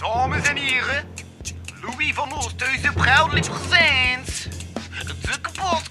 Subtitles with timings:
[0.00, 1.04] Dames en heren,
[1.82, 4.48] Louis van Oosthuizen proudly presents
[5.06, 5.90] de kapotkast.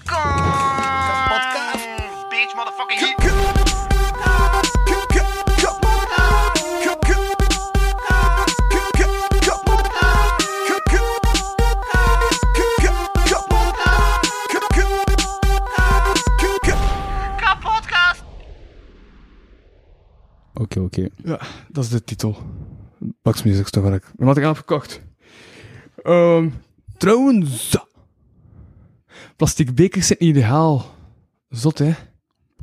[1.26, 1.86] Kapotkast.
[2.28, 3.28] Bitch, motherfucking hit.
[20.54, 21.08] Oké, oké.
[21.16, 22.36] Ja, dat is de titel.
[23.22, 24.04] Bugs Music Store waar ik.
[24.16, 25.00] Wat had ik aan gekocht?
[26.02, 26.48] Ehm
[26.96, 27.76] trouwens.
[29.36, 30.94] Plastic bekers zijn ideaal.
[31.48, 31.92] Zot, hè?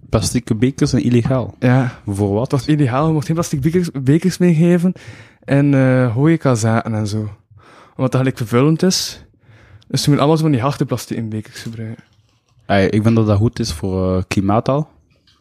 [0.09, 1.55] Plastieke bekers zijn illegaal.
[1.59, 1.99] Ja.
[2.05, 2.51] Voor wat?
[2.51, 3.07] Het was ideaal.
[3.07, 4.93] Je mocht geen plastic bekers, bekers meegeven.
[5.39, 7.17] En eh horecazaten en zo.
[7.95, 9.25] Omdat dat gelijk vervuilend is.
[9.87, 12.03] Dus je moet allemaal van die harde plastic bekers gebruiken.
[12.65, 14.89] Ey, ik vind dat dat goed is voor eh klimaat al.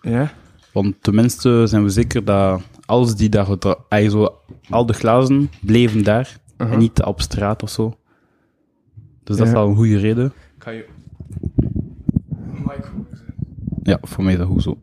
[0.01, 0.33] Ja?
[0.73, 3.47] Want tenminste zijn we zeker dat alles die daar...
[3.89, 4.41] ey, zo,
[4.71, 6.39] al de glazen bleven daar.
[6.59, 6.75] Uh-huh.
[6.75, 7.97] En niet op straat of zo.
[9.25, 9.59] Dus dat is Ja.
[9.59, 10.33] wel een goede reden.
[10.59, 10.87] Kan je...
[13.83, 14.79] Ja, voor mij is dat goed zo.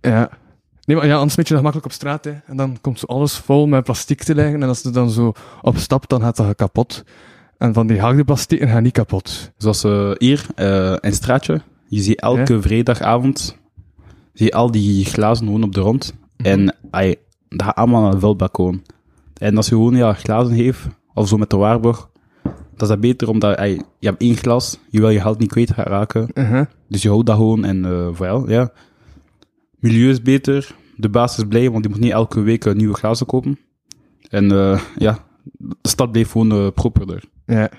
[0.00, 0.30] Ja.
[0.84, 2.34] Nee, maar ja, anders met je dat gemakkelijk op straat, hè.
[2.46, 4.62] En dan komt zo alles vol met plastic te liggen.
[4.62, 5.32] En als je dan zo
[5.62, 7.04] opstapt, dan gaat dat kapot.
[7.58, 9.52] En van die harde plastieken gaan niet kapot.
[9.56, 11.60] Zoals eh, hier, eh, in het straatje.
[11.88, 13.58] Je ziet elke vrijdagavond...
[14.32, 16.14] Zie je al die glazen gewoon op de rond.
[16.36, 17.16] En ey,
[17.48, 18.58] dat gaat allemaal naar een vuilbak
[19.34, 22.10] En als je gewoon ja, glazen heeft, of zo met de waarborg,
[22.42, 25.50] dat is dat beter, omdat ey, je hebt één glas, je wil je geld niet
[25.50, 26.28] kwijt gaan raken.
[26.34, 26.66] Uh-huh.
[26.88, 28.72] Dus je houdt dat gewoon en uh, wel, ja.
[29.78, 32.94] Milieu is beter, de baas is blij, want die moet niet elke week eh, nieuwe
[32.94, 33.58] glazen kopen.
[34.28, 35.18] En eh, ja,
[35.58, 37.24] de stad blijft gewoon eh, properder.
[37.46, 37.70] Ja.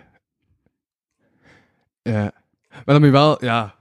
[2.02, 2.32] Ja.
[2.72, 3.76] Maar dan moet je wel, ja.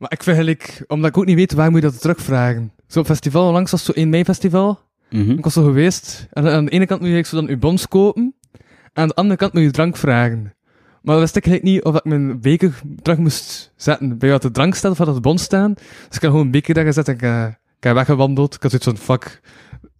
[0.00, 2.72] Maar ik vind eigenlijk, omdat ik ook niet weet waar moet je dat terugvragen.
[2.86, 4.78] Zo'n festival, onlangs was zo 1 mei festival.
[5.10, 5.30] Mhm.
[5.30, 6.26] Ik was zo geweest.
[6.32, 8.34] En aan de ene kant moet je zo dan je bons kopen.
[8.52, 10.42] En aan de andere kant moet je drank vragen.
[11.02, 14.42] Maar dan wist ik eigenlijk niet of ik mijn beker terug moest zetten bij wat
[14.42, 15.74] de drank staat of wat de bons staan.
[15.74, 17.46] Dus ik heb gewoon een beker daar gezet en ik, eh,
[17.78, 18.54] ik heb weggewandeld.
[18.54, 19.40] Ik had zoiets van, fuck,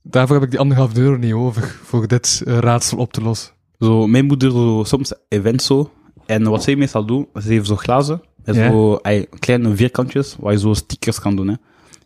[0.03, 3.53] daarvoor heb ik die anderhalf euro niet over, voor dit eh, raadsel op te lossen.
[3.79, 5.91] Zo, mijn moeder soms event zo.
[6.27, 8.23] En wat zij meestal doen, ze heeft zo glazen.
[8.55, 8.71] Ja.
[8.71, 9.01] zo
[9.39, 11.49] kleine vierkantjes, waar je zo stickers kan doen.
[11.49, 11.55] Hè.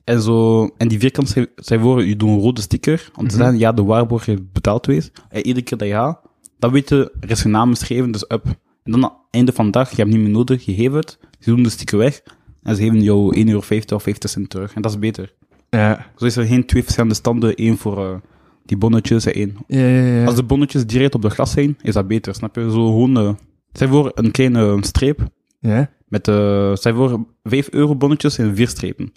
[0.04, 3.10] En, zo, en die vierkantjes, zij worden, je doet een rode sticker.
[3.16, 5.12] Om te zeggen, ja, de waarborg heeft betaald geweest.
[5.28, 6.20] En iedere keer dat je gaat,
[6.58, 8.44] dan weet je, er is naam geschreven, dus up.
[8.82, 10.94] En dan aan het einde van de dag, je hebt niet meer nodig, je geeft
[10.94, 11.18] het.
[11.38, 12.22] Ze doen de sticker weg.
[12.62, 13.58] En ze geven jou 1,50 euro
[13.94, 14.74] of 50 cent terug.
[14.74, 15.34] En dat is beter.
[15.70, 16.06] Ja.
[16.16, 18.20] Zo is er geen twee verschillende standen, één voor
[18.64, 20.24] die bonnetjes en één Ja, ja, ja.
[20.24, 22.70] als de bonnetjes direct op de glas zijn, is dat beter, snap je?
[22.70, 23.34] Zo gewoon, eh
[23.72, 25.28] zij voor een kleine streep,
[25.60, 25.90] Ja?
[26.08, 29.12] Met, eh zij voor 5 euro bonnetjes en vier strepen.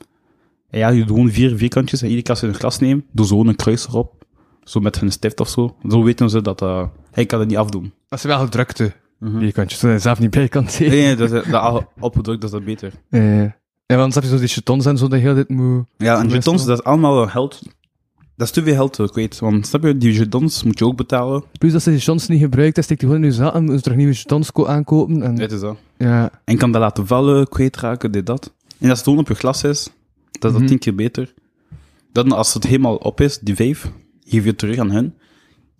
[0.69, 3.03] En ja, je doet gewoon vier vierkantjes en iedere keer als je een glas neemt,
[3.11, 4.25] doe zo een kruis erop.
[4.63, 5.75] Zo met een stift of zo.
[5.89, 7.93] Zo weten ze dat, eh hij kan het niet afdoen.
[8.07, 8.93] Dat is wel drukte.
[9.19, 9.39] Mhm.
[9.39, 10.89] Bierkantjes, zodat je zelf niet bij kan zien.
[10.89, 12.93] Nee, dat is dat al opgedrukt, dat is dat beter.
[13.09, 13.55] Ja, ja.
[13.85, 15.85] Ja, want dan heb je zo die jetons en zo, dat heel dit moet...
[15.97, 17.61] Ja, en jetons, dat is allemaal geld.
[18.37, 19.39] Dat is te veel geld, ik weet.
[19.39, 21.43] Want snap je, die jetons moet je ook betalen.
[21.59, 23.63] Plus dat ze die jetons niet gebruikt, dan steekt die gewoon in je zak en
[23.63, 25.21] moet je terug nieuwe jetons ko- aankopen.
[25.21, 25.77] En, Dit is dat.
[25.97, 26.31] ja.
[26.43, 28.53] En kan dat laten vallen, kwijtraken, dit, dat.
[28.79, 29.91] En als het gewoon op je glas is, dat
[30.31, 30.65] is dat Mhm.
[30.65, 31.33] tien keer beter.
[32.11, 33.91] Dan als het helemaal op is, die vijf,
[34.23, 35.13] geef je het terug aan hun.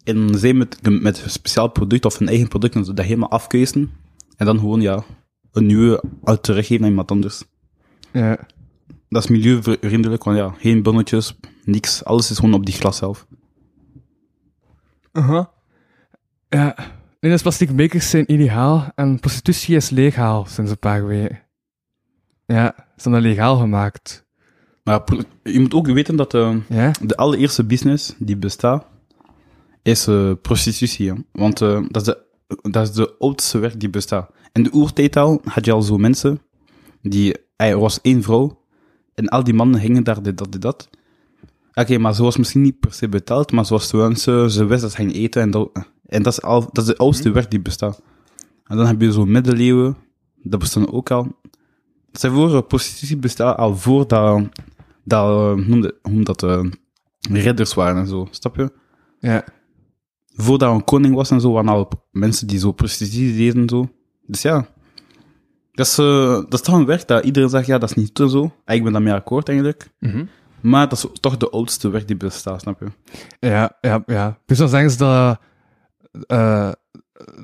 [0.04, 3.92] En zij met, met een speciaal product of een eigen product, dat helemaal afkeuzen.
[4.38, 5.04] En dan gewoon, ja,
[5.52, 7.44] een nieuwe uit teruggeven aan iemand anders.
[8.12, 8.40] ja.
[9.10, 11.36] Dat is milieuvriendelijk, want ja, geen bonnetjes,
[11.68, 12.04] niks.
[12.04, 13.28] Alles is gewoon op die glas zelf.
[15.12, 15.52] Aha.
[16.50, 16.76] Ja.
[17.20, 21.40] Nee, dus plastic bekers zijn ideaal en prostitutie is legaal sinds een paar weken.
[22.46, 24.26] Ja, ze zijn dat legaal gemaakt.
[24.84, 25.04] Maar
[25.44, 26.92] je moet ook weten dat eh, Ja?
[27.02, 28.86] de allereerste business die bestaat,
[29.84, 31.10] is eh, prostitutie.
[31.10, 31.16] hè.
[31.32, 32.24] Want eh, dat, is de,
[32.72, 34.30] dat is de oudste werk die bestaat.
[34.54, 36.42] In de oertijd al had je al zo mensen,
[37.02, 38.66] die, er was één vrouw,
[39.14, 40.90] en al die mannen hingen daar dit, dat, dit, dat.
[41.80, 44.66] Oké, maar ze was misschien niet per se betaald, maar ze was te wensen, ze
[44.66, 45.72] wist dat ze ging eten, en dat,
[46.06, 48.02] en dat, is, al, dat is de oudste werk die bestaat.
[48.64, 49.98] En dan heb je zo middeleeuwen,
[50.44, 51.40] dat bestaan ook al.
[52.12, 54.42] Zij voor eh, prostitutie bestaat al voordat
[55.04, 56.66] dat, eh, noemde, hoe dat eh,
[57.32, 58.72] ridders waren en zo, snap je?
[59.20, 59.44] Ja.
[60.34, 63.90] Voordat een koning was en zo, waren al mensen die zo prostitutie deden en zo.
[64.26, 64.68] Dus ja,
[65.72, 68.18] dat is, eh, dat is toch een werk dat iedereen zegt, ja, dat is niet
[68.30, 68.52] zo.
[68.66, 69.90] En ik ben daarmee akkoord eigenlijk.
[70.00, 70.26] Mhm.
[70.68, 72.88] Maar dat is toch de oudste werk die bestaat, snap je?
[73.40, 74.38] Ja, ja, ja.
[74.46, 75.40] Dus dan zeggen ze dat,
[76.28, 76.72] eh,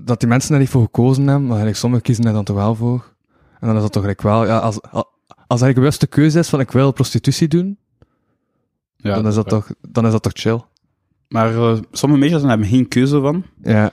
[0.03, 2.55] dat die mensen daar niet voor gekozen hebben, maar eigenlijk sommigen kiezen er dan toch
[2.55, 3.13] wel voor.
[3.59, 6.49] En dan is dat toch eigenlijk wel, ja, als, als eigenlijk een bewuste keuze is
[6.49, 7.77] van ik wil prostitutie doen,
[8.95, 10.61] Ja, dan, is dat toch, dan is dat toch chill.
[11.27, 13.43] Maar eh, sommige meisjes hebben geen keuze van.
[13.61, 13.91] Ja.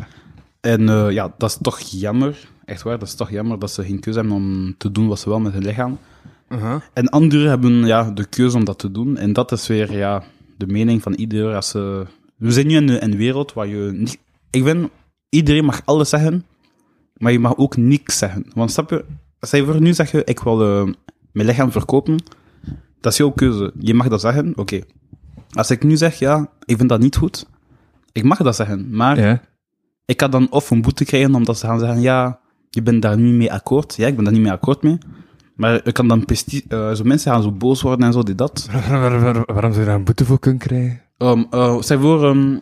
[0.60, 2.48] En eh, ja, dat is toch jammer.
[2.64, 5.18] Echt waar, dat is toch jammer dat ze geen keuze hebben om te doen wat
[5.18, 5.98] ze wel met hun lichaam.
[6.52, 6.80] Uh-huh.
[6.92, 9.16] En anderen hebben ja, de keuze om dat te doen.
[9.16, 10.22] En dat is weer ja,
[10.56, 11.54] de mening van ieder.
[11.54, 12.06] Als ze...
[12.36, 14.18] We zijn nu in een, wereld waar je niet...
[14.50, 14.88] Ik vind,
[15.28, 16.44] iedereen mag alles zeggen,
[17.16, 18.46] maar je mag ook niks zeggen.
[18.54, 19.04] Want snap je,
[19.38, 20.92] als je voor nu zegt, je, ik wil eh,
[21.32, 22.16] mijn lichaam verkopen,
[23.00, 23.72] dat is jouw keuze.
[23.78, 24.80] Je mag dat zeggen, oké.
[25.50, 27.46] Als ik nu zeg, ja, ik vind dat niet goed,
[28.12, 29.42] ik mag dat zeggen, maar Ja.
[30.04, 33.18] ik kan dan of een boete krijgen omdat ze gaan zeggen, ja, je bent daar
[33.18, 33.96] niet mee akkoord.
[33.96, 34.98] Ja, ik ben daar niet mee akkoord mee.
[35.60, 38.38] Maar ik kan dan pesti- eh, zo mensen gaan zo boos worden en zo, dit,
[38.38, 38.68] dat.
[38.72, 41.00] Waar- waar- waar- waarom zou je daar een boete voor kunnen krijgen?
[41.18, 42.60] Um, uh, stel voor, um,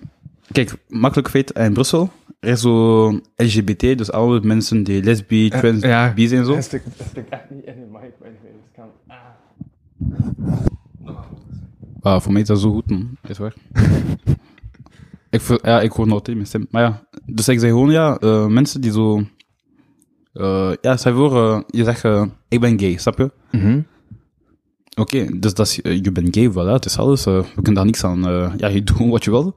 [0.53, 2.11] kijk, makkelijk feit, in Brussel,
[2.41, 6.13] er is zo LGBT, dus alle mensen die lesbi, trans, ja.
[6.15, 6.55] bi zijn en zo.
[6.55, 6.83] Dat stuk
[7.31, 8.87] echt niet in je mic, maar ik kan...
[12.01, 13.17] Ah, voor mij is dat zo goed, man.
[13.29, 13.55] Is waar.
[15.31, 16.67] ik, ja, ik hoor nog altijd mijn stem.
[16.71, 19.23] Maar ja, dus ik zeg gewoon, ja, eh, mensen die zo...
[20.39, 23.31] eh, ja, stel voor, eh, je zegt, eh, ik ben gay, snap je?
[23.51, 23.81] Mhm.
[24.95, 27.25] Oké, dus dat is, je bent gay, voilà, het is alles.
[27.25, 28.21] we kunnen daar niks aan.
[28.57, 29.55] ja, je doet wat je wil.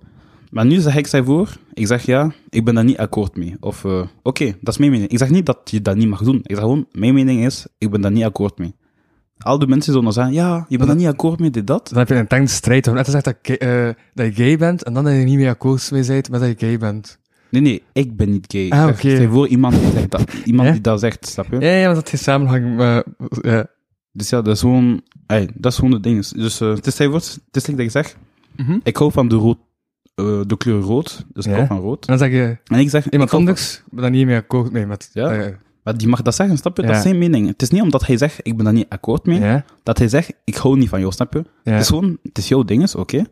[0.49, 3.55] Maar nu zeg ik zij voor, ik zeg ja, ik ben daar niet akkoord mee.
[3.59, 3.85] Of,
[4.23, 5.09] oké, dat is mijn mening.
[5.09, 6.35] Ik zeg niet dat je dat niet mag doen.
[6.35, 8.75] Ik zeg gewoon, mijn mening is, ik ben daar niet akkoord mee.
[9.37, 11.89] Al die mensen zullen dan zeggen, ja, je bent daar niet akkoord mee, dit, dat.
[11.89, 12.93] Dan heb je een intense strijd.
[12.93, 13.35] Net gezegd dat,
[14.13, 16.49] dat je gay bent, en dan dat je niet meer akkoord mee bent met dat
[16.49, 17.19] je gay bent.
[17.51, 18.69] Nee, nee, ik ben niet gay.
[18.69, 19.15] Ah, oké.
[19.15, 20.73] stel voor iemand die, zegt dat, iemand Ja?
[20.73, 21.59] die dat zegt, snap je?
[21.59, 23.03] Ja, ja, want dat heeft samenhang, maar...
[23.41, 23.65] Ja.
[24.13, 26.27] Dus ja, dat is gewoon, ey, dat is gewoon het ding.
[26.27, 28.15] Dus eh, het is, voor, het is like dat ik zeg,
[28.55, 28.77] Mhm.
[28.83, 29.57] ik hou van de, rood,
[30.15, 32.01] eh, de kleur rood, dus ik hou van rood.
[32.07, 34.85] En dan zeg je, En ik zeg, iemand anders, ben daar niet meer akkoord mee
[34.85, 35.09] met...
[35.13, 35.29] Ja.
[35.31, 36.83] eh, Maar die mag dat zeggen, snap je?
[36.83, 37.47] Dat is zijn mening.
[37.47, 40.33] Het is niet omdat hij zegt, ik ben daar niet akkoord mee, dat hij zegt,
[40.45, 41.43] ik hou niet van jou, snap je?
[41.63, 41.71] Ja.
[41.71, 43.23] Het is gewoon, het is jouw ding, oké.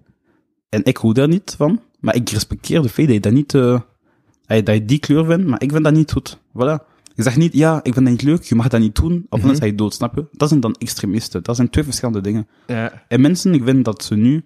[0.69, 3.53] En ik hou daar niet van, maar ik respecteer de feit dat je dat niet,
[4.57, 6.37] eh, dat je die kleur vindt, maar ik vind dat niet goed.
[6.37, 6.85] Voilà.
[7.15, 9.41] Je zegt niet, ja, ik vind dat niet leuk, je mag dat niet doen, of
[9.41, 10.25] dan is hij dood, snap je?
[10.31, 11.43] Dat zijn dan extremisten.
[11.43, 12.47] Dat zijn twee verschillende dingen.
[12.67, 13.03] ja.
[13.07, 14.45] En mensen, ik vind dat ze nu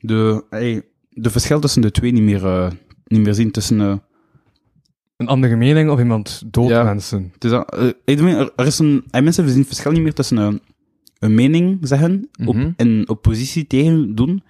[0.00, 0.80] de, eh,
[1.10, 2.70] de verschil tussen de twee niet meer, eh,
[3.04, 3.80] niet meer zien tussen...
[3.80, 3.96] eh,
[5.16, 6.82] Een andere mening of iemand dood Ja.
[6.82, 7.30] mensen.
[7.34, 10.12] Het is dat, eh, er, er is een, en mensen zien het verschil niet meer
[10.14, 10.60] tussen een,
[11.18, 12.70] een mening zeggen op, Mhm.
[12.76, 14.42] en oppositie tegen doen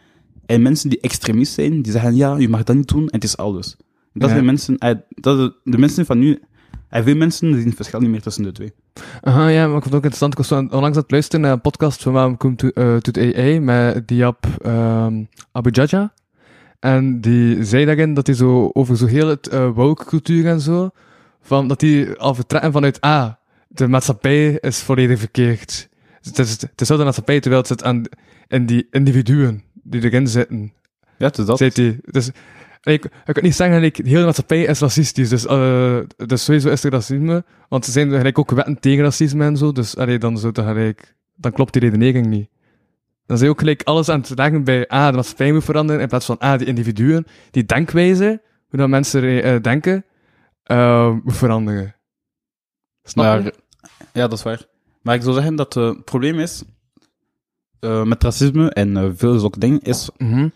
[0.47, 3.25] en mensen die extremist zijn, die zeggen ja, je mag dat niet doen en het
[3.25, 3.77] is alles.
[4.15, 4.79] Dat zijn mensen,
[5.09, 6.43] dat, de mensen van nu,
[6.89, 8.73] en veel mensen zien het verschil niet meer tussen de twee.
[9.21, 10.33] Aha, ja, maar ik vond het ook interessant.
[10.33, 13.61] Ik was onlangs aan het luisteren naar een podcast van Waarom komt to the AI
[13.61, 16.13] met Diab um, Abu Jaja.
[16.81, 20.61] En die zei daarin dat hij zo over zo heel het eh woke cultuur en
[20.61, 20.91] zo,
[21.41, 23.33] van dat die al vertrekken vanuit, ah,
[23.69, 25.89] de maatschappij is volledig verkeerd.
[26.23, 28.03] Het is, het is wel de maatschappij, terwijl het zit aan
[28.49, 30.73] in die individuen die erin zitten.
[31.19, 31.59] Ja, het is dat.
[31.59, 31.99] Zei hij.
[32.05, 32.31] Dus,
[32.83, 35.29] ik, ik kan niet zeggen dat ik, de hele maatschappij is racistisch.
[35.29, 37.45] Dus, eh dus sowieso is er racisme.
[37.69, 39.73] Want er zijn gelijk ook wetten tegen racisme en zo.
[39.73, 42.49] Dus allee, dan, zou gelijk, dan klopt die redenering niet.
[43.27, 46.03] Dan zijn ook gelijk alles aan het leggen bij ah, de maatschappij moet veranderen.
[46.03, 50.05] In plaats van ah, die individuen, die denkwijze, hoe dat mensen eh, denken,
[50.63, 51.95] eh, moet veranderen.
[53.03, 53.55] Snap Maar, je?
[54.13, 54.67] ja, dat is waar.
[55.03, 56.63] Maar ik zou zeggen dat het probleem is
[57.81, 60.49] eh, met racisme en veel zulke dingen, is Mhm.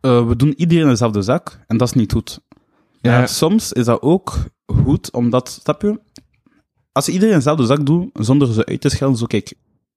[0.00, 2.40] Eh, we doen iedereen dezelfde zak en dat is niet goed.
[3.00, 3.26] Ja.
[3.26, 4.36] Soms is dat ook
[4.66, 6.00] goed, omdat, snap je,
[6.92, 9.54] als je iedereen dezelfde zak doet, zonder ze uit te schelden, zo kijk,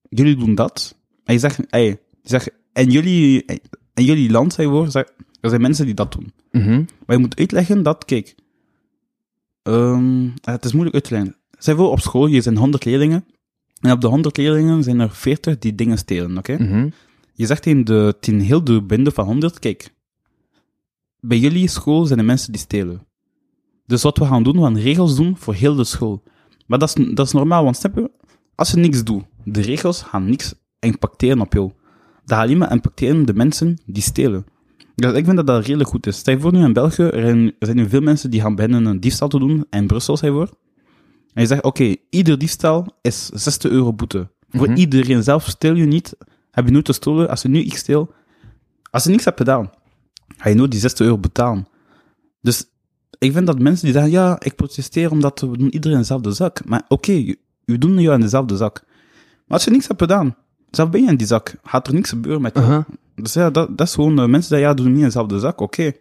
[0.09, 3.45] jullie doen dat, en je zegt, hey, je zegt en jullie,
[3.93, 5.05] en jullie land, zei zeg,
[5.41, 6.33] er zijn mensen die dat doen.
[6.51, 6.83] Mhm.
[7.05, 8.35] Maar je moet uitleggen dat, kijk,
[9.63, 11.35] ehm, het is moeilijk uit te leggen.
[11.57, 13.25] Zeg voor op school, je zijn 100 leerlingen,
[13.81, 16.57] en op de 100 leerlingen zijn er 40 die dingen stelen, oké?
[16.57, 16.89] Mhm.
[17.41, 19.93] Je zegt tegen, de, tegen heel de bende van 100, kijk,
[21.19, 23.07] bij jullie school zijn er mensen die stelen.
[23.85, 26.23] Dus wat we gaan doen, we gaan regels doen voor heel de school.
[26.67, 28.11] Maar dat is, dat is normaal, want snap je,
[28.55, 31.71] als je niks doet, de regels gaan niks impacteren op jou.
[32.25, 34.45] Dat gaat alleen maar impacteren de mensen die stelen.
[34.95, 36.17] Dus ik vind dat dat redelijk goed is.
[36.17, 38.55] Stel je voor nu in België, er zijn, er zijn nu veel mensen die gaan
[38.55, 40.49] beginnen een diefstal te doen, in Brussel, je voor.
[41.33, 44.29] En je zegt, oké, ieder diefstal is 60 euro boete.
[44.49, 44.77] Voor Mhm.
[44.77, 46.15] iedereen zelf stel je niet,
[46.51, 48.13] heb je nooit gestolen, als je nu iets steel,
[48.91, 49.69] als je niks hebt gedaan,
[50.37, 51.67] ga je nooit die 60 euro betalen.
[52.41, 52.65] Dus
[53.17, 56.31] ik vind dat mensen die zeggen, ja, ik protesteer omdat we doen iedereen in dezelfde
[56.31, 56.65] zak.
[56.65, 58.83] Maar oké, je- we doen jou in dezelfde zak.
[59.45, 60.35] Maar als je niks hebt gedaan,
[60.71, 62.83] zelf ben je in die zak, gaat er niks gebeuren met jou.
[63.15, 65.61] Dus ja, dat, dat is gewoon, eh, mensen zeggen, ja, doen niet in dezelfde zak,
[65.61, 65.91] oké.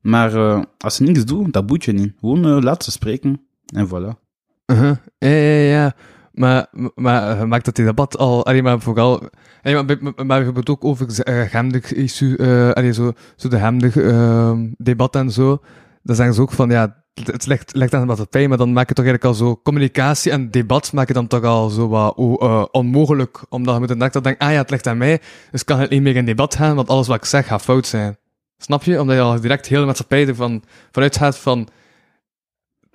[0.00, 2.12] Maar eh, als je niks doet, dat boet je niet.
[2.20, 3.40] Gewoon eh, laat ze spreken,
[3.74, 4.18] en voilà.
[4.66, 4.96] Uh-huh.
[5.18, 5.94] Ja, ja, ja.
[6.36, 9.28] Maar, maar maakt dat die debat al, allee, maar vooral,
[9.62, 13.12] allee, maar, maar, maar je hebt het ook over uh, gemdig issue, eh allee, zo,
[13.36, 15.58] zo de gemdig eh, debat en zo.
[16.02, 18.88] Dan zeggen ze ook van, ja, het- ligt, ligt aan de maatschappij, maar dan maak
[18.88, 22.16] je toch eigenlijk al zo, communicatie en debat maak je dan toch al zo wat
[22.18, 25.78] eh, onmogelijk, omdat je moet al denken, ah ja, het ligt aan mij, dus kan
[25.80, 28.16] het niet meer in debat gaan, want alles wat ik zeg gaat fout zijn.
[28.58, 29.00] Snap je?
[29.00, 30.62] Omdat je al direct heel de maatschappij ervan
[30.92, 31.68] vanuit gaat van,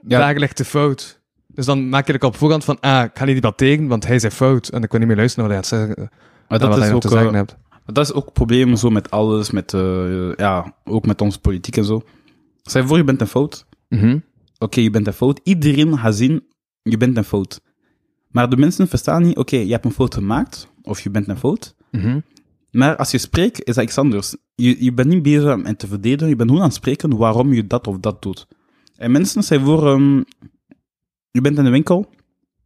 [0.07, 0.19] Ja.
[0.19, 1.20] daar ligt de fout.
[1.53, 4.19] Dus dan maak je er op voorhand van, ah, ik ga niet debatteren, want hij
[4.19, 4.67] zei fout.
[4.67, 6.09] En ik wil niet meer luisteren naar wat hij zeggen,
[6.47, 7.57] Maar dat is, ook, te zeggen eh, hebt.
[7.85, 11.77] dat is ook het probleem zo met alles, met, eh, ja, ook met onze politiek
[11.77, 12.01] en zo.
[12.61, 13.65] Je voor, je bent een fout.
[13.89, 14.17] Mhm.
[14.57, 15.39] Oké, je bent een fout.
[15.43, 16.43] Iedereen gaat zien,
[16.81, 17.61] je bent een fout.
[18.27, 21.37] Maar de mensen verstaan niet, oké, je hebt een fout gemaakt, of je bent een
[21.37, 21.75] fout.
[21.91, 22.19] Mhm.
[22.71, 24.35] Maar als je spreekt, is dat iets anders.
[24.55, 27.53] Je, je bent niet bezig met te verdedigen, je bent gewoon aan het spreken waarom
[27.53, 28.47] je dat of dat doet.
[28.95, 30.21] En mensen zijn voor, ehm,
[31.31, 32.09] je bent in de winkel,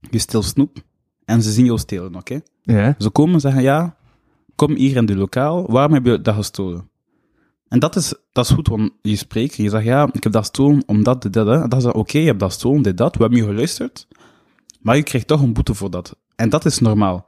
[0.10, 0.78] je steelt snoep,
[1.26, 2.40] en ze zien jou stelen, oké?
[2.62, 2.96] Ja.
[2.98, 3.96] Ze komen en zeggen, ja,
[4.56, 6.90] kom hier in de lokaal, waarom heb je dat gestolen?
[7.68, 10.42] En dat is, dat is goed, want je spreekt, je zegt, ja, ik heb dat
[10.42, 11.62] gestolen omdat dit, hè.
[11.62, 14.08] En dan zeg oké, je hebt dat gestolen, dit, dat, we hebben je geluisterd,
[14.82, 16.18] maar je krijgt toch een boete voor dat.
[16.36, 17.28] En dat is normaal.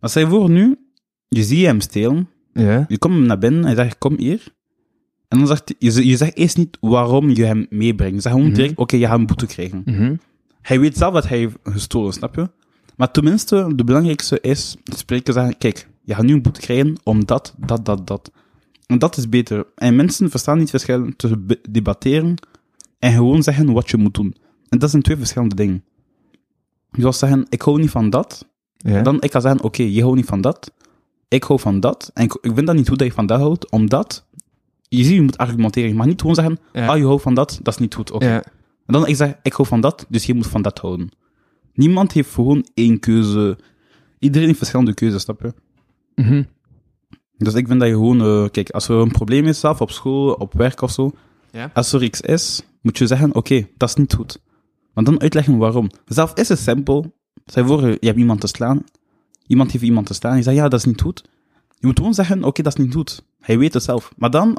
[0.00, 0.78] Maar stel je voor nu,
[1.28, 2.84] je ziet hem stelen, Ja.
[2.88, 4.54] je komt naar binnen en je zegt, kom hier.
[5.28, 8.14] En dan zegt je, je zegt eerst niet waarom je hem meebrengt.
[8.14, 8.58] Je zegt gewoon Mhm.
[8.60, 9.82] direct, oké, je gaat een boete krijgen.
[9.84, 10.14] Mhm.
[10.64, 12.50] Hij weet zelf dat hij heeft gestolen, snap je?
[12.96, 17.54] Maar tenminste, de belangrijkste is spreken zeggen, kijk, je gaat nu een boete krijgen omdat
[17.58, 18.30] dat, dat, dat.
[18.86, 19.66] En dat is beter.
[19.74, 22.34] En mensen verstaan niet het verschil tussen debatteren
[22.98, 24.34] en gewoon zeggen wat je moet doen.
[24.68, 25.84] En dat zijn twee verschillende dingen.
[26.90, 28.46] Je zal zeggen, ik hou niet van dat.
[28.76, 29.02] Ja.
[29.02, 30.72] Dan ik kan zeggen, oké, je houdt niet van dat.
[31.28, 32.10] Ik hou van dat.
[32.14, 34.26] En ik, ik vind dat niet goed dat je van dat houdt, omdat...
[34.88, 35.88] Je ziet, je moet argumenteren.
[35.88, 36.86] Je mag niet gewoon zeggen, Ja.
[36.86, 38.10] ah, je houdt van dat, dat is niet goed.
[38.10, 38.26] Oké.
[38.26, 38.44] Ja.
[38.86, 41.08] En dan ik zeg, ik hou van dat, dus je moet van dat houden.
[41.74, 43.58] Niemand heeft gewoon één keuze.
[44.18, 45.54] Iedereen heeft verschillende keuzes, snap je?
[46.22, 46.42] Mhm.
[47.36, 49.90] Dus ik vind dat je gewoon, eh, kijk, als er een probleem is zelf op
[49.90, 51.12] school, op werk of zo,
[51.50, 51.70] Ja.
[51.74, 54.38] als er iets is, moet je zeggen, oké, dat is niet goed.
[54.94, 55.90] Maar dan uitleggen waarom.
[56.06, 57.14] Zelf is het simpel.
[57.44, 58.84] Je voor, je hebt iemand te slaan.
[59.46, 60.36] Iemand heeft iemand te slaan.
[60.36, 61.24] Je zegt, ja, dat is niet goed.
[61.78, 63.24] Je moet gewoon zeggen, oké, dat is niet goed.
[63.40, 64.12] Hij weet het zelf.
[64.16, 64.58] Maar dan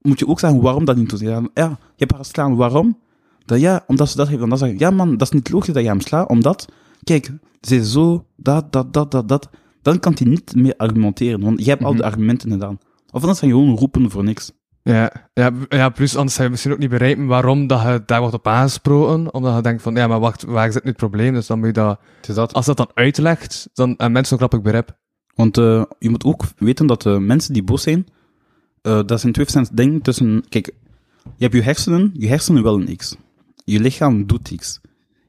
[0.00, 1.28] moet je ook zeggen waarom dat niet goed is.
[1.28, 2.56] Ja, je hebt haar geslaan.
[2.56, 2.98] Waarom?
[3.44, 4.42] Dat, ja, omdat ze dat heeft.
[4.42, 6.68] En dan zeg je, ja man, dat is niet logisch dat je hem slaat, omdat,
[7.04, 7.30] kijk,
[7.60, 9.50] ze is zo, dat, dat, dat, dat, dat.
[9.82, 11.98] Dan kan hij niet meer argumenteren, want je hebt al Mhm.
[12.00, 12.78] de argumenten gedaan.
[13.10, 14.52] Of anders ga je gewoon roepen voor niks.
[14.82, 18.20] Ja, ja, ja, plus anders zou je misschien ook niet begrijpen waarom dat je daar
[18.20, 19.34] wordt op aangesproken.
[19.34, 21.34] Omdat je denkt van, ja, maar wacht, waar zit nu het probleem?
[21.34, 22.52] Dus dan moet je dat, Het is dat.
[22.52, 24.96] als dat dan uitlegt, dan en mensen ook grappig begrip.
[25.34, 28.06] Want eh, je moet ook weten dat de mensen die boos zijn,
[28.82, 30.44] eh, dat zijn twee verschillende dingen tussen...
[30.48, 30.72] Kijk,
[31.36, 33.16] je hebt je hersenen, je hersenen willen iets.
[33.64, 34.80] Je lichaam doet iets.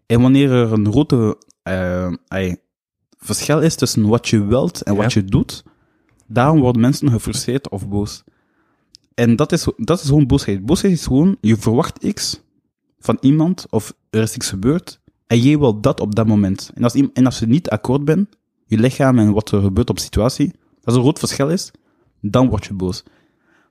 [0.05, 2.13] En wanneer er een grote eh,
[3.17, 5.63] verschil is tussen wat je wilt en wat je doet,
[6.27, 8.23] daarom worden mensen gefrustreerd of boos.
[9.13, 10.65] En dat is, dat is gewoon boosheid.
[10.65, 12.41] Boosheid is gewoon, je verwacht iets
[12.99, 16.71] van iemand, of er is iets gebeurd, en jij wil dat op dat moment.
[16.73, 19.99] En als, en als je niet akkoord bent, je lichaam en wat er gebeurt op
[19.99, 20.51] situatie,
[20.83, 21.71] als er een groot verschil is,
[22.21, 23.03] dan word je boos.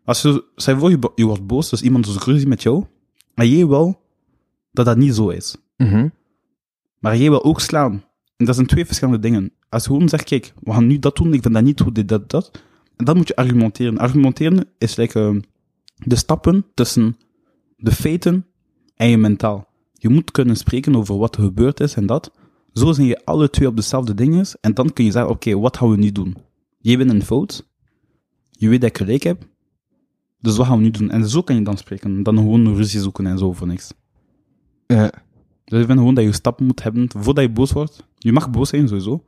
[0.04, 2.84] Als je, stel je voor, je, je wordt boos, dus iemand is ruzie met jou,
[3.34, 4.01] en jij wil
[4.72, 5.56] dat dat niet zo is.
[5.76, 6.08] Mhm.
[6.98, 8.04] Maar jij wil ook slaan.
[8.36, 9.52] En dat zijn twee verschillende dingen.
[9.68, 11.94] Als je gewoon zegt, kijk, we gaan nu dat doen, ik vind dat niet goed,
[11.94, 12.50] dit, dat, dat.
[12.96, 13.98] En dan moet je argumenteren.
[13.98, 15.36] Argumenteren is like, eh,
[15.94, 17.16] de stappen tussen
[17.76, 18.46] de feiten
[18.96, 19.68] en je mentaal.
[19.92, 22.32] Je moet kunnen spreken over wat er gebeurd is en dat.
[22.72, 24.46] Zo zijn je alle twee op dezelfde dingen.
[24.60, 26.36] En dan kun je zeggen, oké, wat gaan we nu doen?
[26.78, 27.68] Jij bent een fout.
[28.50, 29.48] Je weet dat ik gelijk heb.
[30.40, 31.10] Dus wat gaan we nu doen?
[31.10, 32.22] En zo kan je dan spreken.
[32.22, 33.92] Dan gewoon ruzie zoeken en zo voor niks.
[34.94, 35.10] Ja.
[35.64, 38.06] Dus ik vind gewoon dat je stappen moet hebben voordat je boos wordt.
[38.18, 39.24] Je mag boos zijn, sowieso.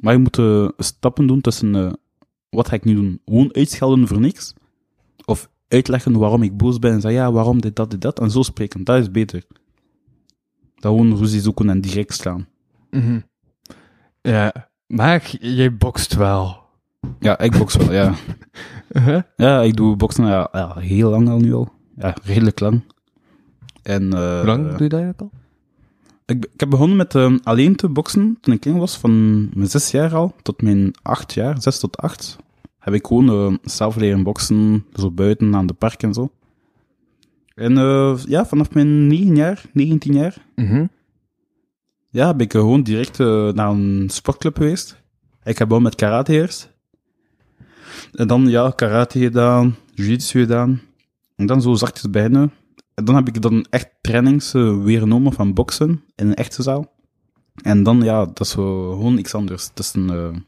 [0.00, 1.92] Maar je moet eh, stappen doen tussen, eh,
[2.50, 3.20] wat ga ik nu doen?
[3.24, 4.54] Gewoon uitschelden voor niks?
[5.24, 8.20] Of uitleggen waarom ik boos ben en zeggen, ja, waarom dit, dat, dit, dat.
[8.20, 9.44] En zo spreken, dat is beter.
[10.74, 12.48] Dan gewoon ruzie zoeken en direct slaan.
[12.90, 13.20] Mhm.
[14.20, 16.62] Ja, maar jij bokst wel.
[17.18, 18.14] Ja, ik box wel, ja.
[19.36, 21.72] Ja, ik doe boksen ja, ja, heel lang al nu al.
[21.96, 22.82] Ja, redelijk lang.
[23.84, 25.30] En, eh, Hoe lang doe je dat eigenlijk al?
[26.26, 29.68] Ik, ik heb begonnen met eh, alleen te boksen toen ik klein was, van mijn
[29.70, 32.36] zes jaar al tot mijn acht jaar, zes tot acht.
[32.78, 36.30] Heb ik gewoon eh, zelf leren boksen, zo buiten aan de park en zo.
[37.54, 40.86] En eh, ja, vanaf mijn negen jaar, 19 jaar, Mhm.
[42.10, 45.02] ja, ben ik gewoon direct eh, naar een sportclub geweest.
[45.44, 46.72] Ik heb begonnen met karate eerst.
[48.12, 50.80] En dan, ja, karate gedaan, jiu-jitsu gedaan.
[51.36, 52.52] En dan zo zachtjes beginnen.
[52.94, 56.62] En dan heb ik dan echt trainings eh, weer genomen van boksen in een echte
[56.62, 56.92] zaal.
[57.62, 60.38] En dan, ja, dat is gewoon iets anders tussen eh,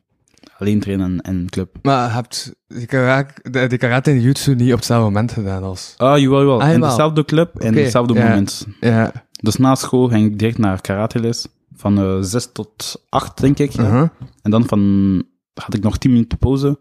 [0.58, 1.76] alleen trainen en, en club.
[1.82, 5.94] Maar je hebt die karate, de, karate en jutsu niet op hetzelfde moment gedaan als...
[5.96, 6.62] Ah, jawel, jawel.
[6.62, 8.28] Ah, In dezelfde club en dezelfde ja.
[8.28, 8.66] moment.
[8.80, 9.12] Ja.
[9.40, 11.46] Dus na school ging ik direct naar karateles.
[11.74, 13.74] Van eh 6 tot 8, denk ik.
[13.74, 14.08] Uh-huh.
[14.42, 15.22] En dan van,
[15.54, 16.78] had ik nog 10 minuten pauze.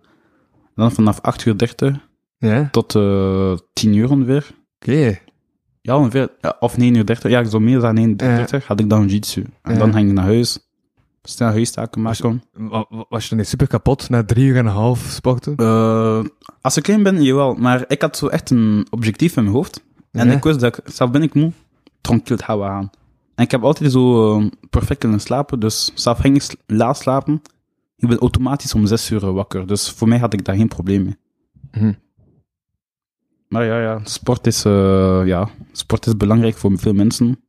[0.75, 2.07] Dan vanaf 8 uur 30
[2.37, 4.51] Ja, tot eh 10 uur ongeveer.
[4.79, 5.19] oké.
[5.85, 6.29] Ja, ongeveer.
[6.41, 7.31] Ja, of 9 uur 30.
[7.31, 9.41] Ja, zo meer dan 9 uur 30 had ik dan jitsu.
[9.61, 10.59] En dan ging ik naar huis.
[11.23, 12.43] Snel huistaken maken.
[12.53, 15.55] Wa- wa- Was je dan niet super kapot na drie uur en een half sporten?
[15.55, 16.23] Eh,
[16.61, 17.53] als ik klein ben, jawel.
[17.55, 19.83] Maar ik had zo echt een objectief in mijn hoofd.
[20.11, 21.51] En ik wist dat ik, zelf ben ik moe,
[22.01, 22.89] tranquil gaan we gaan.
[23.35, 25.59] En ik heb altijd zo eh, perfect kunnen slapen.
[25.59, 27.41] Dus zelf ging ik sl- laat slapen.
[27.97, 29.67] Ik ben automatisch om 6 uur wakker.
[29.67, 31.15] Dus voor mij had ik daar geen probleem mee.
[31.71, 31.93] Hm.
[33.47, 37.39] Maar ja, ja, sport is, eh, ja, sport is belangrijk voor veel mensen.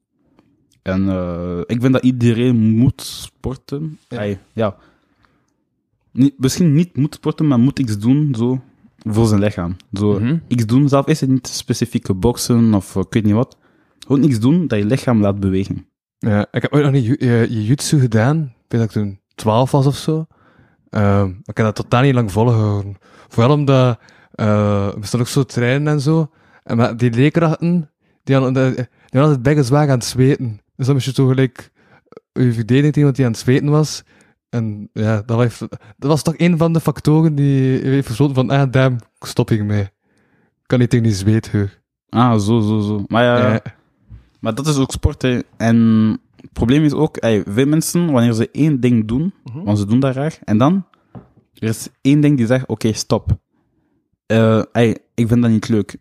[0.83, 3.99] En eh, ik vind dat iedereen moet sporten.
[4.09, 4.37] Ja.
[4.53, 4.77] Ja.
[6.13, 8.61] Niet, misschien niet moet sporten, maar moet iets doen zo,
[8.99, 9.77] voor zijn lichaam.
[9.93, 10.37] Zo, Mhm.
[10.49, 13.57] Iets doen, zelf is het niet specifieke boksen of eh, ik weet niet wat.
[14.07, 15.87] Gewoon iets doen dat je lichaam laat bewegen.
[16.19, 17.17] Ja, ik heb ooit nog niet ju-
[17.49, 18.37] jiu-jitsu gedaan.
[18.43, 20.27] Ik weet dat ik toen 12 was of zo.
[20.91, 22.97] Ehm, ik heb dat totaal niet lang volgehouden.
[23.29, 23.99] Vooral omdat
[24.37, 26.31] eh we stonden ook zo trainen en zo.
[26.63, 27.91] En maar die leerkrachten,
[28.25, 30.61] die hadden, die hadden altijd zwaar aan het zweten.
[30.77, 31.71] Dus dan moest je zo gelijk
[32.33, 34.03] eh, je verdedigen tegen iemand die aan het zweten was.
[34.49, 35.59] En ja, dat was,
[35.99, 39.65] dat was toch een van de factoren die heeft besloten van, ah, damn, stop ik
[39.65, 39.83] mee.
[39.83, 41.69] Ik kan niet tegen die.
[42.09, 43.05] Ah, zo, zo, zo.
[43.09, 43.61] Maar ja, Ja.
[44.41, 45.39] Maar dat is ook sport, hè.
[45.57, 45.77] En
[46.37, 49.63] het probleem is ook, ey, veel mensen, wanneer ze één ding doen, Mhm.
[49.65, 50.87] want ze doen dat graag, en dan,
[51.55, 53.39] er is één ding die zegt, oké, stop.
[54.27, 55.97] Eh, ey, ik vind dat niet leuk.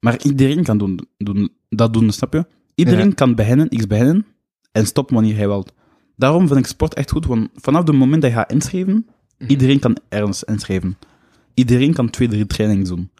[0.00, 2.46] Maar iedereen kan doen, doen, dat doen, snap je?
[2.74, 3.14] Iedereen Ja.
[3.14, 4.26] kan beginnen, iets beginnen,
[4.72, 5.72] en stoppen wanneer hij wilt.
[6.16, 9.06] Daarom vind ik sport echt goed, want vanaf het moment dat je gaat inschrijven,
[9.38, 9.50] Mhm.
[9.50, 10.96] iedereen kan ergens inschrijven.
[11.54, 13.10] Iedereen kan twee, drie trainings doen.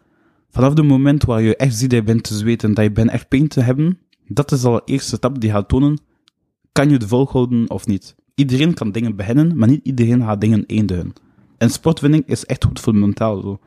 [0.50, 3.10] Vanaf het moment waar je echt ziet dat je bent te zweten, dat je bent
[3.10, 5.98] echt pijn te hebben, dat is al de eerste stap die gaat tonen,
[6.72, 8.14] kan je het volhouden of niet.
[8.34, 11.12] Iedereen kan dingen beginnen, maar niet iedereen gaat dingen eindigen.
[11.58, 13.40] En sportwinning is echt goed voor mentaal.
[13.40, 13.58] Zo.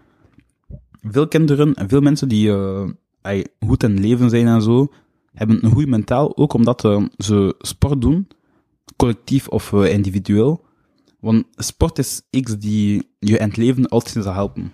[1.01, 2.51] Veel kinderen en veel mensen die
[3.21, 4.87] eh, goed in leven zijn en zo,
[5.33, 8.27] hebben een goed mentaal, ook omdat eh, ze sport doen,
[8.97, 10.65] collectief of eh, individueel.
[11.19, 14.73] Want sport is iets die je in het leven altijd zal helpen.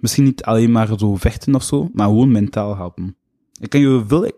[0.00, 3.16] Misschien niet alleen maar zo vechten of zo, maar gewoon mentaal helpen.
[3.60, 4.30] Ik kan je veel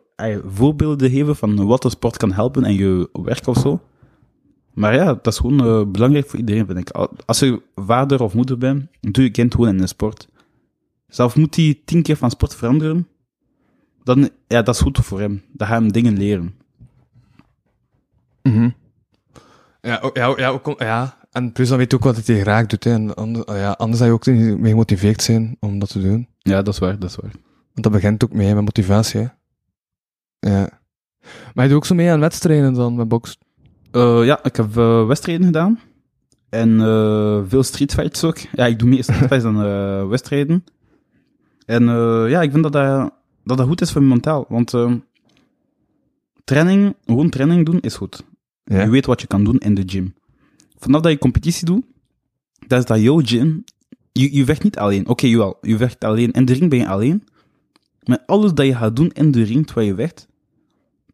[0.46, 3.80] voorbeelden geven van wat de sport kan helpen en je werk of zo.
[4.74, 6.90] Maar ja, dat is gewoon belangrijk voor iedereen, vind ik.
[6.90, 10.28] Al- Als je vader of moeder bent, doe je kind gewoon in de sport.
[11.10, 13.08] Zelf moet hij tien keer van sport veranderen,
[14.04, 15.42] dan, ja, dat is goed voor hem.
[15.52, 16.54] Dat gaat hem dingen leren.
[18.42, 18.70] Mhm.
[19.80, 22.40] Ja, ook, ja, ook- ja, ook, ja, en plus dan weet je ook wat hij
[22.40, 22.84] graag doet.
[22.84, 22.90] Hè.
[22.92, 26.28] En anders, ja, anders zou je ook niet mee gemotiveerd zijn om dat te doen.
[26.38, 27.30] Ja, dat is waar, dat is waar.
[27.72, 29.20] Want dat begint ook mee met motivatie.
[29.20, 29.26] Hè.
[30.50, 30.68] Ja.
[31.54, 33.38] Maar je doet ook zo mee aan wedstrijden dan, met box.
[33.90, 35.80] Eh, ja, ik heb eh, wedstrijden gedaan.
[36.48, 38.38] En eh, veel streetfights ook.
[38.38, 40.64] Ja, ik doe meer streetfights dan wedstrijden.
[41.70, 43.12] En eh, ja, ik vind dat dat,
[43.44, 44.44] dat dat goed is voor mentaal.
[44.48, 44.92] Want eh,
[46.44, 48.24] training, gewoon training doen is goed.
[48.64, 48.82] Ja.
[48.82, 50.14] Je weet wat je kan doen in de gym.
[50.78, 51.84] Vanaf dat je competitie doet,
[52.66, 53.64] dat is dat jouw gym.
[54.12, 55.08] Je, je vecht niet alleen.
[55.08, 56.30] Oké, jawel, je vecht alleen.
[56.30, 57.24] In de ring ben je alleen.
[58.04, 60.28] Maar alles dat je gaat doen in de ring terwijl je vecht,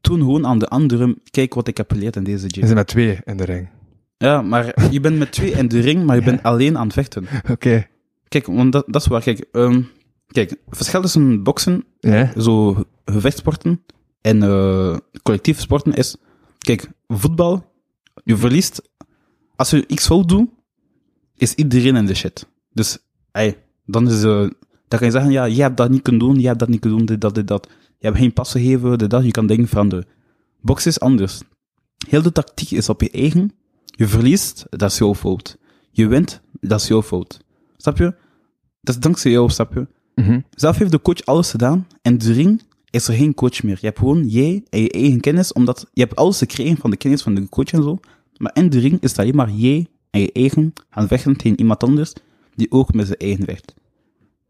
[0.00, 2.60] toon gewoon aan de anderen, kijk wat ik heb geleerd in deze gym.
[2.60, 3.68] Je zijn met twee in de ring.
[4.16, 6.92] Ja, maar je bent met twee in de ring, maar je bent alleen aan het
[6.92, 7.26] vechten.
[7.50, 7.86] Oké.
[8.28, 9.22] Kijk, want dat, dat is waar.
[9.22, 9.82] Kijk, ehm,
[10.26, 12.40] kijk, het verschil tussen boksen, Ja.
[12.40, 13.82] zo gevechtsporten
[14.20, 16.16] en eh collectief sporten is...
[16.58, 17.72] Kijk, voetbal,
[18.24, 18.82] je verliest...
[19.56, 20.48] Als je iets fout doet,
[21.36, 22.48] is iedereen in de shit.
[22.72, 22.98] Dus,
[23.32, 24.20] ey, dan is...
[24.20, 24.52] dan
[24.88, 26.98] kan je zeggen, ja, jij hebt dat niet kunnen doen, jij hebt dat niet kunnen
[26.98, 27.68] doen, dit, dat, dit, dat.
[27.98, 30.06] Je hebt geen passen gegeven, dit, dat, je kan dingen veranderen.
[30.60, 31.40] Boksen is anders.
[32.08, 33.52] Heel de tactiek is op je eigen.
[33.84, 35.58] Je verliest, dat is jouw fout.
[35.90, 37.40] Je wint, dat is jouw fout.
[37.76, 38.14] Snap je?
[38.80, 39.86] Dat is dankzij jou, snap je?
[40.16, 40.40] Mhm.
[40.50, 41.86] Zelf heeft de coach alles gedaan.
[42.02, 43.78] En de ring is er geen coach meer.
[43.80, 46.96] Je hebt gewoon jij en je eigen kennis, omdat je hebt alles gekregen van de
[46.96, 47.98] kennis van de coach en zo.
[48.36, 51.58] Maar in de ring is het alleen maar jij en je eigen gaan vechten tegen
[51.58, 52.12] iemand anders
[52.54, 53.74] die ook met zijn eigen vecht.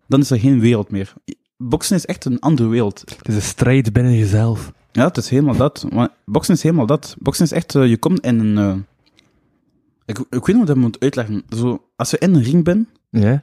[0.08, 1.12] Dan is er geen wereld meer.
[1.56, 3.00] Boksen is echt een andere wereld.
[3.16, 4.72] Het is een strijd binnen jezelf.
[4.92, 5.86] Ja, het is helemaal dat.
[5.92, 7.16] Maar boksen is helemaal dat.
[7.18, 8.58] Boksen is echt, eh, je komt in een...
[8.58, 8.76] eh,
[10.04, 11.42] ik, ik weet niet hoe ik dat moet uitleggen.
[11.56, 13.42] Zo, als je in een ring bent, Ja.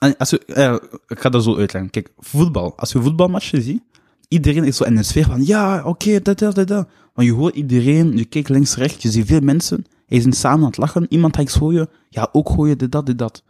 [0.00, 0.74] En als je, eh,
[1.06, 1.90] ik ga dat zo uitleggen.
[1.90, 2.76] Kijk, voetbal.
[2.76, 3.82] Als je voetbalmatchen ziet,
[4.28, 6.88] iedereen is zo in een sfeer van, ja, oké, dat, dat, dat, dat.
[7.14, 10.58] Maar je hoort iedereen, je kijkt links, rechts, je ziet veel mensen, die zijn samen
[10.58, 13.44] aan het lachen, iemand gaat iets gooien, ja, ook gooien, dit, dat, dit, dat.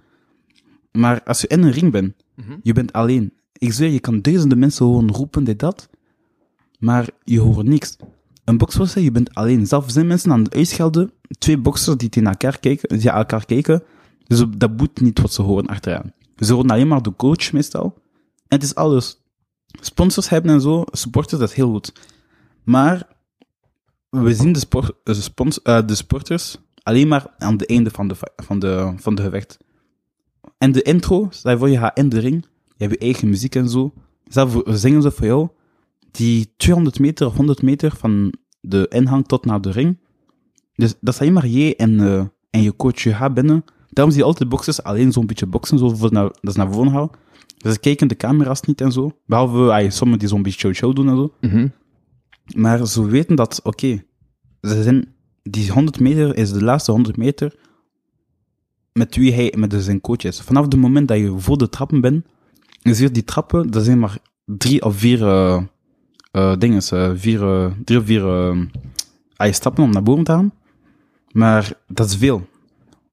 [0.92, 2.14] Maar als je in een ring bent,
[2.62, 3.32] je bent alleen.
[3.52, 5.88] Ik zweer, je kan duizenden mensen gewoon roepen, dit, dat,
[6.78, 7.96] maar je hoort niks.
[8.44, 9.66] Een bokswedstrijd, je bent alleen.
[9.66, 13.82] Zelf zijn mensen aan het uitschelden, twee boxers die tegen elkaar kijken, die elkaar kijken,
[14.26, 16.12] dus dat boet niet wat ze horen achteraan.
[16.40, 17.94] Ze horen alleen maar de coach meestal.
[18.48, 19.22] En het is alles.
[19.80, 21.92] Sponsors hebben en zo, supporters, dat is heel goed.
[22.64, 23.08] Maar
[24.10, 28.08] we zien de, sport, de, spons, eh, de sporters alleen maar aan het einde van
[28.08, 29.58] de, van de, van de gevecht.
[30.58, 33.54] En de intro, je voor je gaat in de ring, je hebt je eigen muziek
[33.54, 33.92] en zo.
[34.24, 35.48] Zelf zingen ze voor jou.
[36.10, 39.98] Die 200 meter of 100 meter van de ingang tot naar de ring.
[40.74, 43.02] Dus dat alleen maar jij en, eh, en je coach.
[43.02, 43.64] Je gaat binnen.
[43.90, 46.72] Daarom zie je altijd boxers alleen zo'n beetje boksen, zo voor naar, dat is naar
[46.72, 47.18] voren houden.
[47.56, 49.12] Dus ze kijken de camera's niet en zo.
[49.26, 51.32] Behalve ay, sommigen die zo'n beetje show-show doen en zo.
[51.40, 51.68] Mhm.
[52.54, 54.02] Maar ze weten dat, oké,
[54.60, 57.54] ze zijn, die 100 meter is de laatste 100 meter
[58.92, 60.40] met wie hij met zijn coach is.
[60.40, 62.24] Vanaf het moment dat je voor de trappen bent,
[62.78, 65.62] je ziet die trappen, dat zijn maar drie of vier eh
[66.30, 68.68] eh, dingen, eh, vier, drie of vier
[69.36, 70.52] stappen om naar boven te gaan.
[71.32, 72.48] Maar dat is veel.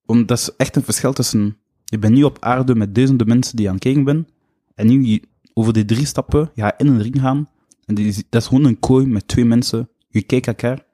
[0.08, 3.56] Want dat is echt een verschil tussen, je bent nu op aarde met duizenden mensen
[3.56, 4.28] die aan het kijken zijn,
[4.76, 5.22] en nu je,
[5.54, 7.48] over die drie stappen, je gaat in een ring gaan,
[7.86, 9.89] en die, dat is gewoon een kooi met twee mensen.
[10.10, 10.86] Je kijkt elkaar.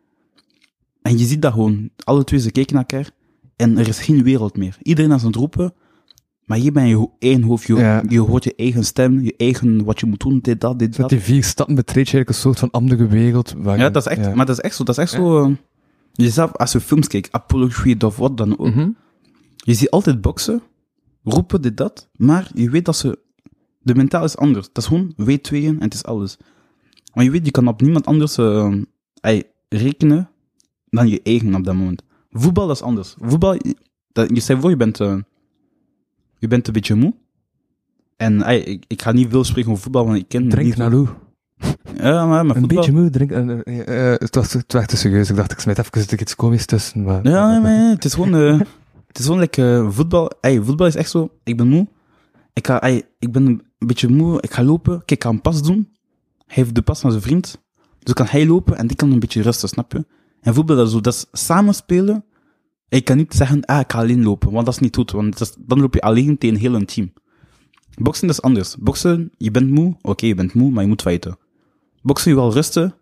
[1.01, 1.89] En je ziet dat gewoon.
[2.03, 3.11] Alle twee, ze kijken naar elkaar.
[3.55, 4.77] En er is geen wereld meer.
[4.81, 5.73] Iedereen is aan het roepen.
[6.45, 7.67] Maar je bent in je ho- één hoofd.
[7.67, 8.03] Je, Ja.
[8.09, 9.19] je hoort je eigen stem.
[9.21, 10.39] Je eigen, wat je moet doen.
[10.41, 11.09] Dit, dat, dit, Met dat.
[11.09, 13.55] die vier stappen betreed je eigenlijk een soort van andere wereld.
[13.63, 14.35] Ja, je- dat is echt, ja.
[14.35, 14.83] maar dat is echt zo.
[14.83, 15.43] Dat is echt zo.
[15.43, 15.51] eh,
[16.13, 17.69] jezelf, als je films kijkt, Apollo
[18.05, 18.67] of wat dan ook.
[18.67, 18.89] Mhm.
[19.65, 20.61] Je ziet altijd boksen,
[21.23, 23.19] roepen dit, dat, maar je weet dat ze...
[23.79, 24.67] De mentaal is anders.
[24.71, 26.37] Dat is gewoon wij tweeën en het is alles.
[27.13, 28.73] Maar je weet, je kan op niemand anders eh,
[29.19, 30.29] ey, rekenen
[30.89, 32.03] dan je eigen op dat moment.
[32.31, 33.15] Voetbal, dat is anders.
[33.19, 33.57] Voetbal,
[34.11, 35.15] dat, je stel voor, je bent, eh,
[36.39, 37.13] je bent een beetje moe.
[38.17, 40.77] En ey, ik, ik ga niet veel spreken over voetbal, want ik ken Drink niet...
[40.77, 41.07] Naloo.
[41.97, 43.31] Ja, maar, maar Een beetje moe, drink.
[43.31, 45.29] eh, eh, eh, het, was, het te serieus.
[45.29, 47.03] Ik dacht, ik smijt even er iets komisch tussen.
[47.03, 48.65] Maar, Ja, nee, maar het is gewoon,
[49.13, 50.31] het is gewoon like, eh, voetbal.
[50.41, 51.87] Ey, voetbal is echt zo, ik ben moe.
[52.53, 54.97] Ik, ga, ey, ik ben een beetje moe, ik ga lopen.
[54.97, 55.89] Kijk, ik ga een pas doen.
[56.45, 57.61] Hij heeft de pas van zijn vriend.
[57.99, 60.05] Dus kan hij lopen en die kan een beetje rusten, snap je?
[60.41, 62.25] En voetbal dat is zo, dat is samen spelen.
[62.89, 65.11] Ik kan niet zeggen, ah, ik ga alleen lopen, want dat is niet goed.
[65.11, 67.13] Want dat dan loop je alleen tegen heel een team.
[68.01, 68.75] Boksen is anders.
[68.77, 71.37] Boksen, je bent moe, oké, je bent moe, maar je moet fighten.
[72.01, 72.95] Boksen, je wil rusten,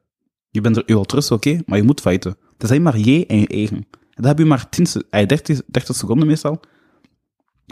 [0.50, 2.38] je, bent er, je wilt rusten, oké, maar je moet fighten.
[2.58, 3.88] Is alleen maar jij en je eigen.
[4.16, 6.60] Dan heb je maar 10, se- eh, 30, 30 seconden meestal.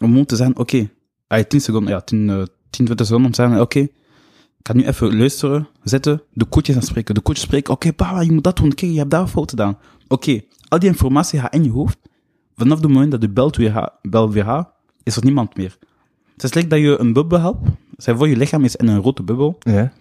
[0.03, 0.89] Om te zeggen, oké,
[1.27, 2.35] eh, 10 seconden, ja, 10, eh,
[2.69, 6.67] 10, 20 seconden om te zeggen, oké, ik ga nu even luisteren, zitten, de coach
[6.67, 7.15] is aan spreken.
[7.15, 9.77] De coach spreekt, oké, pa, je moet dat doen, kijk, je hebt daar fout gedaan.
[10.07, 11.97] Oké, al die informatie gaat in je hoofd.
[12.55, 14.71] Vanaf het moment dat de bel weer gaat, bel weer gaat,
[15.03, 15.77] is er niemand meer.
[16.33, 17.57] Het is like dat je een bubbel hebt.
[17.97, 19.55] Zeg voor je lichaam is in een rode bubbel.
[19.59, 19.93] Ja.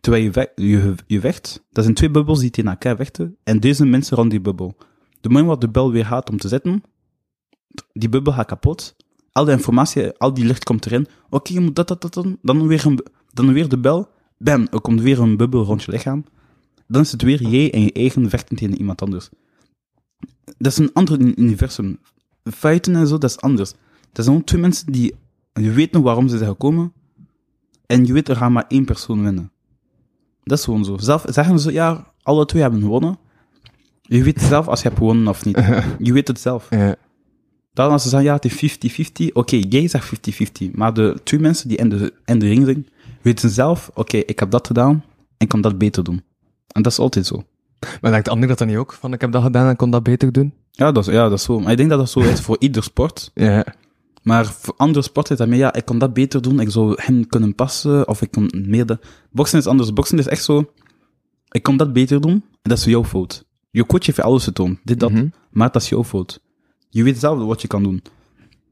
[0.00, 3.60] Terwijl je, ve- je, je vecht, dat zijn twee bubbels die tegen elkaar vechten, en
[3.60, 4.76] duizend mensen rond die bubbel.
[5.22, 6.82] De moment wat de bel weer gaat om te zetten,
[7.92, 8.96] die bubbel gaat kapot.
[9.32, 11.06] Al die informatie, al die licht komt erin.
[11.30, 12.38] Oké, je moet dat, dat, dat doen.
[12.42, 14.08] Dan weer, een, dan weer de bel.
[14.38, 16.24] Bam, er komt weer een bubbel rond je lichaam.
[16.86, 19.28] Dan is het weer jij en je eigen vechten tegen iemand anders.
[20.58, 21.98] Dat is een ander uni- universum.
[22.44, 23.72] Fighten en zo, dat is anders.
[24.12, 25.14] Dat zijn twee mensen die,
[25.52, 26.92] je weet nog waarom ze zijn gekomen,
[27.86, 29.52] en je weet, er gaat maar één persoon winnen.
[30.42, 30.98] Dat is gewoon zo.
[30.98, 33.18] Zelf zeggen ze, ja, alle twee hebben gewonnen.
[34.12, 35.56] Je weet zelf als je hebt gewonnen of niet.
[35.98, 36.66] Je weet het zelf.
[36.70, 36.96] Ja.
[37.72, 38.98] Dan als ze zeggen, ja, het is
[39.28, 39.32] 50-50.
[39.32, 40.32] Oké, jij zegt
[40.66, 40.70] 50-50.
[40.72, 42.86] Maar de twee mensen die in de, in de ring zijn,
[43.22, 46.22] weten zelf, oké, ik heb dat gedaan en ik kan dat beter doen.
[46.66, 47.44] En dat is altijd zo.
[48.00, 48.92] Maar denkt de ander dat dan niet ook?
[48.92, 50.54] Van, ik heb dat gedaan en kon dat beter doen?
[50.70, 51.60] Ja, dat is, ja, dat is zo.
[51.60, 53.30] Maar ik denk dat dat zo is voor ieder sport.
[53.34, 53.64] Ja.
[54.22, 56.94] Maar voor andere sporten is dat meer, ja, ik kan dat beter doen, ik zou
[56.96, 58.98] hem kunnen passen, of ik kan meer de...
[59.30, 59.92] Boksen is anders.
[59.92, 60.72] Boksen is echt zo,
[61.50, 63.44] ik kan dat beter doen, en dat is jouw fout.
[63.72, 65.26] Je coach heeft je alles getoond, dit, dat, Mhm.
[65.50, 66.42] maar dat is jouw fout.
[66.88, 68.02] Je weet zelf wat je kan doen.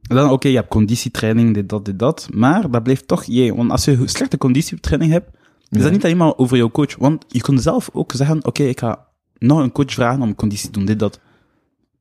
[0.08, 3.54] En dan, oké, je hebt conditietraining, dit, dat, dit, dat, maar dat blijft toch jij.
[3.54, 5.30] Want als je slechte conditietraining hebt,
[5.68, 6.96] is dat niet alleen maar over jouw coach.
[6.96, 9.06] Want je kunt zelf ook zeggen, oké, ik ga
[9.38, 11.20] nog een coach vragen om conditie te doen, dit, dat.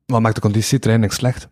[0.06, 1.48] Wat maakt de conditietraining slecht?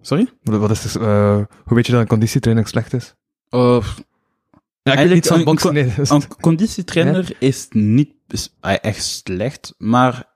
[0.00, 0.28] Sorry?
[0.42, 3.14] Wat is eh, hoe weet je dat een conditietraining slecht is?
[3.50, 3.60] Uh,
[4.82, 5.92] Ja, ik Eigenlijk weet niet een- boksen, nee.
[5.96, 10.28] Een conditietrainer is niet is, ah, echt slecht, maar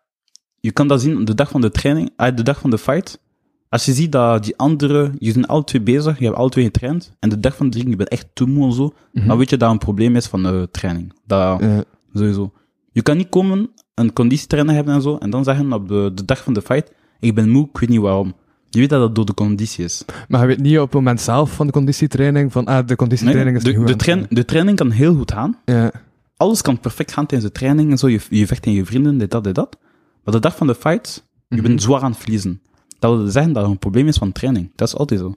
[0.65, 3.21] je kan dat zien de dag van de training, ah, de dag van de fight.
[3.69, 6.65] Als je ziet dat die anderen, je zijn alle twee bezig, je hebt alle twee
[6.65, 9.27] getraind, en de dag van de ring, je bent echt te moe en zo, Mhm.
[9.29, 11.13] dan weet je dat een probleem is van de training.
[11.27, 11.79] Dat, Eh,
[12.15, 12.53] Sowieso.
[12.93, 16.25] Je kan niet komen, een conditietrainer hebben en zo, en dan zeggen op de, de
[16.25, 18.35] dag van de fight, ik ben moe, ik weet niet waarom.
[18.71, 20.05] Je weet dat dat door de conditie is.
[20.29, 23.57] Maar je weet niet op het moment zelf van de conditietraining, van, ah, de conditietraining
[23.57, 25.57] is de, de, train- de training kan heel goed gaan.
[25.65, 25.77] gaan.
[25.83, 25.93] Ja.
[26.37, 28.09] Alles kan perfect gaan tijdens de training en zo.
[28.09, 29.77] Je, je vecht tegen je vrienden, dit, dat, dit, dat.
[30.25, 31.63] Maar de dag van de fight, je Mhm.
[31.67, 32.63] bent zwaar aan het verliezen.
[32.99, 34.73] Dat wil zeggen dat er een probleem is van training.
[34.75, 35.35] Dat is altijd zo.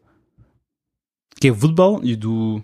[1.37, 2.61] Kijk, voetbal, je doet...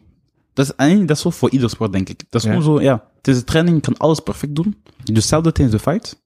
[0.54, 2.24] Dat is, eigenlijk- dat is zo voor ieder sport, denk ik.
[2.30, 2.98] Dat is gewoon zo, ja.
[3.22, 4.76] Tijdens de training je kan alles perfect doen.
[4.98, 6.22] Je doet hetzelfde tijdens de fight.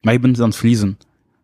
[0.00, 0.98] Maar je bent aan het verliezen.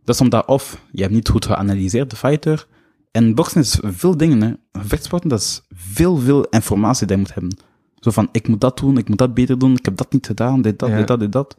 [0.04, 2.66] Dat is omdat of je hebt niet goed geanalyseerd, de fighter.
[3.10, 4.80] En boksen is veel dingen, hè.
[4.82, 7.56] Vechtsporten, dat is veel, veel informatie die je moet hebben.
[7.96, 10.26] Zo van, ik moet dat doen, ik moet dat beter doen, ik heb dat niet
[10.26, 10.96] gedaan, dit, dat, Ja.
[10.96, 11.58] dit, dat, dit, dat.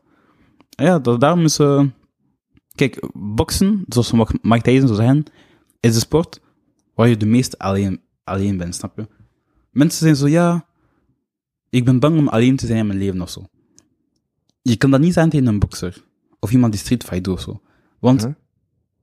[0.84, 1.60] Ja, dat, daarom is...
[1.60, 1.84] eh
[2.76, 4.12] kijk, boksen, zoals
[4.42, 5.24] Mike Tyson zou zeggen,
[5.80, 6.40] is een sport
[6.96, 9.08] waar je de meest alleen, alleen bent, snap je?
[9.72, 10.66] Mensen zijn zo, ja,
[11.70, 13.46] ik ben bang om alleen te zijn in mijn leven of zo.
[14.62, 16.04] Je kan dat niet zijn tegen een bokser.
[16.40, 17.62] Of iemand die street fight doet of zo.
[18.00, 18.34] Want Huh?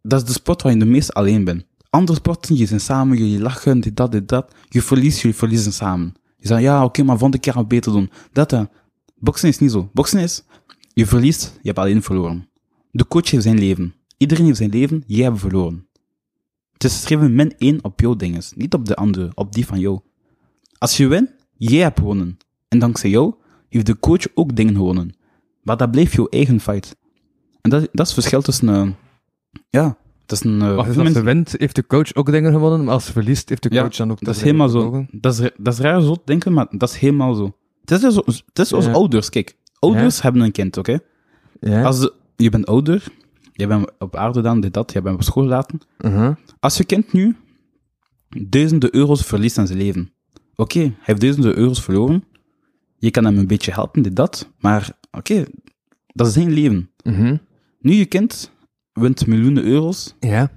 [0.03, 1.65] dat is de sport waar je de meest alleen bent.
[1.91, 4.55] Andere sporten, je zijn samen, jullie lachen, dit, dat, dit, dat.
[4.69, 6.15] Je verliest, jullie verliezen samen.
[6.39, 8.11] Je zegt, ja, oké, maar volgende keer gaan we beter doen.
[8.33, 8.63] Dat, hè.
[9.17, 9.91] Boksen is niet zo.
[9.93, 10.43] Boksen is,
[10.95, 12.49] je verliest, je hebt alleen verloren.
[12.91, 13.95] De coach heeft zijn leven.
[14.17, 15.87] Iedereen heeft zijn leven, jij hebt verloren.
[16.73, 19.81] Het is geschreven min 1 op jouw dinges, niet op de andere, op die van
[19.81, 20.01] jou.
[20.79, 22.37] Als je wint, jij hebt gewonnen.
[22.69, 23.35] En dankzij jou
[23.69, 25.15] heeft de coach ook dingen gewonnen.
[25.63, 26.97] Maar dat blijft jouw eigen fight.
[27.61, 28.89] En dat, dat is het verschil tussen, eh,
[29.71, 33.05] ja, Wacht, veel dus als ze wint, heeft de coach ook dingen gewonnen, maar als
[33.05, 35.07] ze verliest, heeft de Ja, coach dan ook dat is helemaal zo.
[35.11, 37.57] Dat is, dat is raar zo te denken, maar dat is helemaal zo.
[37.85, 38.93] Het is, zo, het is Ja.
[38.93, 39.57] ouders, kijk.
[39.85, 40.99] Ouders hebben een kind, oké?
[41.61, 41.83] Ja.
[41.83, 43.05] Als de- je bent ouder,
[43.53, 45.81] je bent op aarde dan, dit, dat, je bent op school gelaten.
[45.99, 46.37] Uh-huh.
[46.61, 47.37] Als je kind nu
[48.29, 50.13] duizenden euro's verliest aan zijn leven.
[50.57, 52.25] Oké, hij heeft duizenden euro's verloren.
[52.99, 54.51] Je kan hem een beetje helpen, dit, dat.
[54.59, 55.45] Maar oké,
[56.07, 56.91] dat is zijn leven.
[57.05, 57.37] Mhm.
[57.81, 58.51] Nu je kind
[58.93, 60.51] wint miljoenen euro's Ja.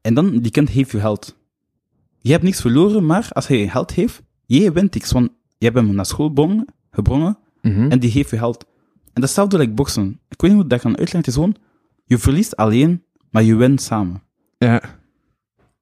[0.00, 1.36] en dan die kind heeft je geld.
[2.20, 5.12] Je hebt niks verloren, maar als hij geld heeft, jij wint iets.
[5.12, 6.32] Want je hebt hem naar school
[6.90, 7.90] gebrongen, Mhm.
[7.90, 8.64] en die geeft je geld.
[9.12, 10.20] En datzelfde like boksen.
[10.28, 11.18] Ik weet niet hoe ik dat kan uitleggen.
[11.18, 11.56] Het is gewoon,
[12.04, 14.22] je verliest alleen, maar je wint samen.
[14.58, 14.82] Ja.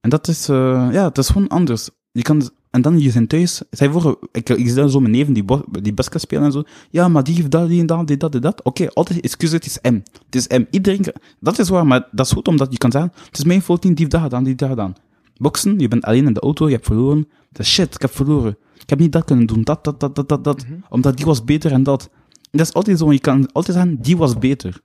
[0.00, 1.90] En dat is, eh, ja, het is gewoon anders.
[2.12, 3.62] Je kan, en dan, je zijn thuis.
[3.70, 5.44] Zij voor, ik, ik zie dan zo mijn neven die,
[5.82, 6.62] die basket spelen en zo.
[6.90, 8.62] Ja, maar die heeft dat, die en dat, die dat, die dat.
[8.62, 10.00] Oké, altijd excuus, het is M.
[10.24, 10.64] Het is M.
[10.70, 11.04] Iedereen,
[11.40, 13.82] dat is waar, maar dat is goed omdat je kan zeggen, het is mijn fout,
[13.82, 14.94] die heeft dat gedaan, die heeft dat gedaan.
[15.36, 17.28] Boksen, je bent alleen in de auto, je hebt verloren.
[17.50, 18.58] Dat is shit, ik heb verloren.
[18.86, 20.66] Ik heb niet dat kunnen doen, dat, dat, dat, dat, dat, dat.
[20.88, 22.10] Omdat die was beter en dat.
[22.50, 24.80] En dat is altijd zo, je kan altijd zeggen, die was beter.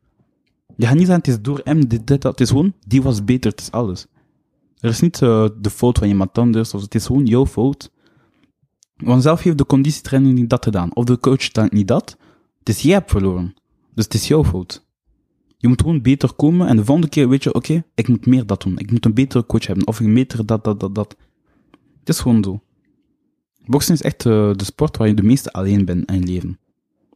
[0.76, 2.32] Je gaat niet zeggen, het is door M, dit, dit, dat.
[2.32, 4.08] Het is gewoon, die was beter, het is alles.
[4.80, 7.92] Er is niet eh, de fout van iemand anders, of het is gewoon jouw fout.
[8.96, 12.18] Want zelf heeft de conditietraining niet dat gedaan, of de coach dan niet dat.
[12.60, 13.54] Het is jij hebt verloren.
[13.94, 14.86] Dus het is jouw fout.
[15.58, 18.46] Je moet gewoon beter komen en de volgende keer weet je, oké, ik moet meer
[18.46, 18.78] dat doen.
[18.78, 21.16] Ik moet een betere coach hebben, of een betere dat, dat, dat, dat.
[22.00, 22.62] Het is gewoon zo.
[23.66, 26.60] Boksen is echt eh, de sport waar je de meeste alleen bent in je leven.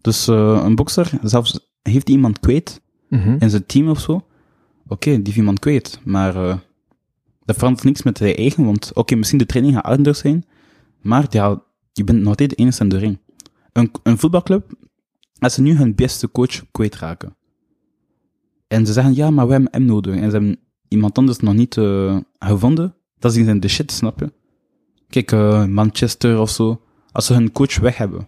[0.02, 3.36] Dus eh, een bokser, zelfs heeft hij iemand kwijt, Mhm.
[3.40, 4.26] in zijn team of zo,
[4.88, 6.58] oké, die heeft iemand kwijt, maar eh,
[7.46, 10.46] dat verandert niks met hij eigen, want oké, misschien de training gaat anders zijn,
[11.02, 13.18] maar ja, je bent nog steeds de enige in de ring.
[13.72, 14.74] Een, een voetbalclub,
[15.40, 17.36] als ze nu hun beste coach kwijtraken,
[18.68, 21.54] en ze zeggen, ja, maar we hebben hem nodig, en ze hebben iemand anders nog
[21.54, 21.74] niet
[22.40, 24.32] gevonden, dat zijn de shit, snap je?
[25.10, 28.28] Kijk, eh, Manchester of zo, als ze hun coach weg hebben,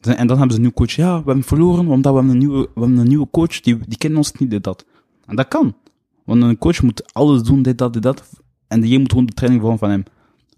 [0.00, 0.90] en dan hebben ze een nieuwe coach.
[0.92, 3.78] Ja, we hebben verloren omdat we hebben een nieuwe, we hebben een nieuwe coach, die,
[3.88, 4.84] die kennen ons niet, dit, dat.
[5.26, 5.76] En dat kan.
[6.24, 8.30] Want een coach moet alles doen, dit, dat, dit, dat.
[8.68, 10.02] En je moet gewoon de training volgen van hem.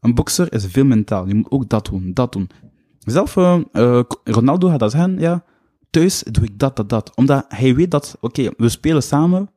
[0.01, 1.29] Een bokser is veel mentaal.
[1.29, 2.49] Je moet ook dat doen, dat doen.
[2.99, 5.45] Zelf, eh, Ronaldo gaat dat zeggen, ja,
[5.91, 7.17] thuis doe ik dat, dat, dat.
[7.17, 9.51] Omdat hij weet dat, oké, we spelen samen,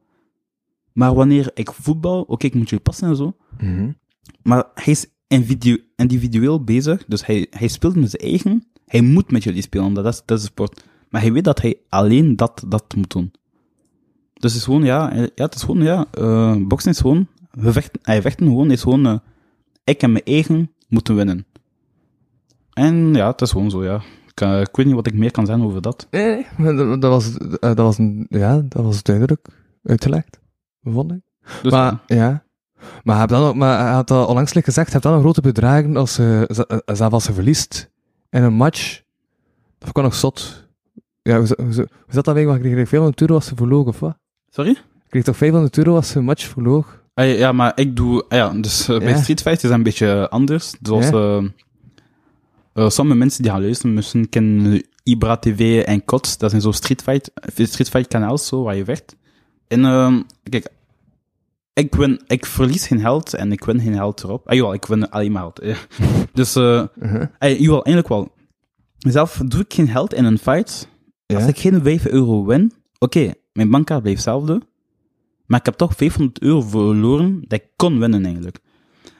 [0.93, 3.91] maar wanneer ik voetbal, oké, ik moet jullie passen en zo, Mhm.
[4.43, 8.63] maar hij is individu- individueel bezig, dus hij, hij speelt met zijn eigen.
[8.85, 10.83] Hij moet met jullie spelen, omdat dat is, dat is sport.
[11.09, 13.31] Maar hij weet dat hij alleen dat, dat moet doen.
[14.33, 17.27] Dus het is gewoon, ja, eh, ja het is gewoon, ja, eh boksen is gewoon,
[17.51, 19.17] vechten, hij vechten gewoon, is gewoon, eh,
[19.83, 21.45] ik en mijn eigen moeten winnen.
[22.73, 24.01] En ja, het is gewoon zo, ja.
[24.27, 26.07] Ik, ik weet niet wat ik meer kan zeggen over dat.
[26.11, 27.97] Nee, dat, dat was, dat was,
[28.29, 29.47] ja, dat was duidelijk
[29.83, 30.39] uitgelegd,
[30.81, 31.21] vond ik.
[31.61, 32.42] Dus, maar, ja.
[33.03, 35.19] Maar hij heeft dan ook, maar hij had al onlangs gezegd, hij heeft dan een
[35.19, 37.89] grote bedragen als ze, eh, zelf als ze verliest
[38.29, 39.01] in een match.
[39.77, 40.67] Dat kan nog zot.
[41.21, 42.63] Ja, hoe, hoe, hoe zat dat eigenlijk?
[42.63, 44.17] Kreeg hij 500 euro als ze verloog, of wat?
[44.49, 44.77] sorry?
[45.09, 47.01] Kreeg toch 500 euro als ze een match verloog?
[47.13, 48.25] Ah, ja, maar ik doe...
[48.29, 49.17] ah ja, dus eh, bij Ja.
[49.21, 50.73] Street Fight is dat een beetje anders.
[50.81, 51.09] Zoals...
[51.09, 51.11] Ja.
[51.11, 51.43] eh,
[52.73, 56.71] eh, sommige mensen die gaan luisteren, misschien kennen Ibra TV en Kots, dat zijn zo
[56.71, 59.15] streetfight, streetfight kanaals, zo, waar je vecht.
[59.67, 60.67] En, ehm kijk,
[61.73, 64.47] ik win, ik verlies geen geld en ik win geen geld erop.
[64.47, 65.77] Ah, jawel, ik win alleen maar eh.
[66.33, 67.25] dus, eh, Uh-huh.
[67.39, 68.31] eh, jawel, eigenlijk wel.
[68.97, 70.87] Zelf doe ik geen geld in een fight.
[71.25, 71.35] Ja.
[71.35, 74.61] Als ik geen 5 euro win, oké, mijn bankkaart blijft hetzelfde.
[75.45, 78.57] Maar ik heb toch 500 euro verloren dat ik kon winnen eigenlijk.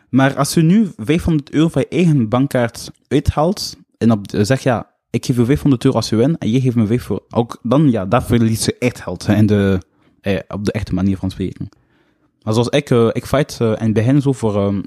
[0.09, 4.91] Maar als je nu 500 euro van je eigen bankkaart uithaalt en op, zeg ja,
[5.09, 7.59] ik geef je 500 euro als je wint en je geeft me 5 voor, ook
[7.61, 9.81] dan ja, daar verlies je echt geld hè, in de,
[10.21, 11.69] eh, op de echte manier van spreken.
[12.43, 14.81] Maar zoals ik, eh, ik fight eh, in het begin zo voor, ehm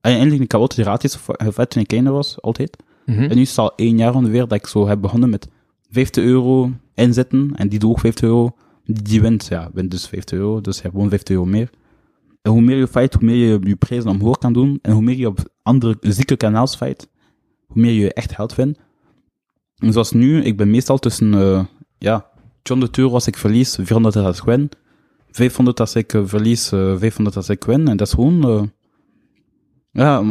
[0.00, 2.76] eigenlijk altijd gratis gefight toen ik kleiner was, altijd.
[3.06, 3.22] Mhm.
[3.22, 5.48] En nu is het al één jaar ongeveer dat ik zo heb begonnen met
[5.90, 7.52] 50 euro inzetten.
[7.54, 8.56] En die ook 50 euro.
[8.84, 10.60] Die, die wint, ja, wint dus 50 euro.
[10.60, 11.70] Dus je hebt gewoon 50 euro meer.
[12.42, 14.78] En hoe meer je fight, hoe meer je je prijzen omhoog kan doen.
[14.82, 17.08] En hoe meer je op andere zieke kanaals fight,
[17.66, 18.78] hoe meer je echt geld vindt.
[19.76, 21.64] En zoals nu, ik ben meestal tussen, eh
[21.98, 22.30] ja,
[22.62, 24.70] 200 euro als ik verlies, 400 als ik win.
[25.30, 27.88] 500 als ik eh, verlies, eh, 500 als ik win.
[27.88, 28.62] En dat is gewoon, eh,
[29.92, 30.22] ja,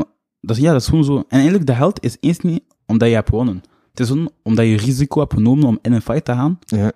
[0.42, 1.18] dat, is- ja, dat is gewoon zo.
[1.18, 3.64] En eigenlijk, de geld is eens niet omdat je hebt gewonnen.
[3.90, 6.60] Het is gewoon omdat je risico hebt genomen om in een fight te gaan.
[6.66, 6.92] Ja.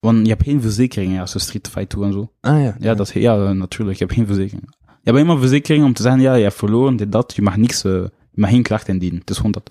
[0.00, 2.32] Want je hebt geen verzekering als je street fight doet en zo.
[2.40, 2.76] Ah ja.
[2.78, 3.98] Ja, dat is, ja, natuurlijk.
[3.98, 4.68] Je hebt geen verzekering.
[4.70, 7.32] Je hebt alleen maar verzekering om te zeggen, ja, je hebt verloren, dit, dat.
[7.36, 9.18] Je mag niks, je mag geen klacht indienen.
[9.20, 9.70] Het is gewoon dat.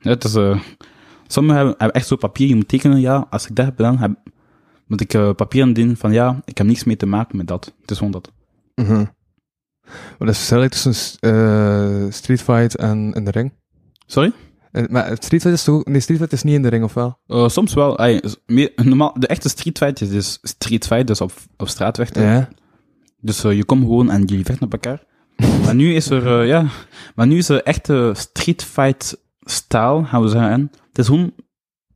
[0.00, 0.32] Ja, het is,
[1.26, 3.98] sommigen hebben, hebben echt zo papier, je moet tekenen, ja, als ik dat heb gedaan,
[3.98, 4.10] heb,
[4.92, 7.74] moet ik eh, papier indienen van, ja, ik heb niks mee te maken met dat.
[7.80, 8.32] Het is gewoon dat.
[10.18, 13.52] Maar dat is verschil tussen eh Street Fight en in de ring.
[14.06, 14.32] Sorry?
[14.72, 15.84] Eh, maar het Street Fight is toch.
[15.84, 17.18] Nee, Street Fight is niet in de ring, of wel?
[17.26, 18.20] Eh, soms wel.
[18.46, 22.22] meer, normaal, de echte street fight is dus street fight, dus op, op straat vechten.
[22.22, 22.48] Ja.
[23.20, 25.04] Dus je komt gewoon en jullie vechten op elkaar.
[25.64, 26.66] maar nu is er, ja,
[27.14, 30.70] maar nu is er echte street fight style, gaan we zeggen.
[30.88, 31.32] Het is gewoon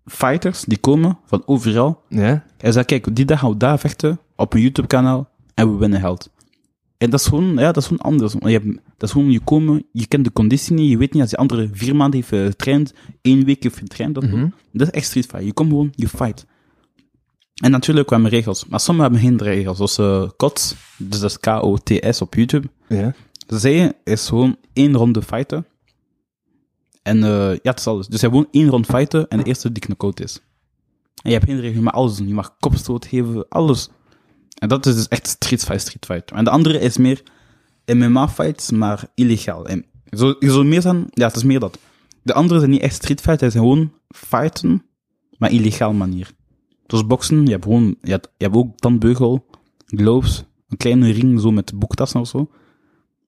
[0.07, 2.03] fighters die komen van overal.
[2.09, 2.45] Ja.
[2.59, 5.77] En zeggen, kijk, die dag gaan we daar vechten op een YouTube kanaal en we
[5.79, 6.31] winnen geld.
[6.99, 8.33] En dat is gewoon, ja, dat is gewoon anders.
[8.39, 11.21] Je hebt, dat is gewoon, je komen, je kent de conditie niet, je weet niet
[11.21, 14.49] als die andere vier maanden heeft eh, getraind, één week heeft getraind, dat, Mhm.
[14.73, 15.45] dat is echt street fight.
[15.45, 16.47] Je komt gewoon, je fight.
[17.63, 21.39] En natuurlijk kwamen regels, maar sommigen hebben geen regels, zoals eh KOTS, dus dat is
[21.41, 22.69] K-O-T-S op YouTube.
[22.89, 23.15] Ja.
[23.47, 25.67] Zij is gewoon één ronde fighten.
[27.07, 28.07] En eh, ja, het is alles.
[28.07, 30.41] Dus hebt gewoon één rond fighten en de eerste die knock-out is.
[31.23, 32.19] En je hebt geen regel, mag alles.
[32.19, 33.89] Je mag kopstoot geven, alles.
[34.59, 36.31] En dat is dus echt street fight, street fight.
[36.31, 37.23] En de andere is meer
[37.85, 39.67] MMA-fights, maar illegaal.
[39.67, 41.79] En zo, je meer zijn, ja, het is meer dat.
[42.23, 44.83] De andere zijn niet echt street fight, het zijn gewoon fighten,
[45.39, 46.31] maar illegaal manier.
[46.87, 49.47] Dus boksen, je hebt gewoon, je hebt, je hebt ook tandbeugel,
[49.87, 52.51] gloves, een kleine ring zo met boektassen of zo.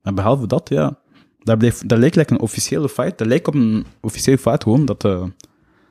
[0.02, 0.98] Maar behalve dat, ja,
[1.48, 3.18] dat, blijft, dat lijkt like een officiële fight.
[3.18, 5.32] Dat lijkt op een officiële fight gewoon dat er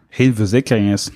[0.09, 1.11] geen verzekering is.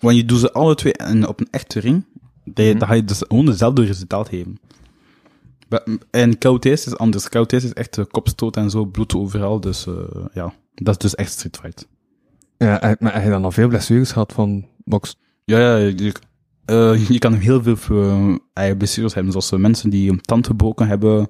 [0.00, 2.04] Want je doet ze alle twee in- op een echte ring,
[2.44, 4.58] dat je, dan ga je dus gewoon dezelfde resultaat geven.
[6.10, 7.28] En KOTS is anders.
[7.28, 9.60] KOTS is echt eh, kopstoot en zo, bloed overal.
[9.60, 9.94] Dus eh,
[10.32, 11.86] ja, dat is dus echt street fight.
[12.58, 15.16] Ja, en- maar heb je dan al veel blessures gehad van box?
[15.44, 16.12] Ja, ja, je,
[16.64, 18.38] eh, je kan heel veel
[18.78, 21.28] blessures hebben, zoals eh, mensen die een tand gebroken hebben,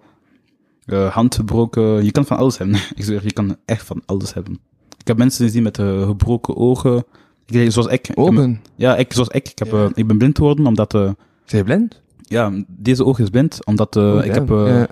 [0.87, 2.05] eh, hand gebroken.
[2.05, 2.77] Je kan van alles hebben.
[2.95, 4.53] Ik zeg, je kan echt van alles hebben.
[4.99, 7.05] Ik heb mensen gezien met eh, gebroken ogen.
[7.47, 7.93] Ik, zoals ik.
[8.01, 8.61] ik heb- Ogen?
[8.77, 9.49] ja, ik, zoals ik.
[9.49, 9.85] Ik, heb, Ja.
[9.85, 10.91] eh, ik ben blind geworden omdat...
[10.93, 11.15] Zijn
[11.47, 12.03] je blind?
[12.23, 14.89] ja, deze oog is blind, omdat Oh, ik, heb, Ja.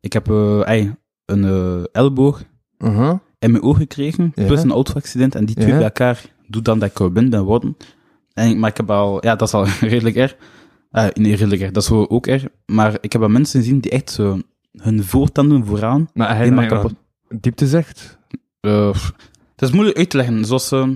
[0.00, 2.42] ik heb een elleboog
[2.78, 3.14] Uh-huh.
[3.38, 4.46] in mijn oog gekregen, Ja.
[4.46, 5.34] plus een auto-accident.
[5.34, 7.76] En die twee bij elkaar doet dan dat ik blind ben geworden.
[8.32, 10.36] En, maar ik heb al, ja, dat is al redelijk erg.
[10.90, 12.44] Eh nee, redelijk erg, dat is ook erg.
[12.66, 14.40] Maar ik heb al mensen gezien die echt zo
[14.72, 16.94] hun voortanden vooraan Maar hij helemaal kapot.
[17.28, 18.18] diepte zegt.
[18.60, 19.12] Eh, pff,
[19.56, 20.44] het is moeilijk uit te leggen.
[20.44, 20.88] Zoals, eh,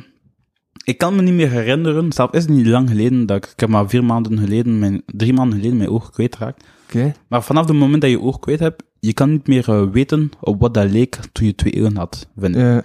[0.85, 3.61] ik kan me niet meer herinneren, zelf is het niet lang geleden, dat ik, ik
[3.61, 6.65] heb maar vier maanden geleden, mijn, drie maanden geleden mijn oog kwijtraakt.
[6.89, 7.15] Oké.
[7.29, 10.31] Maar vanaf het moment dat je oog kwijt hebt, je kan niet meer eh, weten
[10.41, 12.29] op wat dat leek toen je twee ogen had.
[12.37, 12.61] Vind ik.
[12.63, 12.83] Ja.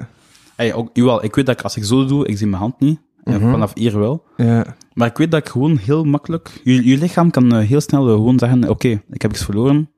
[0.55, 2.79] Hey, ook, jawel, ik weet dat ik, als ik zo doe, ik zie mijn hand
[2.79, 2.99] niet.
[3.23, 3.51] Mhm.
[3.51, 4.23] vanaf hier wel.
[4.37, 4.75] Ja.
[4.93, 6.61] Maar ik weet dat ik gewoon heel makkelijk...
[6.63, 9.89] Je, je lichaam kan heel snel gewoon zeggen, oké, ik heb iets verloren.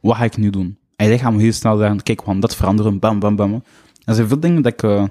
[0.00, 0.76] Wat ga ik nu doen?
[0.96, 3.62] En je lichaam heel snel zeggen, kijk, we gaan dat veranderen, bam, bam, bam.
[4.04, 4.82] Er zijn veel dingen dat ik...
[4.82, 5.04] eh,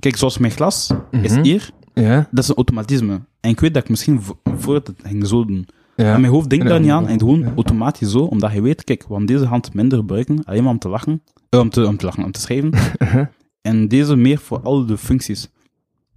[0.00, 1.42] kijk, zoals mijn glas is Mhm.
[1.42, 2.28] hier, Ja.
[2.30, 3.20] dat is een automatisme.
[3.40, 5.66] En ik weet dat ik misschien vo- voor het ging zo doen.
[5.96, 6.14] Ja.
[6.14, 7.52] En mijn hoofd denkt daar niet aan en gewoon Ja.
[7.54, 10.78] automatisch zo, omdat je weet, kijk, we gaan deze hand minder gebruiken, alleen maar om
[10.78, 12.70] te lachen, eh, om, te, om te lachen, om te schrijven.
[13.62, 15.48] En deze meer voor al de functies.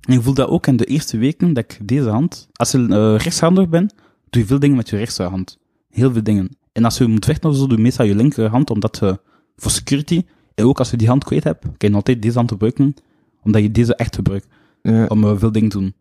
[0.01, 2.77] En je voelt dat ook in de eerste weken, dat ik deze hand, als je
[2.77, 3.93] uh, rechtshandig bent,
[4.29, 5.57] doe je veel dingen met je rechterhand.
[5.89, 6.49] Heel veel dingen.
[6.73, 9.19] En als je moet vechten zo, doe je meestal je linkerhand, omdat je,
[9.55, 10.21] voor security,
[10.55, 12.95] en ook als je die hand kwijt hebt, kan je altijd deze hand gebruiken,
[13.43, 14.47] omdat je deze echt gebruikt.
[14.81, 15.05] Ja.
[15.05, 15.93] om eh, veel dingen te doen.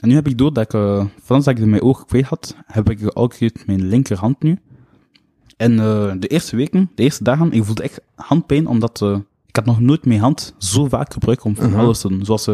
[0.00, 2.56] En nu heb ik door dat ik, uh, vanaf dat ik mijn oog kwijt had,
[2.66, 4.58] heb ik altijd mijn linkerhand nu.
[5.56, 9.02] En eh, de eerste weken, de eerste dagen, ik voelde echt handpijn, omdat
[9.46, 11.78] ik had nog nooit mijn hand zo vaak gebruikt om van Mhm.
[11.78, 12.24] alles te doen.
[12.24, 12.48] Zoals,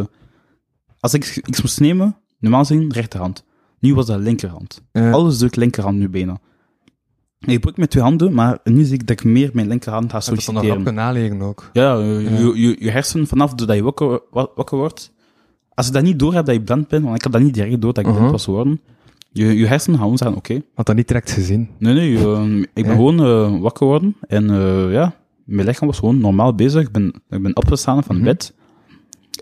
[1.01, 3.45] als ik iets moest nemen, normaal gezien rechterhand.
[3.79, 4.83] Nu was dat linkerhand.
[4.93, 6.39] Alles doe ik linkerhand nu bijna.
[7.41, 10.19] Ik gebruik mijn twee handen, maar nu zie ik dat ik meer mijn linkerhand ga
[10.19, 10.85] Dat is dan nog solliciteren.
[10.85, 11.71] rap kunnen naleren ook.
[11.73, 12.39] Ja, eh, Ja.
[12.39, 15.13] Je, je, je hersen, vanaf dat je wakker, wa- wakker wordt,
[15.75, 17.55] als je dat niet door hebt dat je blind bent, want ik had dat niet
[17.55, 18.17] direct door dat ik Mhm.
[18.19, 18.81] blind was geworden,
[19.33, 21.69] je, je hersenen gaan zeggen, oké, Had dat niet direct gezien.
[21.79, 22.91] nee, nee, eh, ik ben Ja.
[22.95, 25.15] gewoon eh, wakker geworden en eh, ja,
[25.45, 26.81] mijn lichaam was gewoon normaal bezig.
[26.83, 28.25] Ik ben, ik ben opgestaan van Mhm.
[28.25, 28.55] bed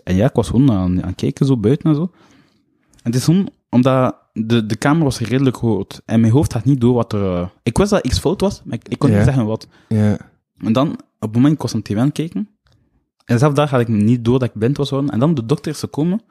[0.03, 2.01] en ja, ik was gewoon aan, aan het kijken, zo buiten en zo.
[2.01, 6.65] En het is gewoon, omdat de, de kamer was redelijk groot en mijn hoofd had
[6.65, 7.35] niet door wat er...
[7.35, 9.67] eh, ik wist dat iets fout was, maar ik, ik kon niet zeggen wat.
[10.57, 12.49] En dan, op het moment, ik was aan tv aan kijken.
[13.25, 15.13] En zelf daar had ik niet door dat ik blind was geworden.
[15.13, 16.21] En dan de dokter is gekomen.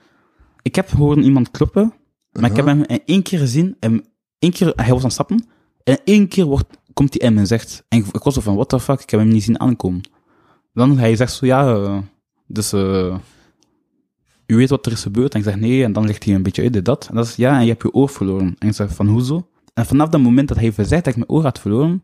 [0.62, 1.92] Ik heb horen iemand kloppen.
[2.32, 3.76] Maar ik heb hem in één keer gezien.
[3.80, 4.04] En
[4.38, 5.46] één keer, hij was aan het stappen.
[5.84, 7.84] En één keer wordt, komt hij in en zegt.
[7.88, 10.00] En ik, ik was zo van, what the fuck, ik heb hem niet zien aankomen.
[10.72, 11.98] Dan hij zegt zo, ja, eh,
[12.46, 13.16] dus, eh
[14.54, 15.32] u weet wat er is gebeurd?
[15.32, 15.84] En ik zeg, nee.
[15.84, 17.06] En dan legt hij een beetje uit, dit, dat.
[17.10, 18.56] En dat is, ja, en je hebt je oor verloren.
[18.58, 19.46] En ik zeg, van, hoezo?
[19.74, 22.02] En vanaf dat moment dat hij zegt dat ik mijn oor had verloren,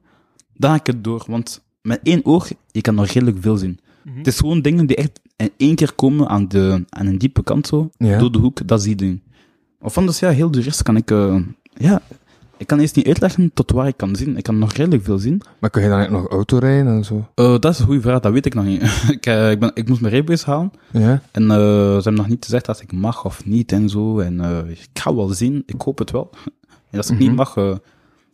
[0.57, 1.25] dan had ik het door.
[1.27, 3.79] Want met één oog, je kan nog redelijk veel zien.
[4.15, 7.43] Het is gewoon dingen die echt in één keer komen aan, de, aan een diepe
[7.43, 8.19] kant zo, Ja.
[8.19, 9.19] door de hoek, dat zie je.
[9.81, 11.37] Of anders, ja, heel de rest kan ik, eh,
[11.75, 12.03] ja,
[12.61, 14.37] ik kan eerst niet uitleggen tot waar ik kan zien.
[14.37, 15.41] Ik kan nog redelijk veel zien.
[15.61, 17.27] Maar kun je dan echt nog auto rijden en zo?
[17.35, 18.83] Eh, dat is een goede vraag, dat weet ik nog niet.
[19.17, 21.23] ik, eh, ik, ben, ik moest mijn rijbewijs halen Ja.
[21.33, 24.19] en eh, ze hebben nog niet gezegd dat ik mag of niet en zo.
[24.19, 26.31] En ik ga wel zien, ik hoop het wel.
[26.91, 27.23] en als ik Mhm.
[27.27, 27.75] niet mag, uh,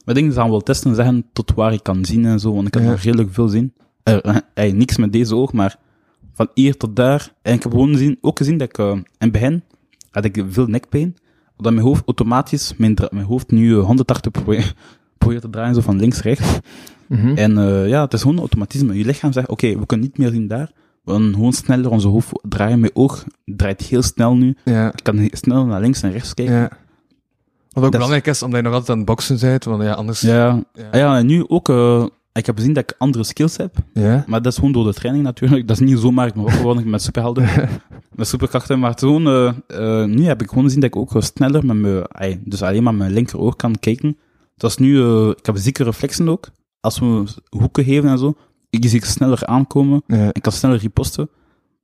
[0.04, 2.66] maar dingen gaan wel testen en zeggen tot waar ik kan zien en zo, want
[2.66, 2.90] ik kan Ja.
[2.90, 3.72] nog redelijk veel zien.
[4.02, 5.76] Eh, niks met deze oog, maar
[6.34, 7.32] van hier tot daar.
[7.42, 9.62] En ik heb gewoon gezien, ook gezien dat ik in het begin
[10.10, 11.16] had ik veel nekpijn,
[11.56, 14.74] omdat mijn hoofd automatisch, mijn, mijn hoofd nu eh, 180 probeert
[15.18, 16.58] probeert te draaien, zo van links rechts.
[17.06, 17.36] Mhm.
[17.36, 18.98] En eh, ja, het is gewoon automatisme.
[18.98, 20.70] Je lichaam zegt, oké, we kunnen niet meer zien daar.
[21.04, 22.80] We gaan gewoon sneller onze hoofd draaien.
[22.80, 24.56] Mijn oog draait heel snel nu.
[24.64, 24.92] Ja.
[24.92, 26.54] Ik kan snel naar links en rechts kijken.
[26.54, 26.68] Ja.
[26.68, 29.92] Wat ook Dat belangrijk is, omdat je nog altijd aan het boksen bent, want ja,
[29.92, 30.20] anders...
[30.20, 30.88] Ja, Ja.
[30.90, 32.06] Ah ja en nu ook, eh,
[32.36, 33.76] ik heb gezien dat ik andere skills heb.
[33.92, 34.24] Ja.
[34.26, 35.68] Maar dat is gewoon door de training natuurlijk.
[35.68, 37.48] Dat is niet zomaar ik ben geworden met superhelden,
[38.16, 38.78] met superkrachten.
[38.78, 41.76] Maar gewoon, eh, eh, nu heb ik gewoon gezien dat ik ook eh, sneller met
[41.76, 44.16] mijn, ay, dus alleen maar mijn linkeroog kan kijken.
[44.56, 46.48] Dat is nu, ik heb zieke reflexen ook.
[46.80, 48.34] Als we hoeken geven en zo,
[48.70, 50.02] ik zie ik sneller aankomen.
[50.06, 50.28] Ja.
[50.32, 51.28] Ik kan sneller riposten.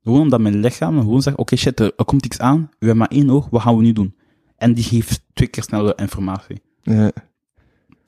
[0.03, 2.59] Gewoon omdat mijn lichaam gewoon zegt, oké shit, er, er komt iets aan.
[2.59, 4.15] We hebben maar één oog, wat gaan we nu doen?
[4.57, 6.61] En die geeft twee keer sneller informatie.
[6.81, 7.11] ja.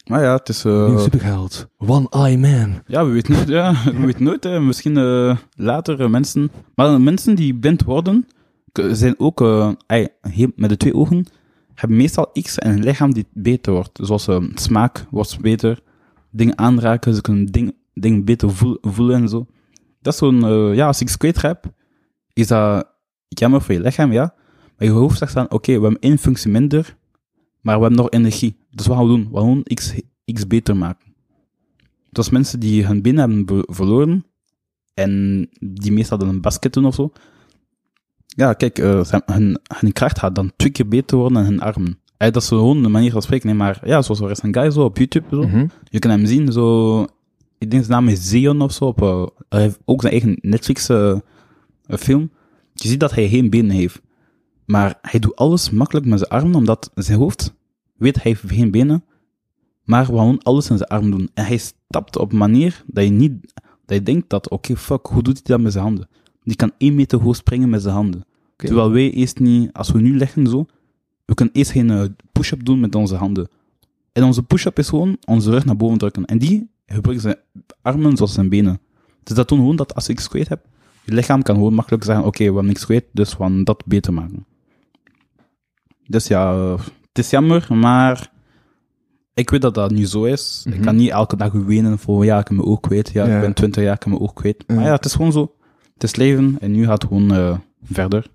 [0.05, 0.65] Maar ja, het is...
[0.65, 1.67] eh, Nieuw superheld.
[1.77, 2.81] One Eye Man.
[2.87, 3.73] ja, we weten nooit, ja.
[3.99, 4.59] We weten nooit, hè.
[4.59, 6.51] Misschien eh, later eh, mensen...
[6.75, 8.27] Maar mensen die blind worden,
[8.73, 9.41] zijn ook...
[9.41, 9.71] eh,
[10.21, 11.25] heel- met de twee ogen,
[11.73, 13.99] hebben meestal iets in hun lichaam die beter wordt.
[14.01, 15.79] Zoals smaak wordt beter,
[16.31, 19.45] dingen aanraken, ze kunnen dingen, dingen beter voel- voelen en zo.
[20.01, 20.39] Dat is zo'n...
[20.75, 21.65] ja, als ik iets kwijt heb,
[22.33, 22.87] is dat
[23.27, 24.33] jammer voor je lichaam, ja.
[24.77, 26.95] Maar je hoofd zegt dan, oké, we hebben één functie minder,
[27.65, 28.55] maar we hebben nog energie.
[28.71, 29.29] Dus wat gaan we doen?
[29.31, 29.93] We gaan iets,
[30.25, 31.13] iets beter maken.
[32.11, 34.25] Dus mensen die hun benen hebben be- verloren,
[34.93, 37.11] en die meestal dan een basket doen of zo.
[38.25, 41.99] Ja, kijk, zijn- hun, hun kracht gaat dan twee keer beter worden dan hun armen.
[42.17, 44.53] Eh, dat is gewoon een manier van spreken, nee, maar ja, zoals er is een
[44.53, 45.41] guy zo op YouTube, zo.
[45.47, 45.67] Mhm.
[45.89, 47.01] Je kan hem zien, zo,
[47.57, 50.37] ik denk zijn naam is Zeon of zo, op, eh, hij heeft ook zijn eigen
[50.41, 50.85] Netflix
[51.87, 52.31] film.
[52.73, 54.01] Je ziet dat hij geen benen heeft.
[54.65, 57.53] Maar hij doet alles makkelijk met zijn armen, omdat zijn hoofd
[57.97, 59.03] weet hij heeft geen benen,
[59.83, 61.29] maar gewoon alles in zijn arm doen.
[61.33, 63.53] En hij stapt op een manier dat je niet,
[63.85, 66.07] dat je denkt dat, oké, fuck, hoe doet hij dat met zijn handen?
[66.43, 68.25] Die kan één meter hoog springen met zijn handen.
[68.55, 70.65] Terwijl wij eerst niet, als we nu leggen zo,
[71.25, 73.47] we kunnen eerst geen eh, push-up doen met onze handen.
[74.11, 76.25] En onze push-up is gewoon onze rug naar boven drukken.
[76.25, 78.79] En die gebruiken zijn armen zoals zijn benen.
[79.23, 80.65] Dus dat doen gewoon dat als ik kwijt heb,
[81.03, 83.83] je lichaam kan gewoon makkelijk zeggen, oké, we hebben niks kwijt, dus we gaan dat
[83.85, 84.45] beter maken.
[86.07, 86.55] Dus ja,
[87.07, 88.31] het is jammer, maar
[89.33, 90.63] ik weet dat dat nu zo is.
[90.67, 90.83] Ik Mhm.
[90.83, 93.09] kan niet elke dag wenen voor, ja, ik heb mijn oog kwijt.
[93.09, 93.35] Ja, Ja.
[93.35, 94.63] ik ben 20 jaar, ik heb mijn oog kwijt.
[94.67, 94.75] Ja.
[94.75, 95.55] Maar ja, het is gewoon zo.
[95.93, 98.27] Het is leven en nu gaat het gewoon eh, verder.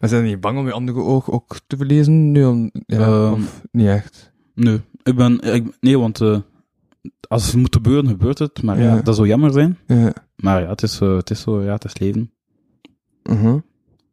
[0.00, 2.32] Maar zijn je niet bang om je andere oog ook te verliezen?
[2.32, 4.32] Nu om, ja, Ehm, of niet echt?
[4.54, 6.38] Nee, ik ben, ik, nee, want eh,
[7.28, 8.62] als het moet gebeuren, gebeurt het.
[8.62, 9.78] Maar ja, dat zou jammer zijn.
[9.86, 10.12] Ja.
[10.36, 12.30] Maar ja, het is, eh, het is zo, ja, het is leven.
[13.22, 13.52] Mhm.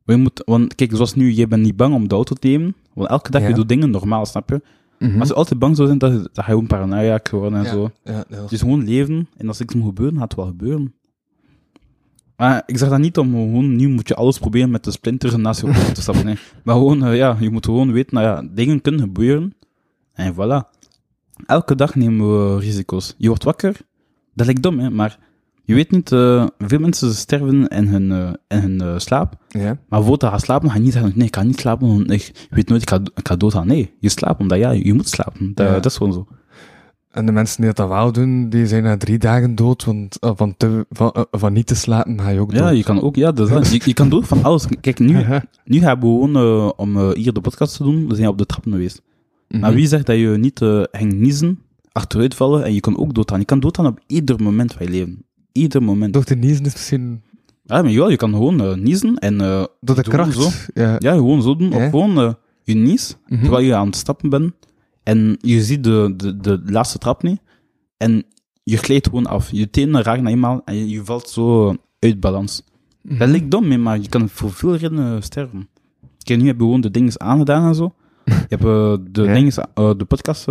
[0.03, 2.47] Maar je moet, want kijk, zoals nu, je bent niet bang om de auto te
[2.47, 2.75] nemen.
[2.93, 3.47] Want elke dag, Ja.
[3.47, 4.61] je doet dingen normaal, snap je?
[4.99, 5.19] Mhm.
[5.19, 7.71] Als je altijd bang zou zijn, dat, dat ga je gewoon paranoia geworden en Ja.
[7.71, 7.89] zo.
[8.03, 9.27] Ja, dat is gewoon leven.
[9.37, 10.93] En als iets moet gebeuren, gaat het wel gebeuren.
[12.37, 15.39] Maar ik zeg dat niet om gewoon, nu moet je alles proberen met de splinter
[15.39, 16.25] naast je op te stappen.
[16.25, 16.37] Nee.
[16.63, 19.53] Maar gewoon, eh, ja, je moet gewoon weten, nou ja, dingen kunnen gebeuren.
[20.13, 20.69] En voilà.
[21.45, 23.15] Elke dag nemen we risico's.
[23.17, 23.77] Je wordt wakker,
[24.33, 25.19] dat lijkt dom, hè, maar
[25.65, 29.35] je weet niet, eh, veel mensen sterven in hun, eh, in hun eh, slaap.
[29.47, 29.77] Ja.
[29.89, 32.47] Maar je gaat slapen, ga je niet zeggen, nee, ik ga niet slapen, want ik
[32.49, 33.67] weet nooit, ik ga, ik ga doodgaan.
[33.67, 35.51] Nee, je slaapt, omdat ja, je moet slapen.
[35.53, 35.73] Dat, Ja.
[35.73, 36.27] dat is gewoon zo.
[37.11, 40.57] En de mensen die dat wel doen, die zijn na drie dagen dood, want van,
[40.57, 42.77] te, van, van niet te slapen ga je ook Ja, dood.
[42.77, 43.71] je kan ook, ja, dat is dat.
[43.71, 44.65] je, je kan dood van alles.
[44.81, 45.07] Kijk, nu,
[45.65, 48.71] nu gaan we gewoon, om hier de podcast te doen, we zijn op de trappen
[48.71, 49.01] geweest.
[49.47, 49.59] Mhm.
[49.61, 50.59] Maar wie zegt dat je niet
[50.91, 51.59] ging niezen,
[51.91, 53.39] achteruit vallen en je kan ook doodgaan?
[53.39, 55.25] Je kan doodgaan op ieder moment van je leven.
[55.53, 56.13] Ieder moment.
[56.13, 57.21] Door te niezen is misschien
[57.63, 60.33] Ja, maar ja, je kan gewoon eh, niezen en eh, door de kracht.
[60.41, 60.49] Zo.
[60.73, 60.95] Ja.
[60.99, 61.69] Ja, gewoon zo doen.
[61.69, 61.75] Ja.
[61.75, 62.33] Of gewoon eh,
[62.63, 63.41] je nies, Mhm.
[63.41, 64.53] terwijl je aan het stappen bent.
[65.03, 67.39] En je ziet de, de, de laatste trap niet.
[67.97, 68.23] En
[68.63, 69.51] je glijdt gewoon af.
[69.51, 72.63] Je tenen raken eenmaal en je, je valt zo uit balans.
[73.01, 73.17] Mhm.
[73.17, 75.67] Dat lijkt dom, maar je kan voor veel redenen sterven.
[76.23, 77.93] Kijk, nu heb je gewoon de dingen aangedaan en zo.
[78.25, 78.61] Je hebt
[79.15, 79.33] de, Ja.
[79.33, 80.47] dingen, de podcast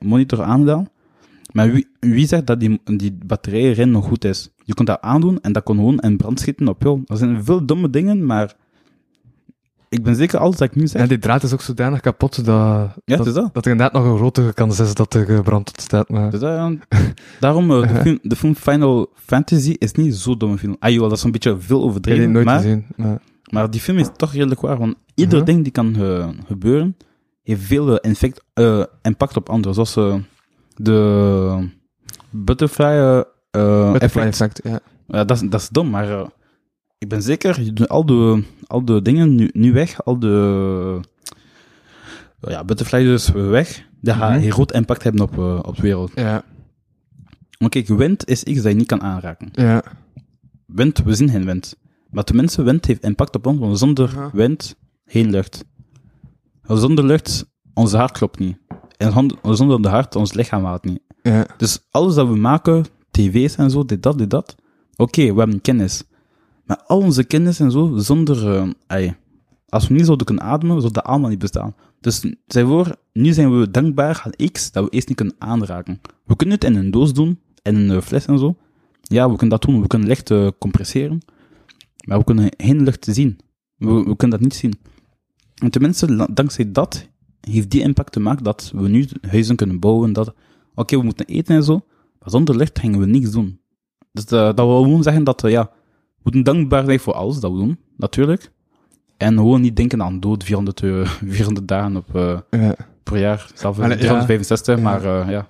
[0.00, 0.88] monitor aangedaan.
[1.52, 4.50] Maar wie, wie zegt dat die, die batterij erin nog goed is?
[4.64, 7.02] Je kunt dat aandoen en dat kon gewoon in brand schieten op jou.
[7.06, 8.54] Er zijn veel domme dingen, maar
[9.88, 11.02] ik ben zeker alles dat ik nu zeg.
[11.02, 12.44] En die draad is ook zodanig kapot dat,
[13.04, 13.54] Ja, dat, is dat.
[13.54, 16.08] dat er inderdaad nog een grotere kans is dat er gebrand ontstaat.
[16.08, 16.30] Maar...
[16.30, 16.74] Dus dat, ja.
[17.40, 20.76] Daarom, eh, de, film, de film Final Fantasy is niet zo'n domme film.
[20.78, 22.84] Ah joh, dat is een beetje veel Ik heb die overdreven, nooit maar, gezien.
[22.96, 23.20] Maar...
[23.50, 25.46] maar die film is toch redelijk waar, want ieder Mhm.
[25.46, 26.96] ding die kan eh, gebeuren,
[27.42, 29.74] heeft veel infect, eh, impact op anderen.
[29.86, 30.20] Zoals
[30.76, 31.68] de
[32.30, 34.26] butterfly Butterfly effect.
[34.26, 34.80] effect, ja.
[35.06, 36.26] Ja, dat, is, dat is dom, maar eh,
[36.98, 41.00] ik ben zeker, je doet al de, al de dingen nu, nu weg, al de
[42.40, 43.86] ja, butterfly dus weg.
[44.00, 44.42] Dat gaat Mhm.
[44.44, 46.12] een groot impact hebben op, op de wereld.
[46.14, 46.44] Ja,
[47.58, 49.48] Maar kijk, wind is iets dat je niet kan aanraken.
[49.52, 49.82] ja.
[50.66, 51.76] Wind, we zien geen wind.
[52.10, 55.64] Maar tenminste, wind heeft impact op ons, want zonder wind, geen lucht.
[56.62, 58.58] Zonder lucht, onze hart klopt niet.
[59.02, 61.00] En zonder de hart, ons lichaam haalt niet.
[61.22, 61.46] ja.
[61.56, 64.54] Dus alles dat we maken, tv's en zo, dit, dat, dit, dat.
[64.96, 66.04] Oké, we hebben kennis.
[66.64, 68.66] Maar al onze kennis en zo, zonder...
[68.86, 69.10] eh,
[69.68, 71.74] als we niet zouden kunnen ademen, zou dat allemaal niet bestaan.
[72.00, 76.00] Dus zeg voor, nu zijn we dankbaar aan X dat we eerst niet kunnen aanraken.
[76.24, 78.56] We kunnen het in een doos doen, in een eh, fles en zo.
[79.02, 81.20] Ja, we kunnen dat doen, we kunnen licht eh, compresseren.
[82.06, 83.38] Maar we kunnen geen lucht zien.
[83.76, 84.72] We, we kunnen dat niet zien.
[85.54, 87.08] En tenminste, dankzij dat
[87.50, 90.12] heeft die impact te maken dat we nu huizen kunnen bouwen.
[90.12, 90.34] Dat,
[90.74, 91.84] oké, we moeten eten en zo,
[92.18, 93.60] maar zonder licht gingen we niks doen.
[94.12, 95.70] Dus dat wil gewoon zeggen dat, eh, ja,
[96.22, 98.50] we moeten dankbaar zijn voor alles dat we doen, natuurlijk.
[99.16, 102.74] En gewoon niet denken aan dood 400, eh, 400 dagen op, eh, ja.
[103.02, 103.50] per jaar.
[103.54, 103.96] Zelf Maar, ja.
[103.96, 104.82] 365, Ja.
[104.82, 105.48] maar eh, ja.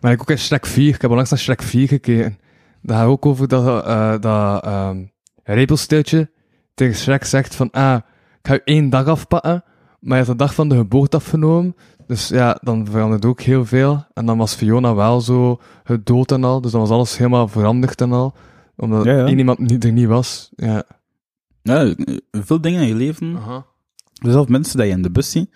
[0.00, 2.38] Maar ik ook in Shrek 4, ik heb onlangs naar Shrek 4 gekeken.
[2.82, 3.84] Dat gaat ook over dat,
[4.22, 5.04] dat ehm
[5.42, 6.30] repelsteeltje
[6.74, 7.96] tegen Shrek zegt van, ah,
[8.40, 9.64] ik ga je één dag afpakken,
[9.98, 11.76] maar je hebt de dag van de geboorte afgenomen.
[12.06, 14.04] Dus ja, dan verandert ook heel veel.
[14.14, 18.00] En dan was Fiona wel zo gedood en al, dus dan was alles helemaal veranderd
[18.00, 18.34] en al.
[18.76, 19.26] Omdat Ja, ja.
[19.26, 20.50] één iemand niet, er niet was.
[20.56, 20.84] Ja.
[21.62, 21.94] ja,
[22.30, 23.66] veel dingen in je leven, Aha.
[24.12, 25.50] zelfs mensen die je in de bus ziet,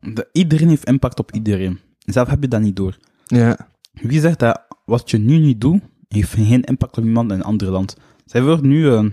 [0.00, 1.78] dat iedereen heeft impact op iedereen.
[1.98, 2.96] Zelf heb je dat niet door.
[3.24, 3.68] Ja.
[3.92, 7.44] Wie zegt dat wat je nu niet doet, heeft geen impact op iemand in een
[7.44, 7.96] ander land?
[8.24, 9.04] Zij wordt nu, eh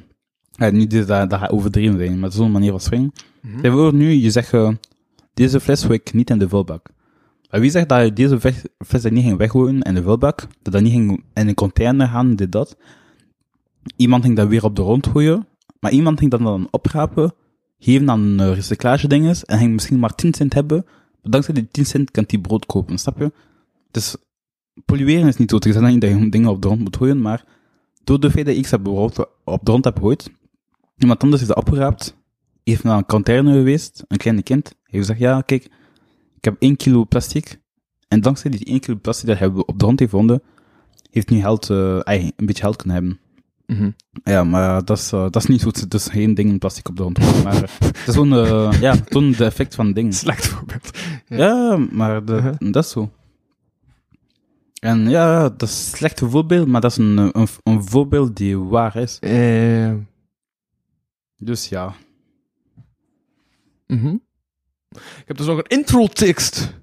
[0.60, 3.14] ja, nu dit, dat, dat gaat overdreven zijn, met zo'n manier van.
[3.42, 3.60] Mhm.
[3.62, 4.72] Zij wordt nu, je zegt, eh,
[5.34, 6.90] deze fles gooi ik niet in de vulbak.
[7.50, 10.74] Maar wie zegt dat je deze fles, fles niet ging weggooien in de vulbak, dat
[10.74, 12.78] dat niet ging in een container gaan, dit, dat.
[13.96, 15.48] Iemand ging dat weer op de rond gooien,
[15.80, 17.34] maar iemand ging dat dan oprapen,
[17.80, 21.68] geven aan een recyclage dinges, en ging misschien maar 10 cent hebben, maar dankzij die
[21.72, 23.32] 10 cent kan hij brood kopen, snap je?
[23.92, 24.16] Dus
[24.86, 27.46] pollueren is niet zo te zeggen dat je dingen op de rond moet gooien, maar
[28.04, 28.80] door de feit dat ik ze
[29.44, 30.32] op de rond heb gegooid,
[31.00, 32.18] iemand anders heeft dat opgeraapt,
[32.64, 35.64] heeft naar een container geweest, een kleine kind, hij heeft gezegd, ja, kijk,
[36.38, 37.60] ik heb 1 kilo plastic,
[38.08, 40.42] en dankzij die 1 kilo plastic dat hij op de rond heeft gevonden,
[41.12, 43.20] heeft nu geld, eh, ey, een beetje geld kunnen hebben.
[43.66, 43.92] Mhm.
[44.24, 45.92] Ja, maar dat is, eh, dat is niet goed.
[45.92, 47.44] Dus geen dingen plastic op de grond.
[47.44, 50.14] Maar eh, het is gewoon, eh, ja, toen de effect van dingen.
[50.14, 50.98] Slecht voorbeeld.
[51.28, 52.56] Ja, maar de, Uh-huh.
[52.72, 53.10] dat is zo.
[54.80, 58.58] En ja, dat is een slecht voorbeeld, maar dat is een, een, een voorbeeld die
[58.58, 59.18] waar is.
[61.40, 61.94] Dus ja.
[63.88, 64.16] mhm.
[64.96, 66.78] Ik heb dus nog een intro-tekst.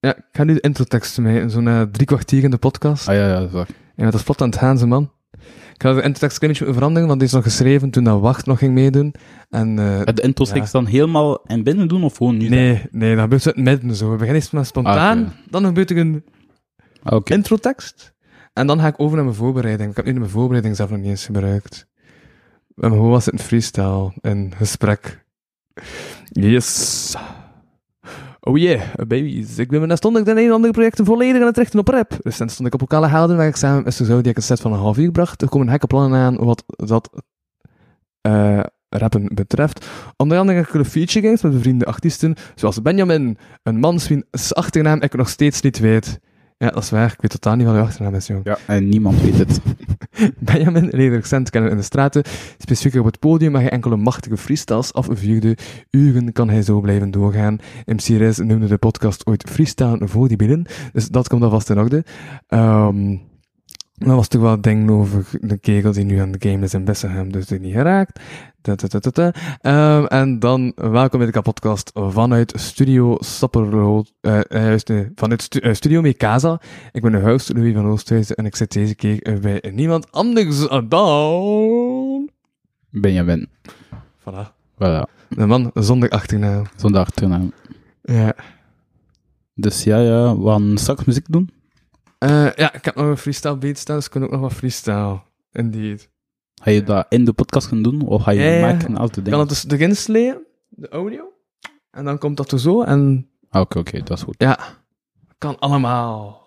[0.00, 3.08] Ja, ik ga nu de intro-tekst mee, zo'n eh, drie kwartier in de podcast.
[3.08, 3.68] Ah ja, ja, dat is waar.
[3.96, 5.12] Ja, dat is vlot aan het gaan, ze man.
[5.74, 8.04] Ik ga de introtekst een klein beetje moeten veranderen, want die is nog geschreven toen
[8.04, 9.14] dat Wacht nog ging meedoen.
[9.48, 10.66] En, eh, Het intro Ja.
[10.72, 12.48] dan helemaal in binnen doen of gewoon nu?
[12.48, 14.04] nee, nee, dat gebeurt zo in het midden zo.
[14.06, 16.24] We beginnen eerst met spontaan, Ah, dan gebeurt er een
[17.02, 17.32] Ah, Oké.
[17.34, 18.14] introtekst.
[18.20, 19.90] En En dan ga ik over naar mijn voorbereiding.
[19.90, 21.86] Ik heb nu mijn voorbereiding zelf nog niet eens gebruikt.
[22.74, 25.24] Hebben gewoon was het een freestyle in gesprek.
[26.24, 27.16] Yes.
[28.40, 29.58] Oh yeah, baby's.
[29.58, 31.88] Ik ben me stond ik de een en andere projecten volledig aan het richten op
[31.88, 32.18] rap.
[32.22, 34.60] Recent stond ik op lokale helden waar ik samen met zo die ik een set
[34.60, 35.42] van een half uur bracht.
[35.42, 37.22] Er komen gekke plannen aan wat dat
[38.20, 39.86] eh rappen betreft.
[40.16, 45.14] Onder andere enkele feature games met bevriende artiesten, zoals Benjamin, een man wiens achternaam ik
[45.14, 46.20] nog steeds niet weet.
[46.60, 47.12] Ja, dat is waar.
[47.12, 48.40] Ik weet totaal niet wat uw achternaam is, jong.
[48.44, 49.60] Ja, en niemand weet het.
[50.38, 52.22] Benjamin leerde recent kennen in de straten.
[52.58, 55.56] Specifiek op het podium mag hij enkele machtige freestyles afvuurde.
[55.90, 57.58] Uren kan hij zo blijven doorgaan.
[57.86, 60.66] MC Rez noemde de podcast ooit freestyle voor die binnen.
[60.92, 62.04] Dus dat komt alvast in orde.
[62.46, 63.16] Ehm
[64.06, 66.84] dan was toch wel ding over de kegel die nu aan de game is in
[66.84, 68.20] Bessenham, dus die niet geraakt.
[69.60, 75.42] Ehm, en dan welkom bij de podcast vanuit Studio Sapperrood, eh, eh, juist, nee, vanuit
[75.42, 76.60] stu eh, Studio Mekasa.
[76.92, 80.12] Ik ben de host Louis van Oosthuizen en ik zit deze keer eh, bij niemand
[80.12, 82.30] anders dan...
[82.90, 83.48] Benjamin.
[84.20, 84.52] Voilà.
[84.74, 85.28] Voilà.
[85.28, 86.64] De man zonder achternaam.
[86.76, 87.52] Zonder achternaam.
[88.02, 88.34] Ja.
[89.54, 91.50] Dus ja, ja, we gaan straks muziek doen.
[92.20, 94.52] Eh, ja, ik heb nog een freestyle beat staan, dus ik kan ook nog wat
[94.52, 95.20] freestyle.
[95.52, 96.10] Indeed.
[96.62, 98.02] Ga je dat in de podcast gaan doen?
[98.06, 99.28] Of ga je Ja, maken als de Ik ding?
[99.36, 101.32] kan het dus erin sleeën, de audio.
[101.90, 104.34] En dan komt dat er zo en Ah, Oké, oké, dat is goed.
[104.38, 104.58] ja,
[105.38, 106.38] kan allemaal.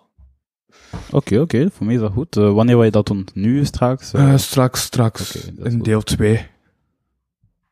[1.10, 2.36] Oké, oké, voor mij is dat goed.
[2.36, 3.26] Eh, wanneer wil je dat doen?
[3.34, 4.12] Nu, straks?
[4.12, 5.44] Eh, straks, straks.
[5.46, 5.84] In goed.
[5.84, 6.46] deel 2.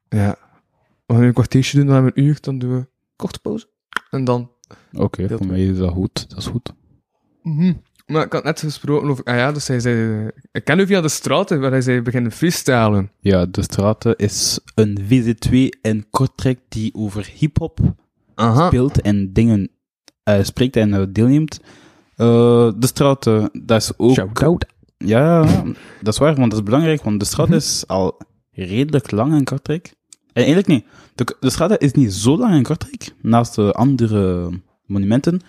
[0.09, 0.36] Ja.
[1.07, 2.88] We gaan nu een kwartiertje doen, dan hebben we een uur, dan doen we een
[3.16, 3.66] korte pauze.
[4.11, 4.50] En dan...
[4.92, 5.48] Oké, voor twee.
[5.50, 6.28] mij is dat goed.
[6.28, 6.72] Dat is goed.
[8.13, 9.25] Maar ik had net gesproken over...
[9.25, 10.29] Ah ja, dus hij zei...
[10.53, 13.11] Ik ken u via de straten, waar hij zei beginnen freestylen.
[13.21, 17.79] Ja, De Straten is een VZ2 in Kortrijk die over hip-hop
[18.67, 19.71] speelt en dingen
[20.23, 21.61] eh, spreekt en eh, deelneemt.
[22.17, 22.27] Eh,
[22.77, 24.15] de Straten, dat is ook.
[24.15, 24.67] Shout-out.
[24.97, 25.43] Ja,
[26.01, 29.45] dat is waar, want dat is belangrijk, want de straat is al redelijk lang in
[29.45, 29.95] Kortrijk.
[30.33, 30.85] En eigenlijk niet.
[31.15, 34.51] De, de straat is niet zo lang in Kortrijk, naast de andere
[34.87, 35.41] monumenten,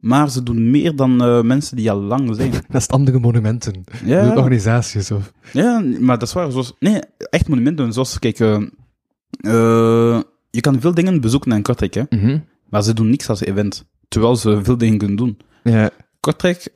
[0.00, 2.52] maar ze doen meer dan eh, mensen die al lang zijn.
[2.68, 3.84] Naast andere monumenten.
[4.04, 5.32] Ja, Organisaties of...
[5.52, 6.50] ja, maar dat is waar.
[6.50, 8.54] Zoals, nee, echt monumenten, zoals, kijk, eh,
[9.40, 10.20] eh,
[10.50, 12.38] je kan veel dingen bezoeken in Kortrijk, hè, Mhm.
[12.68, 15.38] maar ze doen niks als event, terwijl ze veel dingen kunnen doen.
[15.64, 15.90] Ja.
[16.20, 16.70] Kortrijk,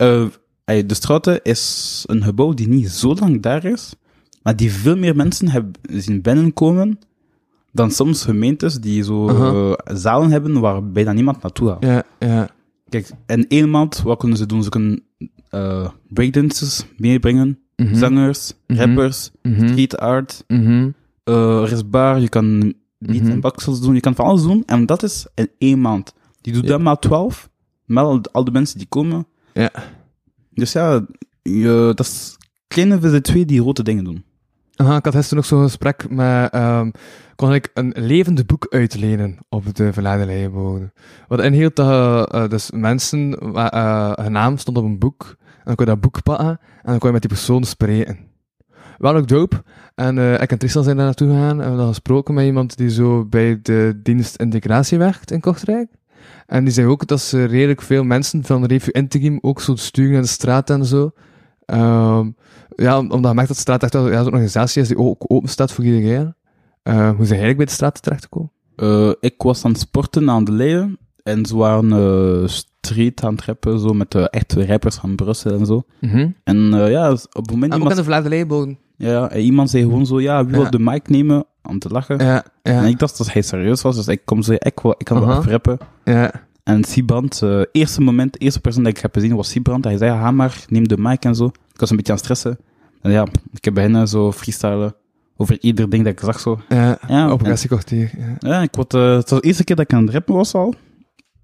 [0.66, 3.94] de Straten is een gebouw die niet zo lang daar is,
[4.42, 6.98] maar die veel meer mensen hebben zien binnenkomen
[7.72, 11.82] dan soms gemeentes die zo zalen hebben waar bijna niemand naartoe gaat.
[11.84, 12.48] Ja, ja.
[12.94, 14.62] Kijk, in één maand, wat kunnen ze doen?
[14.62, 15.02] Ze kunnen
[15.50, 17.94] eh breakdancers meebrengen, Mhm.
[17.96, 18.78] zangers, Mhm.
[18.80, 19.68] rappers, Mhm.
[19.68, 20.44] street art,
[21.24, 23.30] eh, er is bar, je kan Mhm.
[23.30, 26.12] en baksels doen, je kan van alles doen, en dat is in één maand.
[26.40, 26.68] Die doet Ja.
[26.68, 27.50] dat maar 12,
[27.84, 29.26] met al, al de mensen die komen.
[29.54, 29.70] Ja.
[30.50, 31.06] Dus ja,
[31.42, 32.36] je, dat is
[32.68, 34.24] kleine VZ2 die grote dingen doen.
[34.76, 36.52] Aha, ik had gisteren nog zo'n gesprek met...
[36.52, 36.90] ehm
[37.36, 40.92] kon ik een levend boek uitlenen op de Verladen Leijenbode.
[41.28, 43.38] Wat inhield dat eh, dus mensen...
[43.54, 45.36] eh hun naam stond op een boek.
[45.38, 46.48] En dan kon je dat boek pakken.
[46.48, 46.58] En
[46.90, 48.18] dan kon je met die persoon spreken.
[48.98, 49.62] Wel ook dope.
[49.94, 51.50] En eh, ik en Tristan zijn daar naartoe gegaan.
[51.50, 55.40] En we hebben dan gesproken met iemand die zo bij de dienst integratie werkt in
[55.40, 55.90] Kortrijk.
[56.46, 60.12] En die zei ook dat ze redelijk veel mensen van Refu Integrim ook zo sturen
[60.12, 61.10] naar de straat en zo.
[61.66, 62.30] Ehm,
[62.76, 64.98] ja, om- omdat je merkt dat de straat echt wel ja, zo'n organisatie is die
[64.98, 66.34] ook open staat voor iedereen.
[66.82, 68.50] Eh, hoe zijn eigenlijk bij de straat terechtgekomen?
[68.76, 70.98] Eh, ik was aan het sporten aan de Leien.
[71.22, 75.58] En ze waren eh, street aan het rappen, zo met de echte rappers van Brussel
[75.58, 75.82] en zo.
[76.44, 79.82] En eh, ja, op het moment En ook iemand, de Vlaamse ja, en iemand zei
[79.82, 80.60] gewoon zo, ja, wie Ja.
[80.60, 81.44] wil de mic nemen?
[81.62, 82.18] Om te lachen.
[82.24, 85.04] Ja, En ik dacht dat hij serieus was, dus ik kom zo, ik, wil, ik
[85.04, 85.78] kan wel even rappen.
[86.04, 86.32] ja.
[86.64, 89.84] En Siebrand, eh eerste moment, de eerste persoon dat ik heb gezien was Siebrand.
[89.84, 91.44] Hij zei, ja, ga maar, neem de mic en zo.
[91.46, 92.58] Ik was een beetje aan het stressen.
[93.02, 94.94] En ja, ik heb beginnen zo freestylen
[95.36, 96.58] over ieder ding dat ik zag zo.
[96.68, 96.98] ja.
[97.08, 98.10] Ja, op en- een kwartier.
[98.18, 98.36] Ja.
[98.50, 100.54] Ja, ik word, eh, het was de eerste keer dat ik aan het rappen was
[100.54, 100.74] al.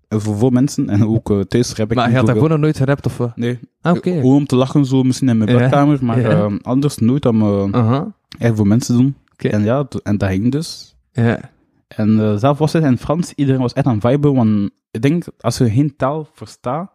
[0.08, 0.88] Eh, Voor veel mensen.
[0.88, 2.24] En ook thuis rap ik Maar je had zoveel.
[2.26, 3.36] daarvoor nog nooit gerapt of wat?
[3.36, 3.58] Nee.
[3.80, 4.10] Ah, oké.
[4.12, 5.98] Gewoon om te lachen zo, misschien in mijn Ja, badkamer.
[6.04, 6.50] Maar ja.
[6.62, 8.12] anders nooit om Aha.
[8.38, 9.14] echt voor mensen te doen.
[9.32, 9.48] Oké.
[9.48, 10.96] En ja, en dat ging dus.
[11.12, 11.50] Ja.
[11.96, 15.02] En eh, zelf was het in Frans, iedereen was echt aan het viben, want ik
[15.02, 16.90] denk, als je geen taal verstaat,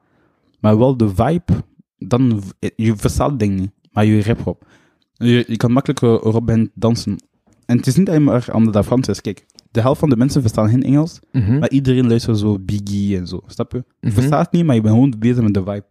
[0.60, 1.54] maar wel de vibe,
[1.98, 4.66] dan, v- je verstaat het ding niet, maar je rap op.
[5.14, 7.18] Je, je kan makkelijk eh, erop beginnen dansen.
[7.66, 10.18] En het is niet alleen maar omdat dat Frans is, kijk, de helft van de
[10.18, 11.60] mensen verstaan geen Engels, Mhm.
[11.60, 13.78] maar iedereen luistert zo Biggie en zo, snap je?
[14.00, 14.16] Je Mhm.
[14.16, 15.86] verstaat niet, maar je bent gewoon bezig met de vibe.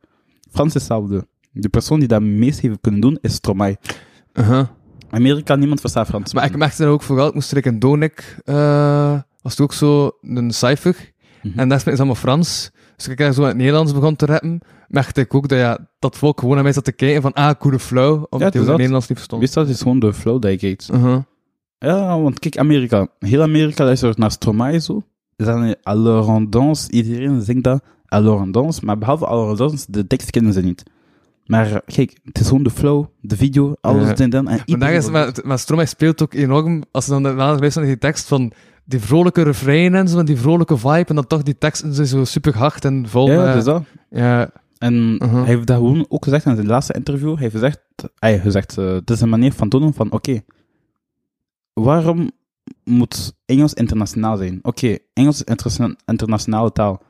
[0.50, 1.26] Frans is hetzelfde.
[1.52, 3.76] De persoon die dat meest heeft kunnen doen, is Stromae.
[5.14, 6.34] Amerika, niemand verstaat Frans.
[6.34, 8.36] Maar ik merkte dat ook vooral, ik moest er in Donik,
[9.42, 11.12] was het ook zo een cijfer.
[11.42, 11.58] Mhm.
[11.58, 12.70] En spreken ze allemaal Frans.
[12.96, 16.16] Dus ik zo in het Nederlands begon te rappen, merkte ik ook dat, ja, dat
[16.16, 18.66] volk gewoon naar mij zat te kijken van, ah, coole flow, omdat is ook het
[18.66, 18.76] dat.
[18.76, 19.40] Nederlands niet verstond.
[19.40, 20.88] Wist dat is gewoon de flow die je kijkt.
[20.92, 21.18] Uh-huh.
[21.78, 23.08] Ja, want kijk, Amerika.
[23.18, 25.02] Heel Amerika luistert naar Stromae zo.
[25.36, 26.90] Is dan danse.
[26.90, 27.84] Iedereen zingt dat.
[28.50, 28.84] Danse.
[28.84, 30.82] Maar behalve danse, de tekst kennen ze niet.
[31.46, 34.14] Maar kijk, het is gewoon de flow, de video, alles Ja.
[34.14, 34.48] en dan.
[34.48, 37.86] En Maar, is, maar, maar Stromae speelt ook enorm, als ze dan naar luisteren naar
[37.86, 38.52] die tekst van
[38.84, 42.06] die vrolijke refrein en zo, en die vrolijke vibe, en dan toch die teksten zijn
[42.06, 43.30] zo super hard en vol.
[43.30, 43.82] Ja, dat is dat.
[44.10, 45.32] ja, En Uh-huh.
[45.34, 47.32] hij heeft dat gewoon ook gezegd in zijn laatste interview.
[47.32, 47.80] Hij heeft gezegd,
[48.18, 50.40] hij heeft gezegd eh, het is een manier van tonen van, oké,
[51.72, 52.30] waarom
[52.84, 54.58] moet Engels internationaal zijn?
[54.62, 57.02] Oké, Engels is interna- internationale taal.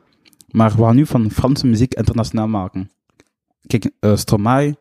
[0.51, 2.91] Maar we gaan nu van Franse muziek internationaal maken.
[3.67, 4.77] Kijk, eh Stromae,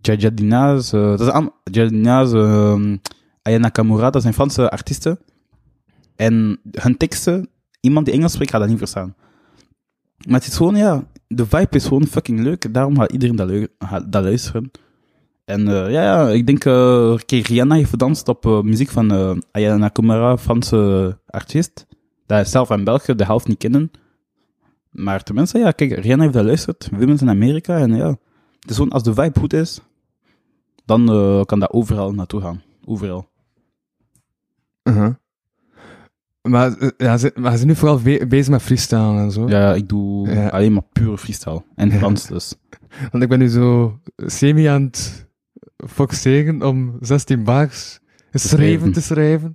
[0.00, 5.18] Jaja Dinaz, eh, dat is allemaal, Dinaz, eh, Nakamura, dat zijn Franse artiesten.
[6.16, 7.48] En hun teksten,
[7.80, 9.14] iemand die Engels spreekt, gaat dat niet verstaan.
[10.26, 12.74] Maar het is gewoon, ja, de vibe is gewoon fucking leuk.
[12.74, 13.68] Daarom gaat iedereen dat,
[14.10, 14.70] dat luisteren.
[15.44, 16.60] En eh, ja, ja, ik denk,
[17.26, 21.86] kijk, Rihanna heeft gedanst op muziek van eh Aya Nakamura, Franse artiest.
[22.26, 23.90] Dat is zelf in België de helft niet kennen.
[24.94, 26.88] Maar tenminste, ja, kijk, Rihanna heeft dat geluisterd.
[26.96, 27.78] Veel mensen in Amerika.
[27.78, 28.08] En ja,
[28.60, 29.80] het is gewoon, als de vibe goed is,
[30.84, 32.62] dan eh, kan dat overal naartoe gaan.
[32.84, 33.30] Overal.
[34.82, 35.14] uh-huh.
[36.42, 39.48] Maar, eh, ja, ze, maar ze zijn nu vooral be- bezig met freestyle en zo.
[39.48, 40.48] Ja, ik doe Ja.
[40.48, 41.62] alleen maar pure freestyle.
[41.74, 41.92] En.
[41.92, 42.54] Frans dus.
[43.10, 45.26] Want ik ben nu zo semi aan het
[45.88, 48.00] foxeren om 16 bars
[48.32, 48.92] schrijven schrijven.
[48.92, 49.54] te schrijven.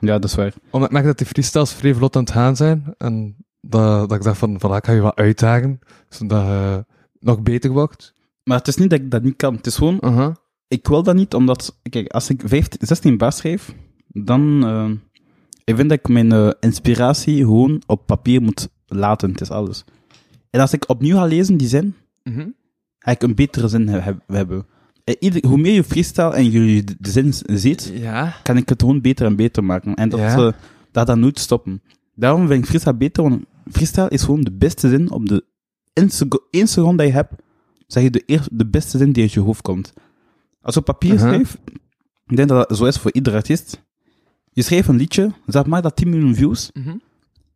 [0.00, 0.52] Ja, dat is waar.
[0.70, 2.94] Omdat ik merk dat die freestyles vrij vlot aan het gaan zijn.
[2.98, 5.78] En dat, dat ik dacht van, voilà, ik ga je wat uitdagen.
[6.08, 6.84] Zodat je
[7.20, 8.14] nog beter wordt.
[8.44, 9.54] Maar het is niet dat ik dat niet kan.
[9.54, 10.36] Het is gewoon,
[10.68, 13.74] ik wil dat niet, omdat, kijk, als ik 15, 16 bars schrijf,
[14.08, 14.90] dan, eh,
[15.64, 19.84] ik vind dat ik mijn eh, inspiratie gewoon op papier moet laten, het is alles.
[20.50, 22.48] En als ik opnieuw ga lezen, die zin, Mhm.
[22.98, 24.66] ga ik een betere zin he- heb- hebben.
[25.18, 28.34] Ieder, hoe meer je freestyle en je de, zin ziet, Ja.
[28.42, 29.94] kan ik het gewoon beter en beter maken.
[29.94, 30.36] En dat, Ja.
[30.36, 30.52] eh,
[30.92, 31.82] dat gaat nooit stoppen.
[32.20, 35.44] Daarom vind ik freestyle beter, want freestyle is gewoon de beste zin op de
[35.92, 37.32] één sec- één seconde dat je hebt,
[37.86, 39.92] zeg je de, eer, de beste zin die uit je hoofd komt.
[40.60, 41.28] Als je op papier Uh-huh.
[41.28, 41.58] schrijft,
[42.26, 43.82] ik denk dat dat zo is voor ieder artiest.
[44.52, 46.70] Je schrijft een liedje, zeg maar dat 10 miljoen views.
[46.72, 46.96] Mhm.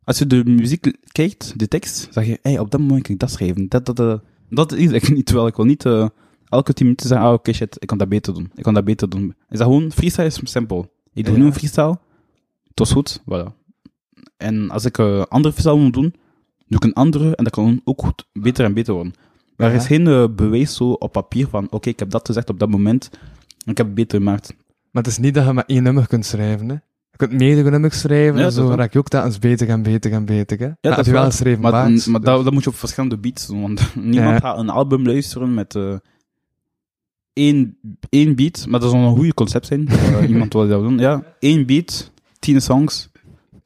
[0.03, 3.19] Als je de muziek kijkt, de tekst, zeg je, hey, op dat moment kan ik
[3.19, 3.67] dat schrijven.
[3.69, 6.07] Dat, dat, dat, dat is ik niet, terwijl ik wil niet eh,
[6.49, 8.51] elke 10 minuten zeggen, ah, oké, shit, ik kan dat beter doen.
[8.55, 9.27] Ik kan dat beter doen.
[9.49, 10.91] Is dat gewoon, freestyle is simpel.
[11.13, 11.39] Ik doe Ja.
[11.39, 11.97] nu een freestyle,
[12.67, 13.63] het was goed, voilà.
[14.37, 16.13] En als ik een andere freestyle moet doen,
[16.67, 19.13] doe ik een andere en dat kan ook goed, beter en beter worden.
[19.55, 22.49] Maar er is geen eh, bewijs zo op papier van, oké, ik heb dat gezegd
[22.49, 23.09] op dat moment,
[23.65, 24.55] en ik heb het beter gemaakt.
[24.91, 26.75] Maar het is niet dat je maar één nummer kunt schrijven, hè.
[27.11, 30.11] Je kunt meerdere nummers schrijven Ja, en zo raak je ook telkens beter en beter
[30.11, 30.65] en beter, hè.
[30.65, 33.47] Ja, dat je wel geschreven Maar, baard, maar dat, dat moet je op verschillende beats
[33.47, 34.39] doen, want niemand Ja.
[34.39, 35.95] gaat een album luisteren met eh
[37.33, 37.77] één,
[38.09, 39.87] één beat, maar dat zal een goede concept zijn.
[39.87, 40.97] Eh, iemand wil dat doen.
[40.97, 43.09] Ja, één beat, tien songs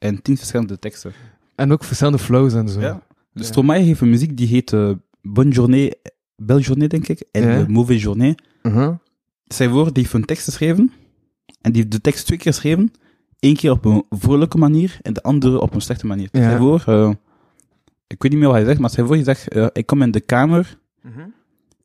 [0.00, 1.12] en tien verschillende teksten.
[1.54, 2.80] En ook verschillende flows en zo.
[2.80, 3.02] Ja.
[3.32, 3.48] Dus Ja.
[3.52, 4.90] Stromae heeft een muziek die heet eh,
[5.22, 5.92] Bonne Journée,
[6.36, 7.64] Belle Journée, denk ik, en Ja.
[7.68, 8.34] Mauvaise Journée.
[8.62, 8.94] Uh-huh.
[9.46, 10.92] Zijn woord, die heeft een tekst geschreven,
[11.60, 12.92] en die heeft de tekst twee keer geschreven.
[13.38, 16.28] Eén keer op een vrolijke manier, en de andere op een slechte manier.
[16.32, 16.40] Ja.
[16.42, 17.10] Zijn voor, eh,
[18.06, 20.02] ik weet niet meer wat hij zegt, maar zijn voor, hij zegt, eh, ik kom
[20.02, 21.20] in de kamer, Mhm.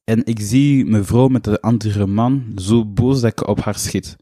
[0.03, 3.75] en ik zie mijn vrouw met de andere man zo boos dat ik op haar
[3.77, 4.15] schiet.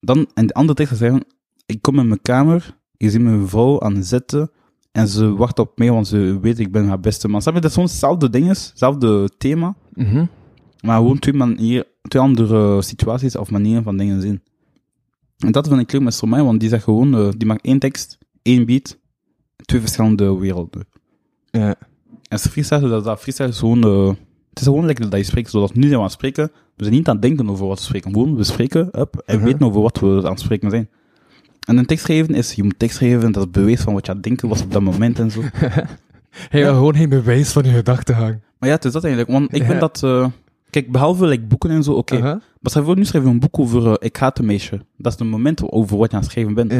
[0.00, 1.24] Dan, en de andere tekst zeggen,
[1.66, 4.50] ik kom in mijn kamer, ik zie mijn vrouw aan het zitten
[4.92, 7.42] en ze wacht op mij, want ze weet ik ben haar beste man.
[7.42, 7.60] Snap je?
[7.60, 10.24] Dat is gewoon hetzelfde ding, hetzelfde thema, Mhm.
[10.80, 14.42] maar gewoon twee, manier, twee andere situaties of manieren van dingen zien.
[15.38, 17.78] En dat vind ik leuk met Stromae, want die zegt gewoon, eh, die maakt één
[17.78, 18.98] tekst, één beat,
[19.64, 20.86] twee verschillende werelden.
[21.50, 21.74] Ja.
[22.28, 24.08] En freestyle, dat, dat freestyle is gewoon, eh,
[24.50, 26.84] het is gewoon lekker dat je spreekt, zoals nu zijn we aan het spreken, we
[26.84, 29.44] zijn niet aan het denken over wat we spreken, gewoon, we spreken, up, en Mhm.
[29.44, 30.88] weten over wat we aan het spreken zijn.
[31.66, 34.10] En een tekst schrijven is, je moet tekst schrijven, dat is bewijs van wat je
[34.10, 35.42] aan het denken was op dat moment en zo.
[36.50, 36.68] Ja.
[36.72, 38.40] gewoon geen bewijs van je gedachtegang.
[38.58, 39.66] Maar ja, het is dat eigenlijk, want ik Ja.
[39.68, 40.26] vind dat, eh,
[40.70, 43.58] kijk, behalve like, boeken en zo, oké, maar stel voor, nu schrijf je een boek
[43.58, 44.80] over eh, Ik haat een meisje.
[44.96, 46.72] Dat is het moment over wat je aan het schrijven bent.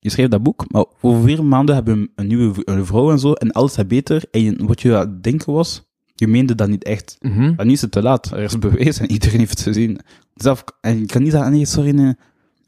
[0.00, 3.18] Je schrijft dat boek, maar over vier maanden heb je een, nieuwe een vrouw en
[3.18, 5.82] zo, en alles is beter, en wat je aan het denken was,
[6.14, 7.16] je meende dat niet echt.
[7.20, 7.54] Mhm.
[7.56, 8.30] Maar nu is het te laat.
[8.30, 10.00] Er is bewijs en iedereen heeft het gezien.
[10.34, 12.14] Zelf, en je kan niet zeggen, nee, sorry, nee.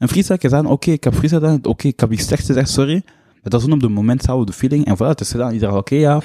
[0.01, 3.01] Een freestyle zeggen, oké, ik heb freestyle gedaan, oké, ik heb iets slechts gezegd, sorry.
[3.05, 5.53] Maar dat is op het moment zelf de feeling, en voilà, het is gedaan.
[5.53, 6.21] Iedereen, oké, ja,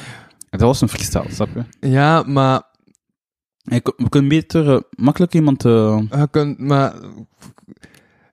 [0.51, 1.89] dat was een freestyle, snap je?
[1.89, 2.63] Ja, maar
[3.65, 6.95] ik- we kunnen beter, eh, makkelijk iemand, eh, je kunt, maar...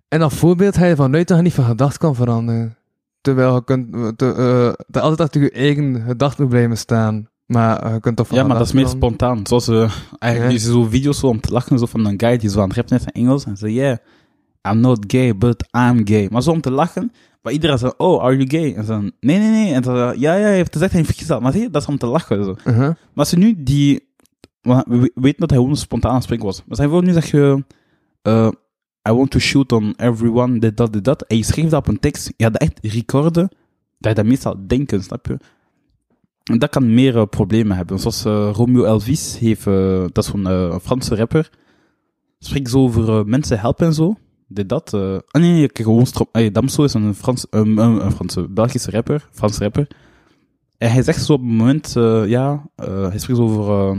[0.08, 2.78] En als voorbeeld ga je vanuit dat je niet van gedacht kan veranderen.
[3.22, 4.34] Terwijl je kunt, te,
[4.92, 7.28] eh, altijd achter je eigen gedachten blijven staan.
[7.46, 9.48] Maar je kunt toch Ja, maar dat is meer dan- spontaan.
[9.48, 10.60] Zoals eh eigenlijk Ja.
[10.72, 12.98] zo video's zo om te lachen, zo van een guy die zo aan het rappen
[12.98, 13.46] is in Engels.
[13.46, 13.98] En zei, yeah,
[14.70, 16.28] I'm not gay, but I'm gay.
[16.32, 17.12] Maar zo om te lachen.
[17.42, 18.76] Maar iedereen zei, oh, are you gay?
[18.76, 19.74] En ze nee, nee, nee.
[19.74, 21.42] En dan, ja, ja, hij heeft gezegd, hij vergist dat.
[21.42, 22.44] Maar zie dat is om te lachen.
[22.44, 22.56] Zo.
[22.66, 22.78] Uh-huh.
[22.88, 24.12] Maar als je nu die...
[24.62, 26.64] We we weten dat hij gewoon een spontaan spreken was.
[26.66, 27.64] Maar zijn voor nu zeg je...
[28.22, 28.50] eh,
[29.10, 31.22] I want to shoot on everyone, dit, dat, dit, dat.
[31.22, 32.34] En je schreef dat op een tekst.
[32.38, 33.50] Je had echt recorden.
[34.00, 35.38] Dat je dat meestal denken, snap je?
[36.44, 38.00] En dat kan meer eh, problemen hebben.
[38.00, 39.64] Zoals eh, Romeo Elvis heeft...
[40.14, 41.50] dat is zo'n eh, Franse rapper.
[42.40, 44.16] Spreekt zo over mensen helpen en zo.
[44.54, 44.94] Dit, dat.
[44.94, 45.18] eh.
[45.32, 46.30] ah nee, kijk, gewoon strop...
[46.32, 49.28] Hey, Damso is een, Frans, een, Franse, Belgische rapper.
[49.32, 49.88] Frans rapper.
[50.78, 53.98] En hij zegt zo op het moment, eh, ja, eh, hij spreekt over,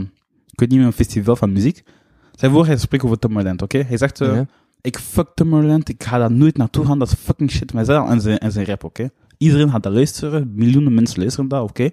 [0.51, 1.83] ik weet niet meer, een festival van muziek.
[2.31, 3.77] Zijn voor, hij spreekt over Tomorrowland, oké?
[3.77, 4.45] Hij zegt, Ja.
[4.81, 7.73] ik fuck Tomorrowland, ik ga daar nooit naartoe gaan, dat is fucking shit.
[7.73, 9.09] Maar hij in zijn, in zijn rap, oké?
[9.37, 11.89] Iedereen gaat dat luisteren, miljoenen mensen luisteren dat, oké?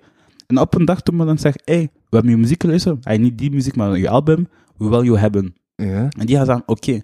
[0.46, 3.50] En op een dag Tomorrowland zegt, hey, we hebben je muziek geluisterd, hij niet die
[3.50, 5.54] muziek, maar je album, we willen je hebben.
[5.76, 6.08] Ja.
[6.18, 7.00] En die gaan zeggen, oké.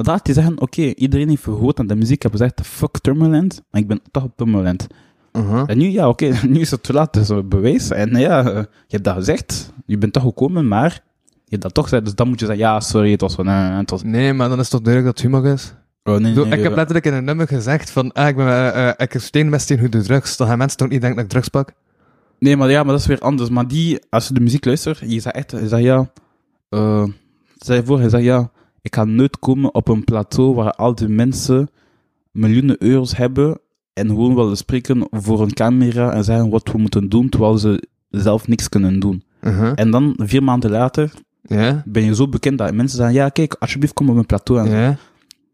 [0.00, 3.62] Maar daar die zeggen, oké, iedereen heeft gehoord aan de muziek, hebben gezegd, fuck Tomorrowland,
[3.70, 4.86] maar ik ben toch op Tomorrowland.
[5.32, 5.62] Uh-huh.
[5.66, 7.90] En nu, ja, oké, nu is het te laat, dus een bewijs.
[7.90, 11.74] En ja, eh, je hebt dat gezegd, je bent toch gekomen, maar je hebt dat
[11.74, 14.02] toch gezegd, dus dan moet je zeggen, ja, sorry, het was van, eh, het was...
[14.02, 15.74] Nee, maar dan is toch duidelijk dat het humor is?
[16.04, 18.88] Oh, nee, ik heb eh, letterlijk in een nummer gezegd van, ah, ik ben, eh,
[18.88, 20.36] eh, ik steen tegen hoe de drugs.
[20.36, 21.72] Dan gaan mensen toch niet denken dat ik drugs pak?
[22.38, 23.48] Nee, maar ja, maar dat is weer anders.
[23.48, 26.10] Maar die, als je de muziek luistert, je zegt echt, je zegt ja,
[26.68, 27.04] eh,
[27.58, 28.50] je voor, hij zegt ja,
[28.82, 31.68] ik ga nooit komen op een plateau waar al die mensen
[32.32, 33.58] miljoenen euro's hebben
[33.92, 37.82] en gewoon willen spreken voor een camera en zeggen wat we moeten doen, terwijl ze
[38.10, 39.22] zelf niks kunnen doen.
[39.42, 39.72] Uh-huh.
[39.74, 41.12] En dan, vier maanden later,
[41.84, 44.68] ben je zo bekend dat mensen zeggen, ja, kijk, alsjeblieft kom op een plateau.
[44.68, 44.98] En?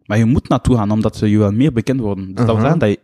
[0.06, 2.24] Maar je moet naartoe gaan, omdat ze je wel meer bekend worden.
[2.26, 2.62] Dus dat wil Mhm.
[2.62, 2.98] zeggen dat je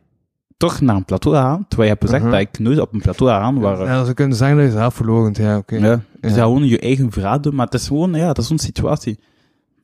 [0.57, 2.33] toch naar een plateau gaat, terwijl je hebt gezegd Mhm.
[2.33, 3.85] dat ik nooit op een plateau ga gaan waar...
[3.85, 5.77] Ja, ze kunnen zeggen dat je zelf verloren Ja, oké.
[5.77, 6.01] Ja, Ja.
[6.21, 6.29] ja.
[6.35, 9.19] gewoon je eigen verhaal doen, maar het is gewoon, ja, dat is zo'n situatie.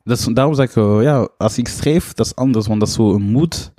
[0.08, 2.88] Dat is, daarom zeg ik, eh, ja, als ik schrijf, dat is anders, want dat
[2.88, 3.72] is zo een moed.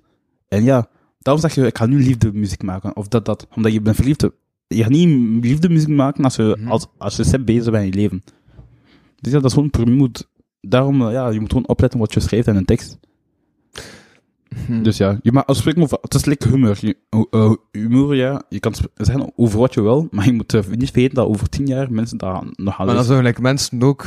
[0.47, 0.87] En ja,
[1.19, 3.95] daarom zeg je, ik ga nu liefde muziek maken, of dat, dat, omdat je bent
[3.95, 4.27] verliefd.
[4.67, 6.71] Je gaat niet liefde muziek maken als je, Mhm.
[6.71, 8.23] als, als je zelf bezig bent in je leven.
[9.21, 10.27] Dus ja, dat is gewoon per moed.
[10.61, 12.97] Daarom, eh, ja, je moet gewoon opletten wat je schrijft in een tekst.
[14.65, 14.81] Hm.
[14.81, 16.77] Dus ja, je mag spreken over, het is lekker humor.
[16.81, 16.97] Je,
[17.29, 20.91] eh, humor, ja, je kan zeggen over wat je wil, maar je moet eh, niet
[20.91, 24.05] vergeten dat over tien jaar mensen daar nog gaan Maar dan like, mensen ook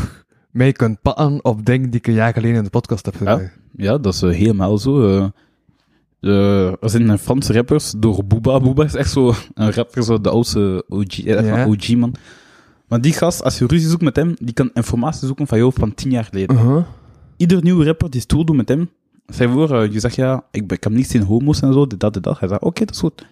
[0.53, 3.59] mee kunnen pakken op dingen die ik een jaar geleden in de podcast heb gezegd.
[3.77, 5.03] Ja, dat is eh, helemaal zo.
[6.21, 8.61] er zijn eh, Franse rappers door Booba.
[8.61, 11.67] Booba is echt zo een rapper, zo de oudste OG, eh, Ja.
[11.67, 12.15] OG man.
[12.89, 15.73] Maar die gast, als je ruzie zoekt met hem, die kan informatie zoeken van jou
[15.75, 16.57] van tien jaar geleden.
[16.57, 16.85] Uh-huh.
[17.37, 18.91] Ieder nieuwe rapper die stoer doet met hem,
[19.27, 21.87] je voor, eh, je zegt ja, ik, ben, ik heb niets in homo's en zo,
[21.87, 22.39] dit, dat, dit, dat.
[22.39, 23.25] Hij zegt, oké, dat is goed.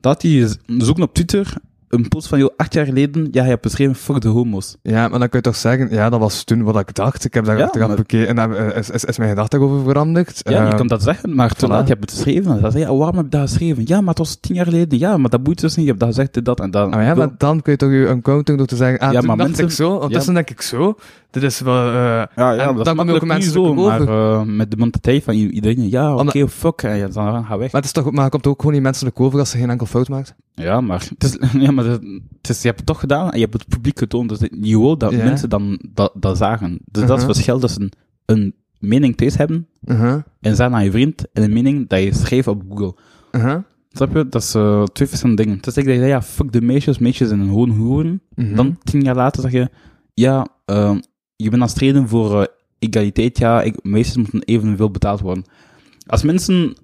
[0.00, 1.54] Dat hij zoeken op Twitter,
[1.88, 4.76] een post van jou acht jaar geleden, ja, hij hebt beschreven, fuck de homo's.
[4.82, 7.24] Ja, maar dan kun je toch zeggen, ja, dat was toen wat ik dacht.
[7.24, 9.82] Ik heb daar Ja, achteraf maar- bekeken en daar is, is, is mijn gedachte over
[9.84, 10.40] veranderd.
[10.44, 11.68] Ja, je Eh, kan dat zeggen, maar voilà.
[11.68, 12.52] laat, je hebt het geschreven.
[12.52, 13.82] En dan zeg je, ja, waarom heb je dat geschreven?
[13.86, 14.98] Ja, maar het was tien jaar geleden.
[14.98, 15.84] Ja, maar dat boeit dus niet.
[15.84, 16.92] Je hebt dat gezegd, dit, dat en dat.
[16.92, 19.18] Ah, ja, maar dan kun je toch je account doen door te zeggen, ah, Ja,
[19.18, 20.94] toen maar mensen- ik zo, ondertussen denk ik zo.
[21.30, 21.86] Dit is wel...
[21.86, 26.12] eh, Ja, dat dan ook mensen zo, maar eh, met de mentaliteit van iedereen, ja,
[26.12, 27.72] oké, Omdat- fuck, en ja, dan ga weg.
[27.72, 29.70] maar het is toch, maar het komt ook gewoon niet menselijk over als ze geen
[29.70, 30.34] enkel fout maakt.
[30.54, 32.02] ja, maar, het is, ja, maar het,
[32.42, 34.98] is, je hebt het toch gedaan en je hebt het publiek getoond, dus je wil
[34.98, 35.24] dat Ja.
[35.24, 36.78] mensen dan dat, dat zagen.
[36.84, 37.16] Dus dat is Mhm.
[37.16, 37.90] het verschil tussen een,
[38.26, 40.22] een mening thuis hebben Uh-huh.
[40.40, 42.94] en zeggen aan je vriend en een mening dat je schrijft op Google.
[43.32, 43.58] Uh-huh.
[43.92, 44.28] Snap je?
[44.28, 45.58] Dat is eh, twee verschillende dingen.
[45.60, 48.22] Dat je zegt, ja, fuck de meisjes, meisjes zijn een gewoon hoeren.
[48.34, 48.54] Mhm.
[48.54, 49.68] Dan tien jaar later zeg je,
[50.14, 50.96] ja, eh,
[51.42, 52.46] je bent aan het strijden voor eh,
[52.78, 55.44] egaliteit, ja, ik, meisjes moeten evenveel betaald worden.
[56.06, 56.76] Als mensen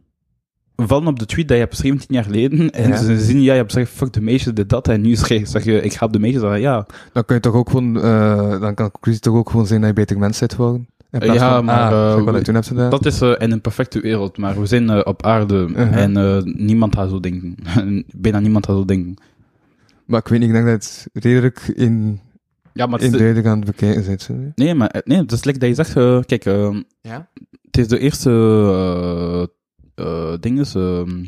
[0.77, 2.97] vallen op de tweet dat je hebt geschreven tien jaar geleden, en Ja.
[2.97, 5.81] ze zien, ja, je hebt gezegd, fuck de meisjes, dit, dat, en nu zeg je,
[5.83, 8.75] ik ga op de meisjes, zeggen, ja, Dan kun je toch ook gewoon, eh, dan
[8.75, 10.87] kan de conclusie toch ook gewoon zijn dat je beter mens bent geworden.
[11.11, 12.55] Ja, van, maar, ah, eh, toen
[12.91, 15.97] dat is in een perfecte wereld, maar we zijn op aarde, Uh-huh.
[15.97, 17.55] en niemand gaat zo denken.
[18.17, 19.15] Bijna niemand gaat zo denken.
[20.05, 22.21] Maar ik weet niet, ik denk dat het redelijk in,
[22.75, 24.23] Ja, maar in het is, duidelijk aan het bekijken zit.
[24.23, 24.35] zo.
[24.55, 27.29] nee, maar, nee, het is lekker dat je zegt, eh, kijk, eh, Ja?
[27.63, 29.47] Het is de eerste eh
[30.05, 31.25] eh ding is, ehm,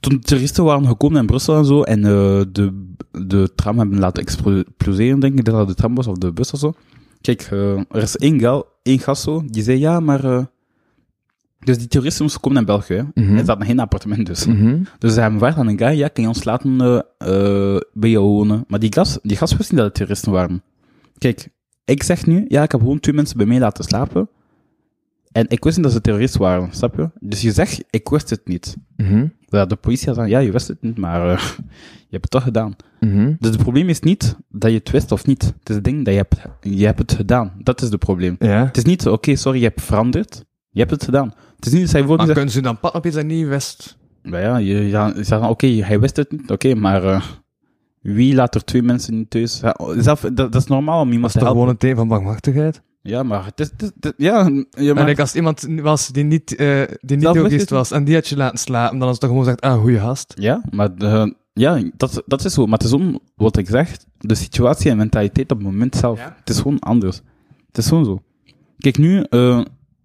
[0.00, 3.98] toen de toeristen waren gekomen in Brussel en zo, en eh, de, de tram hebben
[3.98, 6.72] laten exploseren, denk ik, dat dat de tram was, of de bus of zo.
[7.20, 7.48] Kijk,
[7.90, 10.50] er is één, gal, één gast zo, die zei, ja, maar...
[11.64, 13.02] dus die toeristen moesten komen in België, hè.
[13.02, 13.36] Mhm.
[13.36, 14.44] En ze hadden geen appartement dus.
[14.98, 18.10] Dus ze hebben gevraagd aan een guy, ja, kan je ons laten eh, eh, bij
[18.10, 18.64] jou wonen?
[18.68, 20.62] Maar die gast, die gast wist niet dat het toeristen waren.
[21.18, 21.48] Kijk,
[21.84, 24.28] ik zeg nu, ja, ik heb gewoon twee mensen bij mij laten slapen.
[25.32, 27.10] En ik wist niet dat ze terrorist waren, snap je?
[27.20, 28.76] Dus je zegt, ik wist het niet.
[28.96, 29.26] Mhm.
[29.48, 31.42] Ja, de politie had dan, ja, je wist het niet, maar eh,
[32.08, 32.76] je hebt het toch gedaan.
[33.00, 33.34] Mhm.
[33.38, 35.42] Dus het probleem is niet dat je het wist of niet.
[35.42, 37.52] Het is het ding dat je hebt, je hebt het gedaan.
[37.58, 38.36] Dat is het probleem.
[38.38, 38.64] Ja.
[38.66, 40.44] Het is niet, oké, sorry, je hebt veranderd.
[40.70, 41.34] Je hebt het gedaan.
[41.64, 43.98] Het is niet dat Maar zegt, kunnen ze dan pad op iets dat niet wist?
[44.22, 47.22] nou ja, je, ja, je oké, hij wist het niet, oké, maar eh,
[48.00, 49.60] wie laat er twee mensen niet thuis?
[49.60, 51.56] Ja, zelf, dat, dat is normaal om iemand te helpen.
[51.56, 52.82] gewoon een teken van bangmachtigheid?
[53.02, 55.66] Ja, maar het is, het is- het is- ja, ja, Maar maar, like, als iemand
[55.80, 59.06] was die niet, eh die niet het was en die had je laten slapen, dan
[59.08, 60.34] is het toch gewoon gezegd, ah, goeie gast.
[60.38, 62.64] ja, maar de- ja, dat, dat is zo.
[62.66, 66.18] Maar het is gewoon wat ik zeg, de situatie en mentaliteit op het moment zelf.
[66.18, 66.36] Ja.
[66.38, 67.20] Het is gewoon anders.
[67.66, 68.22] Het is gewoon zo.
[68.78, 69.60] Kijk, nu, eh,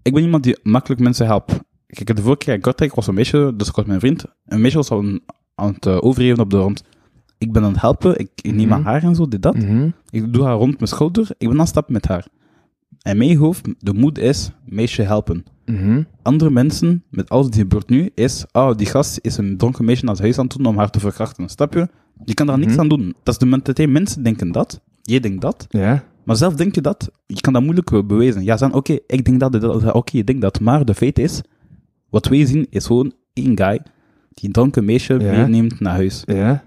[0.07, 1.59] ik ben iemand die makkelijk mensen helpt.
[1.87, 4.25] Kijk, de vorige keer in Kortrijk was een meisje, dus ik was mijn vriend.
[4.45, 5.19] Een meisje was aan,
[5.55, 6.83] aan het uh, overgeven op de rond.
[7.37, 8.81] Ik ben aan het helpen, ik, ik neem Mhm.
[8.81, 9.55] haar en zo, dit, dat.
[9.57, 9.89] Mhm.
[10.09, 12.27] Ik doe haar rond mijn schouder, ik ben aan het stappen met haar.
[13.01, 15.43] En mijn hoofd, de moed is, meisje helpen.
[15.65, 16.03] Mhm.
[16.21, 20.05] Andere mensen, met alles die gebeurt nu, is, oh, die gast is een dronken meisje
[20.05, 21.49] naar huis aan het doen om haar te verkrachten.
[21.49, 21.87] Snap je?
[22.25, 23.15] Je kan daar niks aan doen.
[23.23, 23.89] Dat is de mentaliteit.
[23.89, 24.81] Mensen denken dat.
[25.01, 25.65] Jij denkt dat.
[25.69, 26.03] Ja.
[26.27, 27.09] Maar zelf denk je dat.
[27.25, 28.43] Je kan dat moeilijk eh, bewijzen.
[28.43, 29.63] Ja, zeggen, oké, ik denk dat,
[29.93, 30.59] oké, je denkt dat.
[30.59, 31.41] Maar de feit is,
[32.09, 33.79] wat wij zien, is gewoon één guy
[34.33, 35.31] die een dronken meisje Ja.
[35.31, 36.23] meeneemt naar huis.
[36.25, 36.63] Ja.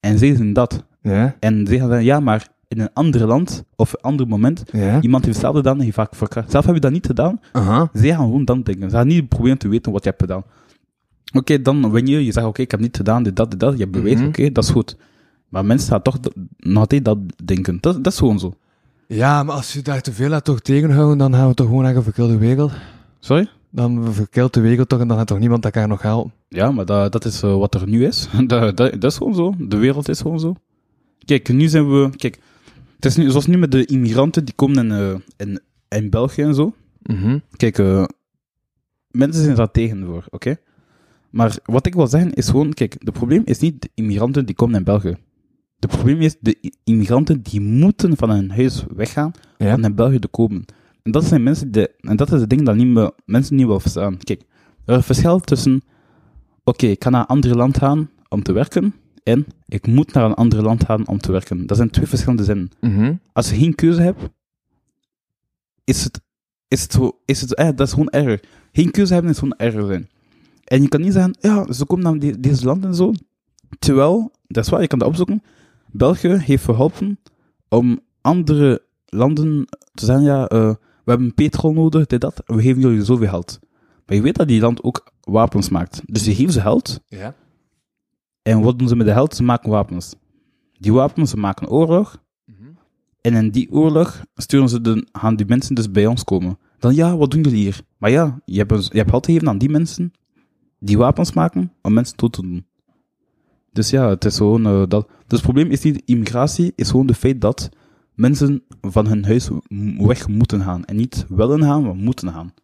[0.00, 0.84] En zij zien dat.
[1.02, 1.36] Ja.
[1.40, 4.62] En ze zeggen, ja, maar in een ander land, of een ander moment,
[5.00, 6.50] iemand heeft hetzelfde gedaan en heeft vaak verkracht.
[6.50, 7.40] Zelf heb je dat niet gedaan,
[7.92, 8.90] zij gaan gewoon dan denken.
[8.90, 10.42] Ze gaan niet proberen te weten wat je hebt gedaan.
[11.32, 13.78] Oké, dan wanneer je zegt, oké, ik heb niet gedaan, dit, dat, dit, dat, je
[13.78, 14.28] hebt bewezen, Mhm.
[14.28, 14.96] oké, dat is goed.
[15.48, 16.18] Maar mensen gaan toch
[16.56, 17.78] nog altijd dat denken.
[17.80, 18.54] Dat, dat is gewoon zo.
[19.12, 21.82] Ja, maar als je daar te veel laat toch tegenhouden, dan gaan we toch gewoon
[21.82, 22.72] naar een verkeerde wereld.
[23.20, 23.48] Sorry?
[23.70, 26.32] Dan verkeelt de wereld toch en dan gaat toch niemand elkaar nog helpen.
[26.48, 28.28] Ja, maar dat, dat is eh, wat er nu is.
[28.46, 29.54] dat, dat, dat is gewoon zo.
[29.58, 30.54] De wereld is gewoon zo.
[31.24, 32.10] Kijk, nu zijn we...
[32.16, 32.38] Kijk,
[32.96, 36.42] het is nu, zoals nu met de immigranten die komen in, eh, in, in België
[36.42, 36.74] en zo.
[37.02, 37.38] Mhm.
[37.56, 38.04] Kijk, eh,
[39.10, 40.56] mensen zijn daar tegen voor, oké?
[41.30, 44.54] Maar wat ik wil zeggen is gewoon, kijk, het probleem is niet de immigranten die
[44.54, 45.16] komen in België.
[45.80, 49.74] Het probleem is de immigranten die moeten van hun huis weggaan Ja.
[49.74, 50.64] om naar België te komen.
[51.02, 53.64] En dat zijn mensen die, en dat is het ding dat niet meer, mensen niet
[53.66, 54.18] willen verstaan.
[54.18, 55.82] Kijk, er is een verschil tussen,
[56.64, 60.24] oké, ik kan naar een ander land gaan om te werken, en ik moet naar
[60.24, 61.66] een ander land gaan om te werken.
[61.66, 63.14] Dat zijn twee verschillende zinnen Mhm.
[63.32, 64.28] als je geen keuze hebt,
[65.84, 66.20] is het,
[66.68, 68.40] is het zo, is het, eh, dat is gewoon erger.
[68.72, 70.08] Geen keuze hebben is gewoon erger zijn.
[70.64, 73.12] En je kan niet zeggen, ja, ze komen naar die- deze land en zo.
[73.78, 75.42] Terwijl, dat is waar, je kan dat opzoeken.
[75.92, 77.18] België heeft geholpen
[77.68, 79.64] om andere landen
[79.94, 80.68] te zeggen, ja, eh,
[81.04, 83.58] we hebben petrol nodig, dit, dat, we geven jullie zoveel geld.
[84.06, 86.02] Maar je weet dat die land ook wapens maakt.
[86.06, 87.34] Dus je geeft ze geld, Ja.
[88.42, 89.34] en wat doen ze met de geld?
[89.34, 90.14] Ze maken wapens.
[90.72, 92.68] Die wapens, ze maken oorlog, Mhm.
[93.20, 96.58] en in die oorlog sturen ze de, gaan die mensen dus bij ons komen.
[96.78, 97.80] Dan ja, wat doen jullie hier?
[97.98, 100.12] Maar ja, je hebt, je hebt geld gegeven aan die mensen
[100.78, 102.66] die wapens maken om mensen dood te doen.
[103.72, 105.06] Dus ja, het is gewoon eh, dat.
[105.06, 107.68] Dus het probleem is niet immigratie, is gewoon de feit dat
[108.14, 109.48] mensen van hun huis
[109.98, 110.84] weg moeten gaan.
[110.84, 112.54] En niet willen gaan, maar moeten gaan.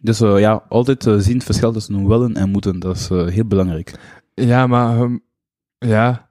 [0.00, 2.78] Dus eh, ja, altijd eh, zien het verschil tussen willen en moeten.
[2.78, 3.98] Dat is heel belangrijk.
[4.34, 4.96] Ja, maar...
[5.00, 5.16] ehm,
[5.78, 6.28] ja.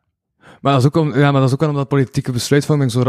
[0.62, 3.04] Maar dat, is ook om, ja, maar dat is ook wel omdat politieke besluitvorming zo,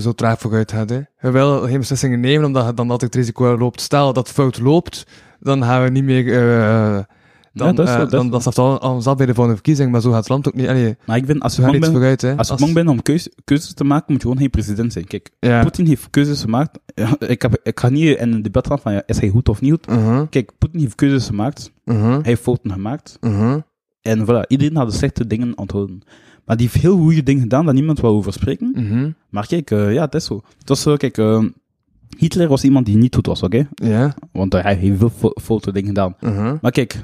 [0.00, 0.90] zo, traag vooruit gaat.
[0.90, 1.00] Hè.
[1.20, 3.80] Je wil geen beslissingen nemen, omdat je dan altijd het risico loopt.
[3.80, 5.06] Stel dat fout loopt,
[5.40, 7.06] dan gaan we niet meer...
[7.56, 9.32] dan, Ja, dat is eh, wel- dat dan, dan staat al, al zat bij de
[9.34, 10.68] volgende verkiezing, maar zo gaat het land ook niet.
[10.68, 12.36] Allee, Maar ik vind, als je bang bent, vooruit, hè.
[12.36, 13.02] als je bang bent om
[13.44, 15.04] keuzes te maken, moet je gewoon geen president zijn.
[15.06, 15.62] Kijk, Ja.
[15.62, 16.78] Poetin heeft keuzes gemaakt.
[17.18, 19.60] Ik, heb, ik ga niet in een debat gaan van ja, is hij goed of
[19.60, 19.86] niet goed.
[19.86, 21.72] Mhm, Kijk, Poetin heeft keuzes gemaakt.
[21.84, 23.16] mhm, Hij heeft fouten gemaakt.
[23.20, 23.58] mhm.
[24.00, 26.00] En voilà, iedereen had de slechte dingen onthouden.
[26.44, 29.16] Maar die heeft heel goede dingen gedaan dat niemand wil over spreken.
[29.30, 30.40] Maar kijk, eh, ja, het is zo.
[30.58, 31.44] Het was zo, kijk, eh,
[32.18, 33.68] Hitler was iemand die niet goed was, oké?
[33.74, 34.14] Ja.
[34.32, 36.14] Want hij heeft veel fo- foute dingen gedaan.
[36.60, 36.96] Maar kijk,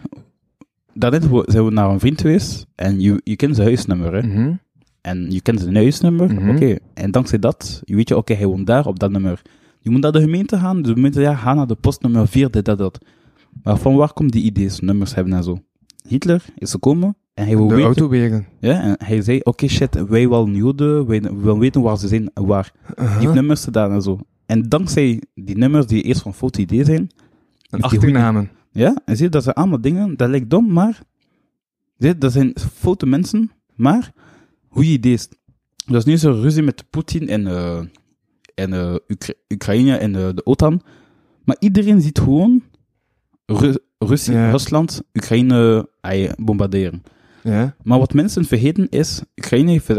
[0.95, 4.26] daarnet zijn we naar een vriend geweest en je, je kent zijn huisnummer, hè?
[4.26, 4.53] mhm.
[5.01, 6.51] En je kent zijn huisnummer, Mhm.
[6.51, 6.76] oké.
[6.95, 9.43] En dankzij dat, je weet je, oké, hij woont daar op dat nummer.
[9.80, 12.64] Je moet naar de gemeente gaan, de gemeente, ja, ga naar de postnummer 4, dit,
[12.64, 12.99] dat, dat.
[13.62, 15.59] Maar van waar komt die idee's, nummers hebben en zo?
[16.09, 17.74] Hitler is gekomen en hij wil De
[18.09, 22.09] weten, ja, en hij zei, oké, shit, wij willen Joden, wij willen weten waar ze
[22.09, 22.72] zijn, en waar.
[22.97, 23.32] Die Uh-huh.
[23.32, 24.18] nummers gedaan en zo.
[24.47, 27.11] En dankzij die nummers die eerst van foto idee zijn,
[27.70, 28.51] En achternamen.
[28.72, 31.00] Ja, en zie je, dat zijn allemaal dingen, dat lijkt dom, maar
[31.98, 34.12] zie je, dat zijn foute mensen, maar
[34.68, 35.18] goede ideeën.
[35.86, 37.80] Dus nu is er ruzie met Poetin en, eh,
[38.54, 40.82] en Ukra- Oekraïne en eh, de OTAN,
[41.44, 42.62] maar iedereen ziet gewoon
[43.46, 44.50] Ru- Russie, Ja.
[44.50, 45.88] Rusland, Oekraïne
[46.38, 47.02] bombarderen.
[47.42, 47.74] Ja.
[47.82, 49.90] Maar wat mensen vergeten is, Oekraïne heeft,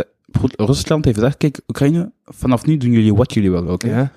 [0.56, 3.88] Rusland heeft gezegd, kijk, Oekraïne, vanaf nu doen jullie wat jullie willen, oké?
[3.88, 4.12] Ja.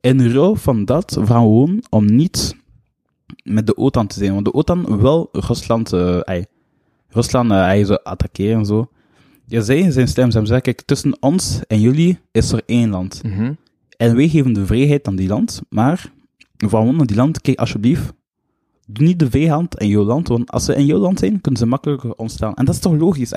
[0.00, 2.56] in ruil van dat we gewoon om niet
[3.44, 4.32] met de OTAN te zijn.
[4.32, 6.42] Want de OTAN wil Rusland, eh
[7.08, 8.88] Rusland eh, ey, zo attackeren en zo.
[9.46, 10.30] Ja, zij zijn slim.
[10.30, 13.22] Ze kijk, tussen ons en jullie is er één land.
[13.22, 13.52] Mhm.
[13.96, 16.12] En wij geven de vrijheid aan die land, maar
[16.56, 18.12] gewoon aan die land, kijk, alsjeblieft,
[18.86, 21.60] doe niet de vijand in jouw land, want als ze in jouw land zijn, kunnen
[21.60, 22.54] ze makkelijker ontstaan.
[22.54, 23.32] En dat is toch logisch.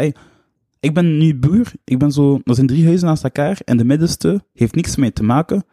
[0.79, 3.85] Ik ben nu buur, ik ben zo, er zijn drie huizen naast elkaar, en de
[3.85, 5.63] middenste heeft niks mee te maken.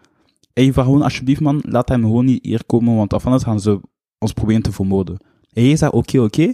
[0.53, 3.61] En je vraagt gewoon, alsjeblieft man, laat hem gewoon niet hier komen, want anders gaan
[3.61, 3.81] ze
[4.27, 5.17] ons proberen te vermoorden.
[5.53, 6.53] En jij zegt, oké, oké.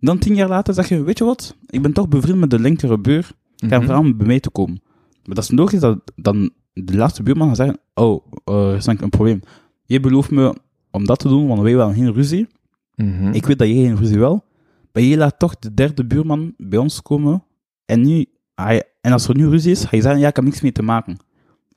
[0.00, 2.58] Dan tien jaar later zeg je, weet je wat, ik ben toch bevriend met de
[2.58, 3.84] linkere buur, ik ga Mhm.
[3.86, 4.80] vragen om bij mij te komen.
[5.24, 8.86] Maar dat is logisch dat dan de laatste buurman gaat zeggen, oh, eh, er is
[8.86, 9.40] een probleem.
[9.84, 10.54] Je belooft me
[10.90, 12.46] om dat te doen, want wij willen geen ruzie.
[12.94, 13.32] Mhm.
[13.32, 14.44] Ik weet dat jij geen ruzie wil.
[14.92, 17.44] Maar je laat toch de derde buurman bij ons komen.
[17.84, 20.44] En nu, hij, en als er nu ruzie is, ga je zeggen, ja, ik heb
[20.44, 21.16] niks mee te maken.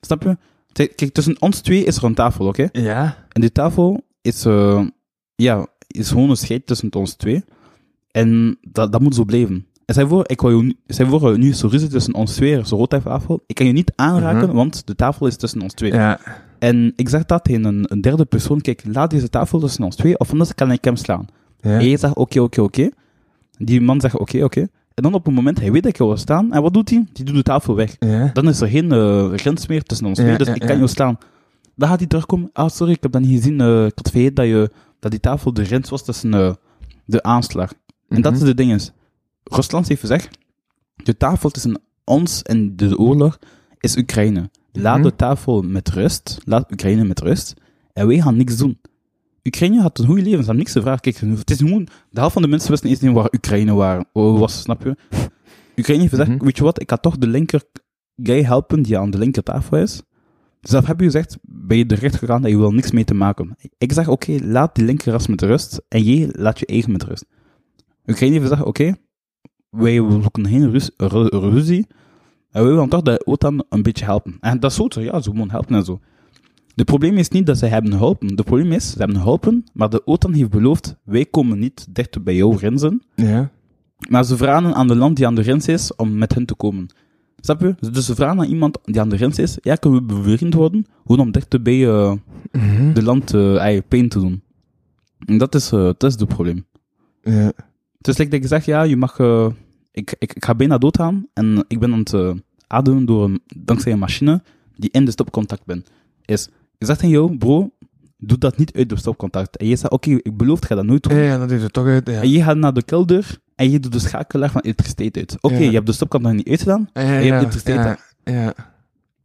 [0.00, 0.36] Snap je?
[0.72, 2.68] Kijk, kijk, tussen ons twee is er een tafel, oké?
[2.72, 3.26] Ja.
[3.32, 4.86] En die tafel is, eh,
[5.42, 7.44] ja, is gewoon een scheid tussen ons twee.
[8.10, 9.64] En dat, dat moet zo blijven.
[9.86, 12.34] En je voor, ik wil je, nu- je voor, nu is er ruzie tussen ons
[12.34, 13.42] twee, een rode tafel.
[13.46, 14.56] Ik kan je niet aanraken, Mhm.
[14.56, 15.92] want de tafel is tussen ons twee.
[15.92, 16.20] Ja.
[16.58, 19.96] En ik zeg dat tegen een, een derde persoon, kijk, laat deze tafel tussen ons
[19.96, 21.26] twee, of anders kan ik hem slaan.
[21.60, 21.78] Ja.
[21.78, 22.88] En je zegt, oké, oké, oké.
[23.58, 24.60] Die man zegt, oké, oké.
[24.94, 27.04] En dan op een moment, hij weet dat ik wil staan, en wat doet hij?
[27.12, 27.96] Die doet de tafel weg.
[27.98, 28.30] Ja.
[28.32, 31.18] Dan is er geen eh, grens meer tussen ons twee, dus ik kan jou slaan.
[31.76, 34.34] Dan gaat hij terugkomen, ah, sorry, ik heb dat niet gezien, eh, ik had vergeten
[34.34, 34.70] dat, je,
[35.00, 36.52] dat die tafel de grens was tussen eh,
[37.04, 37.72] de aanslag.
[38.08, 38.46] En dat is Mhm.
[38.48, 38.90] de ding is,
[39.44, 40.38] Rusland heeft gezegd,
[40.96, 43.38] de tafel tussen ons en de oorlog
[43.80, 44.50] is Oekraïne.
[44.72, 45.06] Laat Mhm.
[45.08, 47.54] de tafel met rust, laat Oekraïne met rust,
[47.92, 48.80] en wij gaan niks doen.
[49.44, 51.00] Oekraïne had een goede leven, ze hebben niks te vragen.
[51.00, 54.04] Kijk, het is gewoon, de helft van de mensen wisten niet eens waar Oekraïne waar,
[54.12, 54.96] was, snap je?
[55.76, 56.44] Oekraïne heeft gezegd, Mhm.
[56.44, 57.62] weet je wat, ik ga toch de linker
[58.22, 60.02] guy helpen die aan de linker tafel is.
[60.60, 63.14] Dus dat heb je gezegd, ben je recht gegaan dat je wil niks mee te
[63.14, 63.56] maken.
[63.78, 67.24] Ik zeg, oké, laat die linkerras met rust, en jij laat je eigen met rust.
[68.06, 68.94] Oekraïne heeft gezegd, oké,
[69.70, 71.86] wij zoeken geen ru- ruzie,
[72.50, 74.36] en wij willen toch de OTAN een beetje helpen.
[74.40, 76.00] En dat is zo, ja, ze moeten helpen en zo.
[76.74, 78.28] Het probleem is niet dat ze hebben geholpen.
[78.28, 82.22] Het probleem is, ze hebben geholpen, maar de OTAN heeft beloofd, wij komen niet dichter
[82.22, 83.50] bij jouw grenzen, Ja.
[84.08, 86.54] maar ze vragen aan de land die aan de grens is om met hen te
[86.54, 86.86] komen.
[87.40, 87.74] Snap je?
[87.92, 90.86] Dus ze vragen aan iemand die aan de grens is, ja, kunnen we bevriend worden?
[91.06, 91.78] Gewoon om dichter bij
[92.52, 92.92] Mhm.
[92.92, 94.42] de land eh, pijn te doen.
[95.18, 96.66] En dat is, eh, dat is het probleem.
[97.22, 97.52] Ja.
[97.98, 99.18] Het is like dat ik zeg, ja, je mag...
[99.92, 102.14] ik, ik, ik ga bijna doodgaan en ik ben aan het
[102.66, 104.42] ademen door een, dankzij een machine
[104.76, 105.84] die in de stopcontact ben.
[106.24, 107.70] Is, ik zeg tegen jou, bro,
[108.18, 109.56] doe dat niet uit de stopcontact.
[109.56, 111.16] En je zegt, oké, ik beloof, ga dat nooit doen.
[111.16, 112.06] Ja, ja, dat is er toch uit.
[112.08, 112.20] Ja.
[112.20, 115.36] En je gaat naar de kelder en je doet de schakelaar van elektriciteit uit.
[115.40, 115.60] Oké, Ja.
[115.64, 116.88] je hebt de stopcontact niet uitgedaan.
[116.92, 117.98] Ja, je hebt elektriciteit.
[118.24, 118.54] ja.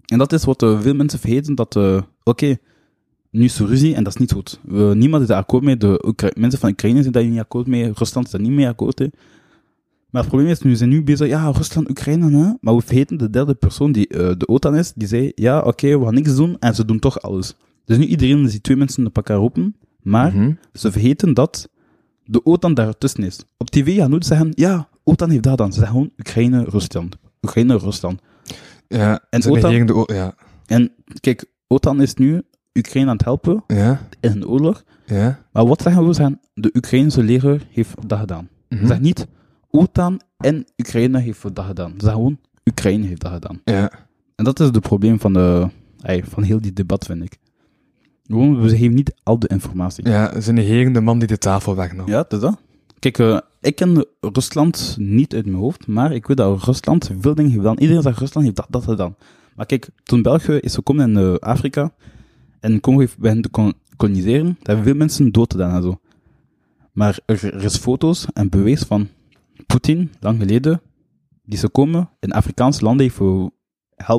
[0.05, 2.57] En dat is wat eh, veel mensen vergeten, dat, eh, oké,
[3.29, 4.59] nu is er ruzie en dat is niet goed.
[4.63, 5.77] We, niemand is daar akkoord mee.
[5.77, 7.91] De Oekra- mensen van Oekraïne zijn daar niet akkoord mee.
[7.93, 9.09] Rusland is daar niet mee akkoord mee.
[10.09, 12.51] Maar het probleem is, nu zijn nu bezig, ja, Rusland, Oekraïne, hè?
[12.61, 15.99] maar we vergeten de derde persoon die eh, de OTAN is, die zei, ja, oké,
[15.99, 17.55] we gaan niks doen en ze doen toch alles.
[17.85, 20.51] Dus nu iedereen die twee mensen op elkaar roepen, maar Mhm.
[20.73, 21.69] ze vergeten dat
[22.25, 23.39] de OTAN daartussen is.
[23.57, 25.71] Op tv gaan nooit zeggen, ja, OTAN heeft dat dan.
[25.73, 27.17] Ze zeggen gewoon Oekraïne, Rusland.
[27.41, 28.21] Oekraïne, Rusland.
[28.87, 30.35] Ja, En ze OTAN- de ja.
[30.65, 32.41] En kijk, OTAN is nu
[32.77, 34.83] Oekraïne aan het helpen Ja, in een oorlog.
[35.05, 35.39] ja.
[35.51, 36.07] Maar wat zeggen we?
[36.07, 38.49] We zeggen, de Oekraïnse leger heeft dat gedaan.
[38.69, 38.79] Mhm.
[38.81, 39.27] Ze zeggen niet,
[39.69, 41.89] OTAN en Oekraïne heeft dat gedaan.
[41.89, 43.61] Ze zeggen gewoon, Oekraïne heeft dat gedaan.
[43.63, 43.91] Ja.
[44.35, 45.69] En dat is het probleem van, de,
[46.01, 47.37] ey, van heel die debat, vind ik.
[48.27, 50.07] Gewoon, we geven niet al de informatie.
[50.09, 52.07] Ja, ze negeren de man die de tafel wegnam.
[52.07, 52.57] Ja, dat is dat.
[52.99, 57.35] Kijk, eh, ik ken Rusland niet uit mijn hoofd, maar ik weet dat Rusland veel
[57.35, 57.77] dingen heeft gedaan.
[57.79, 59.15] Iedereen zegt Rusland heeft dat, dat gedaan.
[59.55, 61.93] Maar kijk, toen België is gekomen in eh, Afrika
[62.59, 65.99] en Congo heeft begint te kon- koloniseren, daar hebben veel mensen dood gedaan en zo.
[66.91, 69.07] Maar er, is foto's en bewijs van
[69.67, 70.81] Poetin, lang geleden,
[71.43, 73.17] die ze komen in Afrikaanse landen heeft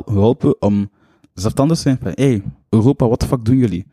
[0.05, 0.89] geholpen om
[1.33, 3.85] zelfstandig te zijn van, hey, Europa, wat de fuck doen jullie?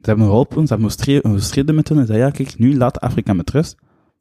[0.00, 3.00] Ze hebben geholpen, ze hebben gestre- gestreden met hen en zeiden, ja, kijk, nu laat
[3.00, 3.76] Afrika met rust.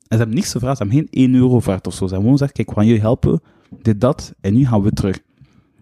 [0.08, 2.08] En ze hebben niks gevraagd, ze hebben geen 1 euro gevraagd of zo.
[2.08, 3.42] Ze hebben gewoon gezegd, kijk, we gaan jullie helpen,
[3.82, 5.20] dit, dat, en nu gaan we terug.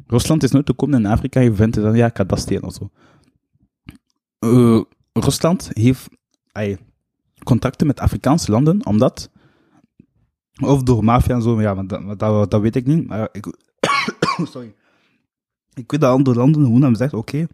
[0.07, 2.89] Rusland is nooit gekomen in Afrika en vindt dan, ja, ik ga of zo.
[4.39, 4.81] Eh,
[5.13, 6.07] Rusland heeft
[6.51, 6.77] ey,
[7.43, 9.29] contacten met Afrikaanse landen, omdat,
[10.61, 13.45] of door maffia en zo, ja, maar dat, dat weet ik niet, maar ik,
[14.51, 14.75] sorry.
[15.73, 17.47] Ik weet dat andere landen gewoon hebben gezegd, oké,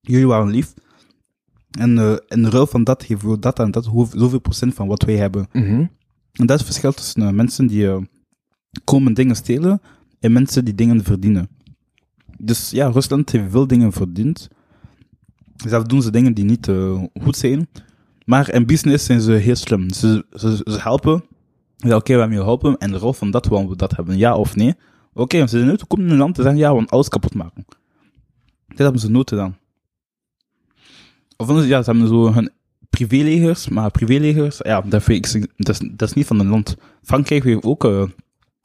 [0.00, 0.74] jullie waren lief,
[1.70, 4.86] en eh, in ruil van dat geven we dat en dat, hoe- zoveel procent van
[4.88, 5.46] wat wij hebben.
[5.52, 5.86] Mhm.
[6.32, 7.96] En dat is het verschil tussen eh, mensen die eh,
[8.84, 9.80] komen dingen stelen
[10.20, 11.48] en mensen die dingen verdienen.
[12.38, 14.48] Dus ja, Rusland heeft veel dingen verdiend.
[15.56, 16.70] Zelf doen ze dingen die niet
[17.22, 17.68] goed zijn.
[18.24, 19.90] Maar in business zijn ze heel slim.
[19.90, 21.24] Ze, ze, ze helpen.
[21.88, 22.78] Oké, we hebben je geholpen.
[22.78, 24.74] En de rol van dat willen we dat hebben, ja of nee.
[25.12, 27.34] Oké, ze zijn nooit gekomen in een land te zeggen, ja, we gaan alles kapot
[27.34, 27.64] maken.
[28.68, 29.56] Dit hebben ze nooit gedaan.
[31.40, 32.50] Of anders, ja, ze hebben zo hun
[32.90, 36.76] privélegers, maar privélegers, ja, dat, vind ik, dat, is, dat is niet van een land.
[37.02, 38.02] Frankrijk heeft ook eh,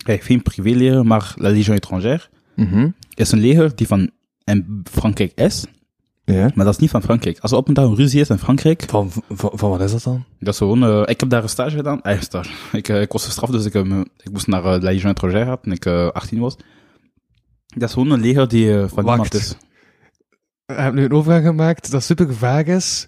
[0.06, 2.22] heeft geen privéleger, maar la Légion étrangère
[2.56, 2.90] Mhm.
[3.14, 4.10] is een leger die van
[4.44, 5.66] in Frankrijk is,
[6.26, 6.52] Ja.
[6.56, 7.40] maar dat is niet van Frankrijk.
[7.40, 9.92] Als er op een dag een ruzie is in Frankrijk, Van, van, van wat is
[9.92, 10.26] dat dan?
[10.40, 12.02] dat is gewoon, eh, ik heb daar een stage gedaan.
[12.02, 12.50] Eh, stage.
[12.78, 15.86] Ik, eh, ik was gestraft, dus ik, ik moest naar La Légion étrangère toen ik
[15.86, 16.56] eh, 18 was.
[17.68, 19.08] Dat is gewoon een leger die van Wacht.
[19.08, 19.56] niemand is.
[20.66, 23.08] Je hebt nu een overgang gemaakt dat super vaag is.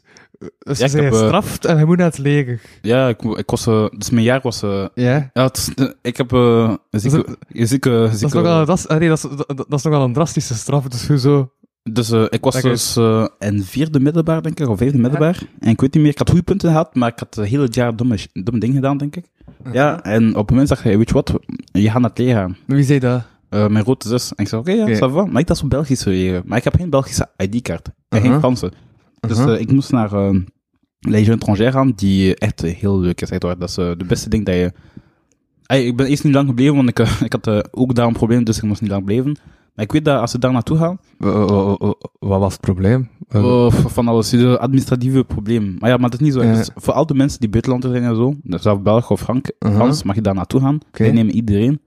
[0.59, 2.61] Dus Ja, heb, bent eh, gestraft en je moet naar het leger.
[2.81, 5.29] Ja, ik, ik was, eh, dus mijn jaar was, eh, Ja.
[5.33, 8.65] ja, het is- ik heb, een zieke, Dat een zieke, Dat is, nogal,
[8.99, 10.87] nee, dat, is, dat, dat is nogal een drastische straf.
[10.87, 11.51] Dus hoezo?
[11.83, 12.97] Dus ik was dus
[13.39, 15.39] in vierde middelbaar, denk ik, of vijfde middelbaar.
[15.59, 17.67] En ik weet niet meer, ik had goede punten gehad, maar ik had het hele
[17.71, 19.25] jaar domme, domme dingen gedaan, denk ik.
[19.71, 21.33] Ja, en op het moment dacht hij, weet je wat,
[21.71, 22.57] je gaat naar het leger gaan.
[22.65, 23.21] Wie zei dat?
[23.55, 24.29] Eh, mijn grote zus.
[24.35, 24.95] En ik zei, oké, ja, Oké.
[24.95, 25.25] ça va.
[25.25, 26.41] Maar ik dacht zo Belgische leger.
[26.45, 27.87] Maar ik heb geen Belgische ID-kaart.
[27.87, 28.31] En Uh-huh.
[28.31, 28.71] geen Franse.
[29.19, 29.53] Dus Uh-huh.
[29.55, 30.39] eh, ik moest naar uh,
[30.99, 33.29] Légion étrangère gaan, die echt eh, heel leuk is.
[33.39, 34.71] Dat is eh, de beste ding dat je...
[35.67, 38.13] Ik ben eerst niet lang gebleven, want ik, eh, ik had eh, ook daar een
[38.13, 39.37] probleem, dus ik moest niet lang blijven.
[39.75, 42.61] Maar ik weet dat als ze daar naartoe gaan, Wa- wa- wa- Wat was het
[42.61, 43.09] probleem?
[43.27, 44.33] Eh, Oh, van alles.
[44.57, 45.75] Administratieve probleem.
[45.79, 46.43] Maar ja, maar dat is niet zo.
[46.43, 46.53] Ja.
[46.55, 49.77] Dus voor al de mensen die buitenlanders zijn en zo, zelf Belg of Frank, Uh-huh.
[49.79, 50.79] Frans, mag je daar naartoe gaan.
[50.87, 51.03] Oké.
[51.03, 51.79] Die nemen iedereen.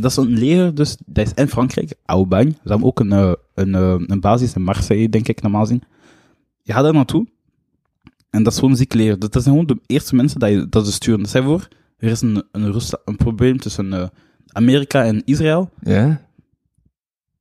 [0.00, 2.50] Dat is een leger, dus dat is in Frankrijk, Aubagne.
[2.50, 5.82] Ze hebben ook een, eh, een, eh, een basis in Marseille, denk ik, normaal gezien.
[6.62, 7.26] Je gaat daar naartoe.
[8.30, 9.18] En dat is gewoon een ziek leger.
[9.18, 11.26] Dat, dat zijn gewoon de eerste mensen dat, je, dat ze sturen.
[11.26, 11.68] Stel je voor,
[11.98, 14.08] er is een, een, probleem tussen eh,
[14.46, 15.70] Amerika en Israël.
[15.80, 16.20] Ja?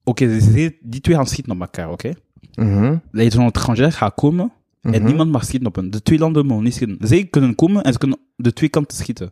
[0.04, 2.14] Oké, die, die twee gaan schieten op elkaar, oké?
[2.56, 2.98] Mhm.
[3.12, 4.52] Légion étrangère gaat komen.
[4.82, 5.04] En Mhm.
[5.06, 5.90] niemand mag schieten op hen.
[5.90, 7.08] De twee landen mogen niet schieten.
[7.08, 9.32] Zij kunnen komen en ze kunnen de twee kanten schieten.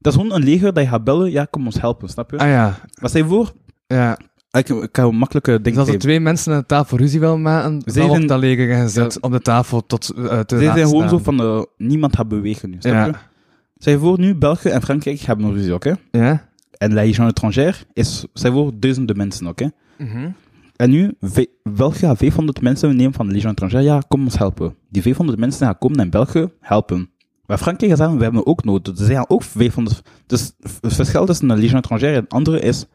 [0.00, 1.30] Dat is gewoon een leger dat je gaat bellen.
[1.30, 2.38] Ja, kom ons helpen, snap je?
[2.38, 2.78] Ah ja.
[3.00, 3.52] Wat stel je voor?
[3.86, 4.18] Ja.
[4.50, 7.20] Ik, ik kan een makkelijke Dus ding als er twee mensen aan de tafel ruzie
[7.20, 10.30] willen maken, Zij dan zijn- op dat leger gezet om de tafel tot uh, te
[10.30, 13.12] Zij laten zijn gewoon zo van, eh, niemand gaat bewegen nu, snap je?
[13.12, 13.92] Ja.
[13.92, 15.96] Je voor, nu België en Frankrijk hebben een ruzie, oké?
[16.10, 16.48] Ja?
[16.78, 19.70] En Légion étrangère is, je voor, duizenden mensen, oké?
[19.98, 20.28] Mhm.
[20.76, 21.14] En nu,
[21.62, 23.82] België gaat 500 mensen nemen van de Légion étrangère.
[23.82, 24.74] Ja, kom ons helpen.
[24.88, 27.10] Die 500 mensen gaan komen naar België helpen.
[27.50, 28.84] Maar Frankrijk zeggen, we hebben ook nood.
[28.84, 30.02] Dus zij gaan ook 500...
[30.26, 32.86] Dus het verschil tussen de Légion étrangère en andere is...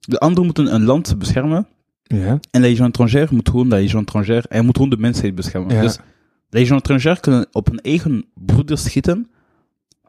[0.00, 1.66] De anderen moeten een land beschermen.
[2.02, 2.28] Ja.
[2.28, 4.48] En de Légion étrangère moet gewoon de Légion étrangère...
[4.48, 5.74] En moet gewoon de mensheid beschermen.
[5.74, 5.82] Ja.
[5.82, 5.96] Dus
[6.48, 9.30] de Légion étrangère kunnen op hun eigen broeders schieten...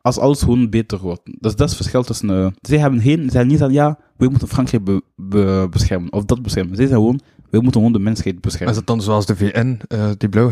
[0.01, 1.21] Als alles gewoon beter wordt.
[1.25, 2.29] Dus dat is het verschil tussen...
[2.29, 3.19] eh zij hebben geen...
[3.19, 6.13] Zij zijn niet aan, ja, we moeten Frankrijk be- be- beschermen.
[6.13, 6.75] Of dat beschermen.
[6.75, 7.19] Zij zijn gewoon...
[7.49, 8.71] We moeten gewoon de mensheid beschermen.
[8.71, 10.49] Is het dan zoals de VN, eh, die blauw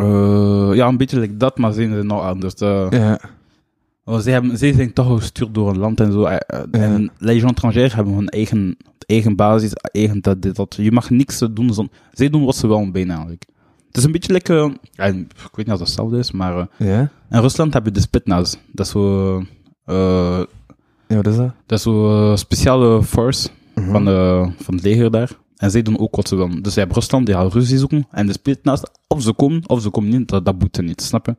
[0.00, 2.54] Eh, ja, een beetje like dat, maar zijn ze nog anders.
[2.62, 3.14] Uh,
[4.04, 6.24] zij, hebben, zij zijn toch gestuurd door een land en zo.
[6.24, 10.74] eh, eh, En étrangère hebben hun eigen, eigen basis, eigen dat, dit, dat.
[10.80, 11.94] Je mag niks doen zonder...
[12.12, 13.44] Zij doen wat ze wel bijna eigenlijk.
[13.86, 14.64] Het is een beetje lekker...
[14.64, 16.68] ik weet niet of dat hetzelfde is, maar...
[17.30, 18.54] in Rusland heb je de Spetsnaz.
[18.72, 19.38] Dat is zo...
[21.08, 21.50] Ja, wat is dat?
[21.66, 23.90] dat is zo eh, speciale force Mhm.
[23.90, 25.30] van, de, van het leger daar.
[25.62, 26.62] En zij doen ook wat ze willen.
[26.62, 28.06] Dus je hebt Rusland, die gaat ruzie zoeken.
[28.10, 31.26] En de Spetsnaz, of ze komen, of ze komen niet, dat, dat boete niet, snap
[31.26, 31.36] je?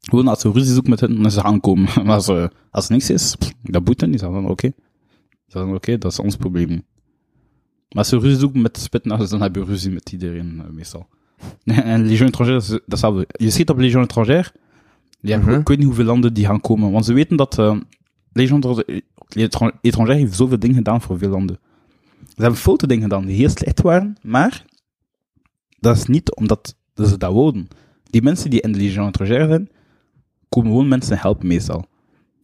[0.00, 1.88] Gewoon als ze ruzie zoeken met hen, dan ze gaan komen.
[2.04, 4.72] Maar als, er- als er niks is, dat boete niet, dan oké.
[5.48, 6.68] Dan oké, dat is ons probleem.
[6.68, 6.82] Maar
[7.92, 11.06] als ze ruzie zoeken met de Spetsnaz, dan heb je ruzie met iedereen, eh, meestal.
[11.64, 13.26] en Légion étrangère, is datzelfde.
[13.32, 14.52] Je schiet op Légion étrangère,
[15.20, 15.58] je hebt, Mhm.
[15.60, 16.90] ik weet niet hoeveel landen die gaan komen.
[16.92, 17.76] Want ze weten dat uh,
[18.32, 18.62] Légion
[19.28, 21.58] étran- étrangère heeft zoveel dingen gedaan voor veel landen.
[22.38, 24.64] Ze hebben foute dingen gedaan die heel slecht waren, maar
[25.78, 27.68] dat is niet omdat ze dat wouden.
[28.02, 29.68] Die mensen die in de Légion étrangère zijn,
[30.48, 31.84] komen gewoon mensen helpen meestal.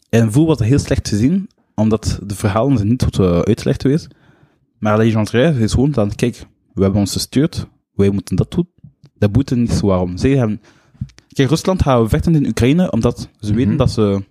[0.08, 3.38] En voor was dat heel slecht te zien, omdat de verhalen zijn niet goed uh,
[3.38, 4.06] uitgelegd geweest.
[4.78, 8.68] Maar Légion étrangère is gewoon dan, kijk, we hebben ons gestuurd, wij moeten dat doen.
[9.18, 10.16] Dat boete niet zo waarom.
[10.16, 10.60] Zij hebben...
[11.28, 13.78] Kijk, Rusland gaat vechten in Oekraïne, omdat ze weten Mhm.
[13.78, 14.24] dat, ze,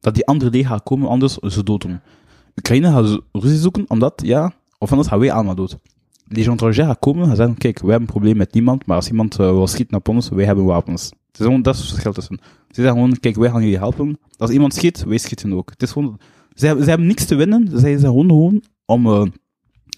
[0.00, 2.00] dat die andere leger gaat komen, anders ze dood doen.
[2.56, 3.06] Oekraïne gaat
[3.42, 4.52] ze zoeken, omdat, ja,
[4.84, 5.78] of anders gaan wij allemaal dood.
[6.28, 9.08] Légion étrangère gaat komen en zeggen, kijk, wij hebben een probleem met niemand, maar als
[9.08, 11.04] iemand uh, wil schieten op ons, wij hebben wapens.
[11.04, 12.38] Het is gewoon, dat is het verschil tussen.
[12.70, 14.18] Ze zeggen gewoon, kijk, wij gaan jullie helpen.
[14.36, 15.70] Als iemand schiet, wij schieten ook.
[15.70, 16.18] Het is gewoon,
[16.54, 19.22] ze hebben, ze hebben niks te winnen, ze zijn gewoon gewoon om, uh,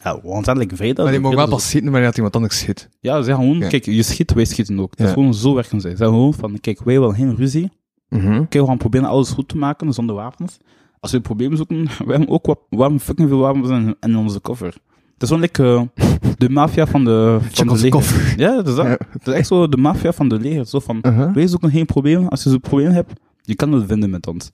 [0.03, 1.05] ja, uiteindelijk vrijdag.
[1.05, 2.89] Maar die mogen wel pas schieten wanneer iemand anders schiet.
[3.01, 3.69] Ja, ze zeggen gewoon, Ja.
[3.69, 4.91] kijk, je schiet, wij schieten ook.
[4.91, 5.91] Het is gewoon zo werken zij.
[5.91, 7.71] Ze zeggen gewoon van, kijk, wij willen geen ruzie.
[8.09, 8.39] Mhm.
[8.39, 10.59] Oké, we gaan proberen alles goed te maken zonder wapens.
[11.07, 14.41] Als we problemen zoeken, we hebben ook wat, hebben fucking veel wapens in, in onze
[14.41, 14.67] koffer.
[15.13, 15.63] Het is gewoon like,
[15.95, 16.07] eh,
[16.39, 17.91] de maffia van de, van de leger.
[17.91, 18.35] koffer.
[18.41, 18.87] Ja, dat is dat.
[18.87, 18.99] Ja.
[19.11, 20.67] Het is echt zo de maffia van de leger.
[20.67, 21.35] Zo van, Uh-huh.
[21.35, 22.27] wees zoeken geen probleem.
[22.29, 24.51] Als je zo'n probleem hebt, je kan het vinden met ons.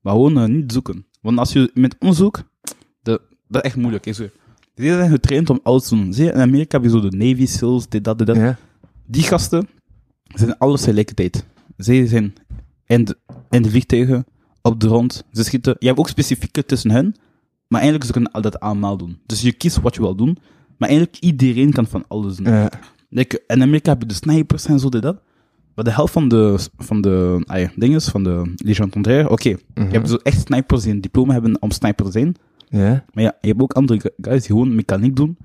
[0.00, 1.06] Maar gewoon eh, niet zoeken.
[1.20, 2.44] Want als je met ons zoekt,
[3.02, 4.06] de, dat is echt moeilijk.
[4.06, 4.20] Is
[4.74, 6.12] die zijn getraind om alles te doen.
[6.12, 8.36] Zie je, in Amerika heb je zo de Navy SEALs, dit, dat, dit, dat.
[8.36, 8.56] Ja.
[9.06, 9.68] Die gasten
[10.34, 11.46] zijn alles tegelijkertijd.
[11.76, 12.34] Zij zijn
[12.86, 13.16] in de,
[13.50, 14.26] in de vliegtuigen,
[14.68, 15.76] op de grond, ze schieten.
[15.78, 17.14] Je hebt ook specifieke tussen hen,
[17.68, 19.18] maar eigenlijk ze kunnen al dat allemaal doen.
[19.26, 20.36] Dus je kiest wat je wil doen,
[20.78, 22.52] maar eigenlijk iedereen kan van alles doen.
[22.52, 22.70] Ja.
[23.08, 25.20] Like, in Amerika heb je de snipers en zo, dit, dat.
[25.74, 29.56] Maar de helft van de, van de ah ja, dinges, van de Legion Contraire, oké.
[29.74, 29.86] Mhm.
[29.86, 32.34] Je hebt zo echt snipers die een diploma hebben om sniper te zijn.
[32.68, 33.04] Ja.
[33.12, 35.36] Maar ja, je hebt ook andere gu- guys die gewoon mechaniek doen.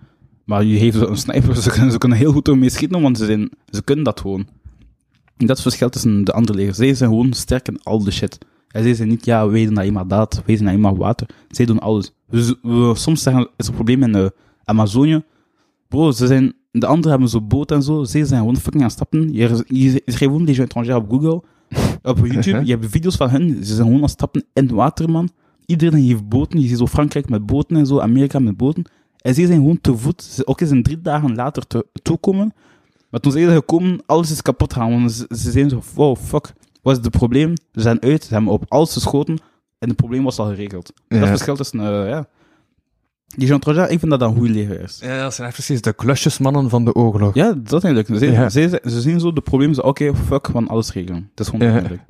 [0.43, 3.17] Maar je geeft ze een sniper, ze kunnen, ze kunnen heel goed ermee schieten, want
[3.17, 4.47] ze, zijn, ze kunnen dat gewoon.
[5.37, 6.77] En dat is het verschil tussen de andere legers.
[6.77, 8.37] Zij zijn gewoon sterk in al de shit.
[8.71, 11.27] En zij zijn niet, ja, wij doen alleen maar dat, wij doen alleen maar water.
[11.49, 12.13] Zij doen alles.
[12.29, 14.33] Dus we, soms zeggen, is er een probleem in de
[14.63, 15.23] Amazonië.
[15.87, 18.03] Bro, ze zijn, de anderen hebben zo boot en zo.
[18.03, 19.33] Zij zijn gewoon fucking aan het stappen.
[19.33, 21.43] Je, je, je schrijft gewoon Legion Étrangère op Google,
[22.01, 22.65] op YouTube.
[22.65, 23.49] je hebt video's van hen.
[23.49, 25.29] Ze zijn gewoon aan het stappen in het water, man.
[25.65, 26.61] Iedereen heeft boten.
[26.61, 28.83] Je ziet zo Frankrijk met boten en zo, Amerika met boten.
[29.17, 30.23] En zij zijn gewoon te voet.
[30.23, 32.53] Ze, ook eens een drie dagen later te, toekomen.
[33.09, 34.89] Maar toen ze zijn gekomen, alles is kapot gaan.
[34.89, 36.53] Want ze, ze zijn zo, wow, fuck.
[36.81, 37.53] Wat is het probleem?
[37.73, 39.37] Ze zijn uit, ze hebben op alles geschoten.
[39.79, 40.85] En het probleem was al geregeld.
[40.85, 42.27] Dat is het verschil tussen, eh, ja.
[43.35, 44.99] Die Jean Troja, ik vind dat dat een goede leger is.
[45.01, 47.33] Ja, dat zijn echt precies de klusjesmannen van de oorlog.
[47.33, 48.19] Ja, dat eigenlijk.
[48.19, 48.49] Ze, Ja.
[48.49, 51.29] ze, ze zien zo de problemen, zo, oké, fuck, van alles regelen.
[51.33, 51.73] Dat is gewoon Ja.
[51.73, 52.01] belangrijk.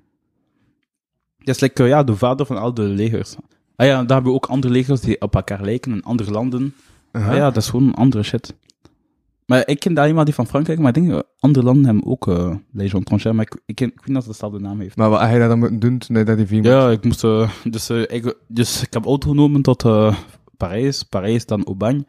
[1.38, 3.36] Dat is like, eh, ja, de vader van al de legers.
[3.76, 6.76] Ah ja, daar hebben we ook andere legers die op elkaar lijken in andere landen.
[7.12, 8.54] Ah ja, dat is gewoon andere shit.
[9.50, 12.28] Maar ik ken daar iemand die van Frankrijk, maar ik denk, andere landen hebben ook
[12.28, 14.96] eh Legion Étrangère, maar ik, ik, ken, ik weet niet of het dezelfde naam heeft.
[14.96, 17.50] Maar wat je dat dan moeten doen toen dat die vier Ja, ik moest, eh,
[17.64, 20.16] dus, eh, ik, dus ik heb auto genomen tot eh,
[20.58, 22.06] Parijs, Parijs dan Aubagne.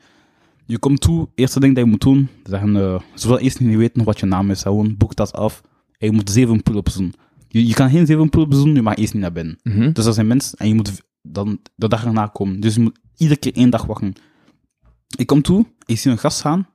[0.66, 3.76] Je komt toe, eerste ding dat je moet doen, ze zeggen, ze willen eerst niet
[3.76, 5.62] weten wat je naam is, gewoon boek dat af.
[5.98, 7.14] En je moet zeven pull-ups doen.
[7.48, 9.58] Je, je kan geen zeven pull-ups doen, je mag eerst niet naar binnen.
[9.62, 9.92] Mhm.
[9.92, 12.60] Dus er zijn mensen, en je moet dan de dag erna komen.
[12.60, 14.12] Dus je moet iedere keer één dag wachten.
[15.16, 16.68] Ik kom toe, ik zie een gast gaan,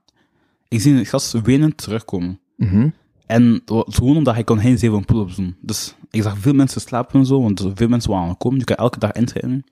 [0.68, 2.38] ik zie een gast wenend terugkomen.
[2.56, 2.88] Mhm.
[3.26, 5.56] En gewoon omdat hij kon geen zeven pull-ups doen.
[5.60, 8.58] Dus ik zag veel mensen slapen en zo, want veel mensen waren komen.
[8.58, 9.64] Je kan elke dag inschrijven.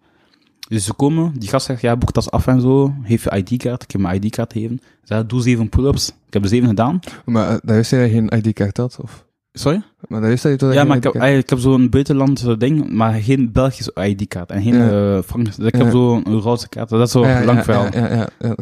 [0.68, 2.94] Dus ze komen, die gast zegt, ja, boek dat af en zo.
[3.02, 4.80] Geef je ID-kaart, ik heb mijn ID-kaart gegeven.
[5.04, 6.08] Ze doe zeven pull-ups.
[6.08, 7.00] Ik heb er zeven gedaan.
[7.24, 8.98] Maar uh, is dat je geen ID-kaart had?
[9.02, 9.23] Of?
[9.56, 9.82] Sorry?
[10.08, 12.90] Maar dat is dat je toch Ja, maar ik heb, ik heb zo'n buitenlandse ding,
[12.92, 14.50] maar geen Belgische ID-kaart.
[14.50, 15.16] En geen Ja.
[15.16, 15.58] eh Frans.
[15.58, 15.90] Ik heb Ja.
[15.90, 16.88] zo'n Roodse kaart.
[16.88, 17.88] Dat is zo Ja, lang verhaal.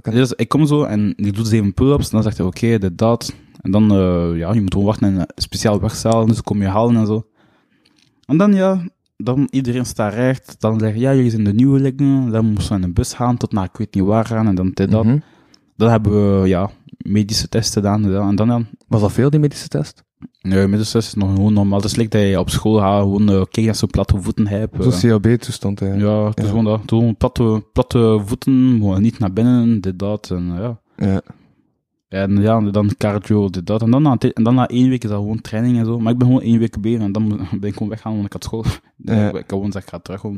[0.02, 2.10] Dus ik kom zo en ik doe zeven pull-ups.
[2.10, 3.34] Dan zegt hij, oké, dit, dat.
[3.60, 6.26] En dan, eh, ja, je moet gewoon wachten in een speciaal wegzaal.
[6.26, 7.26] Dus kom je halen en zo.
[8.26, 8.80] En dan, ja,
[9.16, 10.56] dan iedereen staat recht.
[10.58, 12.30] Dan zeggen ja, jullie zijn de nieuwelingen.
[12.30, 14.46] Dan moesten we in een bus gaan tot naar ik weet niet waar gaan.
[14.46, 15.04] En dan dit, dat.
[15.04, 15.18] Mhm.
[15.76, 18.04] Dan hebben we, ja, medische testen gedaan.
[18.04, 20.02] En en dan, dan Was dat veel, die medische test?
[20.42, 21.80] Nee, test is nog gewoon normaal.
[21.80, 24.46] Het is like dat je op school gaat, gewoon, uh, kijk dat zo platte voeten
[24.46, 24.76] hebt.
[24.82, 25.94] Zo'n CLB-toestand, hè.
[25.94, 26.50] ja, het is Ja.
[26.50, 26.80] gewoon dat.
[26.86, 30.30] Gewoon platte, platte voeten, gewoon niet naar binnen, dit, dat.
[30.30, 30.80] En ja.
[30.96, 31.22] Ja.
[32.08, 33.82] En ja, dan cardio, dit, dat.
[33.82, 35.98] En dan, na, en dan na één week is dat gewoon training en zo.
[35.98, 37.28] Maar ik ben gewoon één week bezig en dan
[37.60, 38.64] ben ik gewoon weggaan, want ik had school.
[39.04, 39.26] Ja.
[39.26, 40.30] Ik, kan gewoon zeggen, ik ga.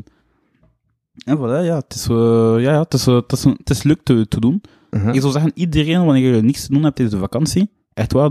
[1.25, 2.15] En voilà, ja, het is, eh,
[2.57, 4.61] ja, ja, het is, eh, het is, het is leuk te, te doen.
[4.89, 5.13] Uh-huh.
[5.13, 8.29] Ik zou zeggen, iedereen, wanneer je niks te doen hebt tijdens de vakantie, echt waar,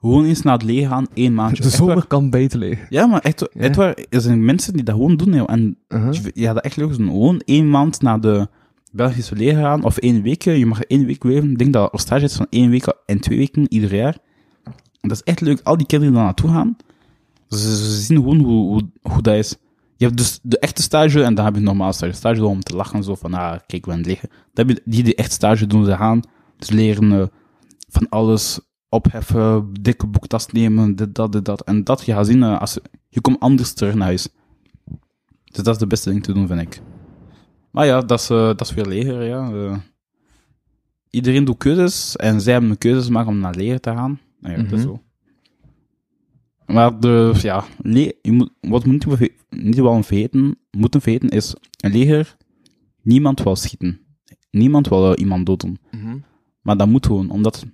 [0.00, 1.62] gewoon eens naar het leger gaan, één maandje.
[1.62, 1.78] De waar.
[1.78, 2.86] zomer kan beter liggen.
[2.90, 3.60] Ja, maar echt, Ja.
[3.60, 5.50] echt waar, er zijn mensen die dat gewoon doen, joh.
[5.50, 6.14] En Uh-huh.
[6.34, 7.06] ja, dat echt leuk doen.
[7.08, 8.48] Gewoon één maand naar de
[8.92, 10.42] Belgische leger gaan, of één week.
[10.42, 11.50] Je mag één week blijven.
[11.50, 14.18] Ik denk dat er stage is van één week en twee weken ieder jaar.
[15.00, 15.60] En dat is echt leuk.
[15.62, 16.76] Al die kinderen die daar naartoe gaan,
[17.48, 18.82] ze, ze zien gewoon hoe, hoe,
[19.12, 19.56] hoe dat is.
[19.96, 22.12] Je hebt dus de echte stage en dan heb je normaal stage.
[22.12, 24.28] Stage om te lachen, zo van, ah, kijk, we aan het liggen.
[24.52, 26.20] Dan heb je die die echt stage doen, ze gaan.
[26.58, 27.26] Ze leren eh,
[27.88, 31.62] van alles opheffen, dikke boektas nemen, dit, dat, dit, dat.
[31.64, 34.28] En dat je gaat zien, eh, als je, je komt anders terug naar huis.
[35.44, 36.80] Dus dat is de beste ding te doen, vind ik.
[37.70, 39.50] Maar ja, dat is, eh, dat is weer leger, ja.
[39.52, 39.76] Eh,
[41.10, 44.20] iedereen doet keuzes en zij hebben keuzes gemaakt om naar leger te gaan.
[44.40, 44.88] Nou ja, dat is Mhm.
[44.88, 45.00] zo.
[46.66, 47.64] Maar de, ja,
[48.22, 52.36] je moet, wat niet, verge- niet wel vergeten, moeten vergeten is, een leger,
[53.02, 54.00] niemand wil schieten.
[54.50, 55.76] Niemand wil iemand doden.
[55.90, 56.18] Mhm.
[56.62, 57.64] Maar dat moet gewoon, omdat,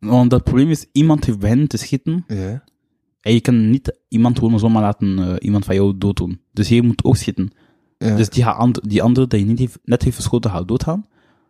[0.00, 2.62] want het probleem is, iemand heeft beginnen te schieten, Ja.
[3.20, 6.40] en je kan niet iemand gewoon zomaar laten, eh, iemand van jou dood doen.
[6.52, 7.50] Dus je moet ook schieten.
[7.98, 8.16] Ja.
[8.16, 11.06] Dus die, gaat die andere die je niet heeft, net heeft verschoten, gaat doodgaan.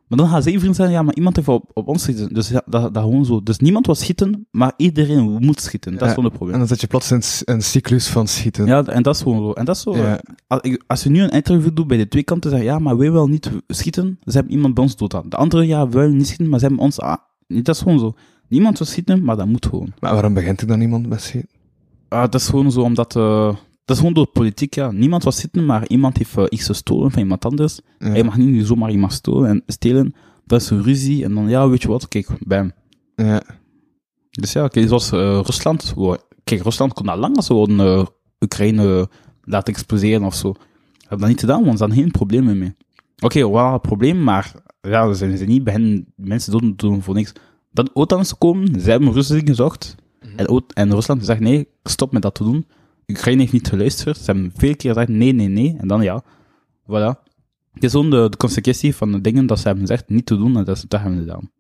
[0.09, 2.35] Maar dan gaan zij vrienden zeggen, ja, maar iemand heeft op, op ons schieten.
[2.35, 3.43] Dus ja, dat, dat gewoon zo.
[3.43, 5.93] Dus niemand wil schieten, maar iedereen moet schieten.
[5.93, 6.53] Dat is gewoon het probleem.
[6.53, 8.67] En dan zit je plots in een, cyclus van schieten.
[8.67, 9.53] Ja, en dat is gewoon zo.
[9.53, 9.97] En dat is zo.
[9.97, 10.21] Ja.
[10.47, 12.97] eh, Als, je nu een interview doet bij de twee kanten, zeg je, ja, maar
[12.97, 15.29] wij willen niet schieten, ze hebben iemand bij ons dood aan.
[15.29, 16.99] De andere, ja, we willen niet schieten, maar ze hebben ons.
[17.47, 18.15] Nee, Dat is gewoon zo.
[18.51, 19.93] Niemand wil schieten, maar dat moet gewoon.
[20.01, 21.51] Maar waarom begint er dan iemand met schieten?
[22.09, 23.17] Ah, dat is gewoon zo, omdat...
[23.17, 23.47] eh,
[23.85, 24.91] dat is gewoon door politiek, ja.
[24.91, 27.81] Niemand wil schieten, maar iemand heeft eh, iets gestolen van iemand anders.
[27.99, 28.09] Ja.
[28.09, 30.15] Hij mag niet zomaar iemand stolen en stelen.
[30.45, 31.25] Dat is een ruzie.
[31.25, 32.73] En dan, ja, weet je wat, kijk, bam.
[33.17, 33.43] Ja.
[34.31, 35.95] Dus ja, kijk, zoals eh, Rusland.
[36.45, 38.07] Kijk, Rusland kon al lang gewoon eh,
[38.41, 39.09] Oekraïne
[39.43, 40.53] laten exploseren of zo.
[40.53, 42.75] Ze hebben dat niet gedaan, want ze hadden geen problemen mee.
[43.21, 46.73] Oké, we hadden een probleem, maar ja, ze zijn ze niet bij hen mensen doen,
[46.77, 47.33] doen voor niks.
[47.73, 49.95] Dat OTAN is gekomen, ze hebben Rusland gezocht.
[50.37, 52.67] En, Oot- en Rusland zegt nee, stop met dat te doen.
[53.09, 54.17] Oekraïne heeft niet geluisterd.
[54.17, 55.77] Ze hebben veel keer gezegd nee, nee, nee.
[55.79, 56.23] En dan ja,
[56.83, 57.29] voilà.
[57.73, 60.37] Het is gewoon de, de consequentie van de dingen dat ze hebben gezegd niet te
[60.37, 61.51] doen en dat ze dat hebben gedaan.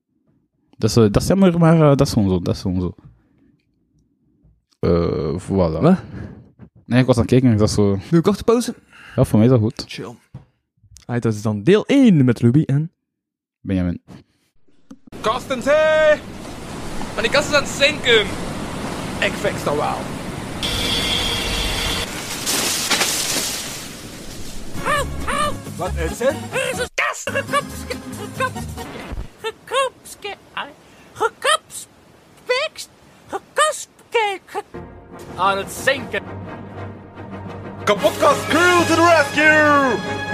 [0.78, 2.40] Dat is, eh, dat is jammer, maar eh, dat is gewoon zo.
[2.40, 2.94] Dat is gewoon zo.
[4.78, 5.80] Eh, voilà.
[5.80, 5.98] Wat?
[6.84, 7.90] Nee, ik was aan het kijken en dat is zo...
[7.90, 8.74] Doe een korte pauze?
[9.16, 9.84] Ja, voor mij is dat goed.
[9.86, 10.14] Chill.
[11.06, 12.90] Ah, dat is dan deel 1 met Ruby en...
[13.60, 14.02] Benjamin.
[15.20, 16.16] Kostens, hé!
[17.14, 18.20] Maar die kast is aan het zinken.
[19.20, 19.96] Ik fix dat wel.
[25.76, 26.34] Wat is het?
[26.52, 28.52] Er is een kast gekapske, gekap,
[29.42, 30.34] gekapske,
[31.12, 32.88] gekapspekst,
[33.28, 34.62] gekaspke, ge-
[35.36, 36.22] aan het zinken.
[37.84, 40.29] Kapotkast crew to the rescue!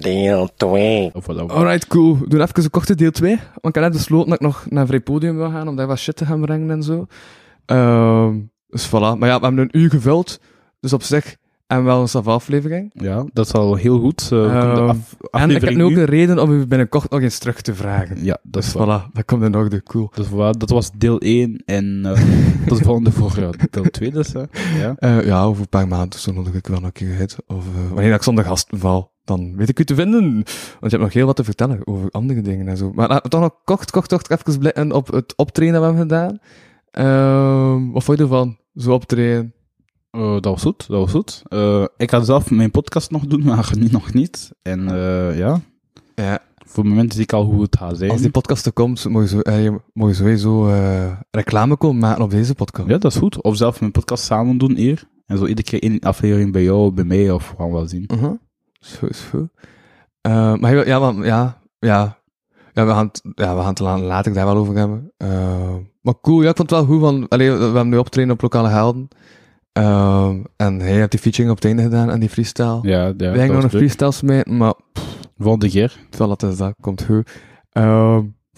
[0.00, 1.10] Deel 2.
[1.12, 1.46] Of voilà.
[1.46, 2.18] Alright, cool.
[2.18, 3.30] We doen even een korte deel 2.
[3.36, 5.86] Want ik heb net besloten dat ik nog naar Vrij Podium wil gaan, om daar
[5.86, 7.06] wat shit te gaan brengen en zo.
[7.66, 8.36] Ehm,
[8.68, 8.90] dus voilà.
[9.18, 10.40] Maar ja, we hebben een uur gevuld.
[10.80, 12.90] Dus op zich en wel een sava aflevering.
[12.94, 14.22] Ja, dat is al heel goed.
[14.22, 17.20] Eh, de Ehm, af- En ik heb nu ook een reden om u binnenkort nog
[17.20, 18.24] eens terug te vragen.
[18.24, 19.00] Ja, dat is Dus waar.
[19.08, 19.82] voilà, dat komt in orde.
[19.82, 20.10] Cool.
[20.14, 22.10] Dus voilà, dat was deel 1 en eh,
[22.64, 24.32] dat is de volgende voor ja, deel 2 dus.
[24.32, 24.42] hè.
[24.82, 24.94] Ja.
[24.96, 27.36] Eh, ja, over een paar maanden zo nodig ik wel nog een keer uit.
[27.46, 30.32] Of eh, wanneer ik zonder gasten val, dan weet ik u te vinden.
[30.32, 30.44] Want
[30.80, 32.92] je hebt nog heel wat te vertellen over andere dingen en zo.
[32.94, 35.86] Maar laten we toch nog kort, kort, kort even blikken op het optreden dat we
[35.96, 36.38] hebben gedaan.
[36.90, 38.56] Ehm, wat vond je ervan?
[38.74, 39.52] Zo optreden.
[40.10, 41.42] Eh, dat was goed, dat was goed.
[41.48, 44.50] Eh, ik ga zelf mijn podcast nog doen, maar nu nog niet.
[44.62, 45.60] En eh, ja,
[46.14, 46.38] Ja.
[46.66, 48.10] voor het moment zie ik al hoe het gaat zijn.
[48.10, 50.66] Als die podcast er komt, moet je, zo, eh, je sowieso
[51.30, 52.88] reclame komen maken op deze podcast.
[52.88, 53.42] Ja, dat is goed.
[53.42, 55.08] Of zelf mijn podcast samen doen hier.
[55.26, 58.04] En zo iedere keer één aflevering bij jou, bij mij, of we wel zien.
[58.14, 58.34] Uh-huh.
[58.78, 59.48] Zo is goed.
[60.20, 62.18] Eh, maar ja, maar- ja, ja,
[62.72, 65.12] ja, we gaan het, ja, we gaan het later daar wel over hebben.
[65.16, 68.30] Eh, maar cool, ja, ik vond het wel goed, van, allee, we hebben nu optreden
[68.32, 69.08] op lokale helden.
[69.72, 72.78] Eh, en hij heeft die featuring op het einde gedaan en die freestyle.
[72.82, 73.70] Ja, ja we gingen nog een leuk.
[73.70, 74.74] freestyles mee, maar
[75.38, 75.98] Volgende keer.
[76.18, 77.30] wel dat is dat, komt goed.
[77.72, 77.82] Ik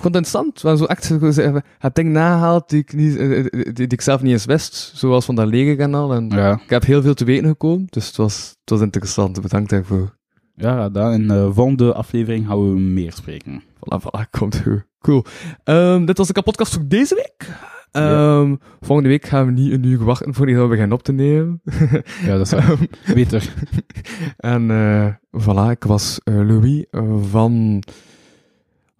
[0.00, 3.72] vond het interessant, hebben zo echt het ding nagehaald die ik, niet, eh, eh, die,
[3.72, 6.14] die ik zelf niet eens wist, zoals van dat legerkanaal.
[6.14, 9.40] En Ja, ik heb heel veel te weten gekomen, dus het was, het was interessant.
[9.40, 10.16] Bedankt daarvoor.
[10.54, 13.62] ja dan in de volgende aflevering gaan we meer spreken.
[13.62, 14.88] Voilà, voilà, komt goed.
[15.00, 15.24] Cool.
[15.64, 17.48] Ehm, dit was de kapotkast voor deze week.
[17.90, 21.60] Ehm, Volgende week gaan we niet een uur wachten voor we beginnen op te nemen.
[22.26, 22.76] Ja, dat is waar.
[23.14, 23.54] beter.
[24.36, 25.06] en eh,
[25.42, 26.84] voilà, ik was Louis
[27.30, 27.82] van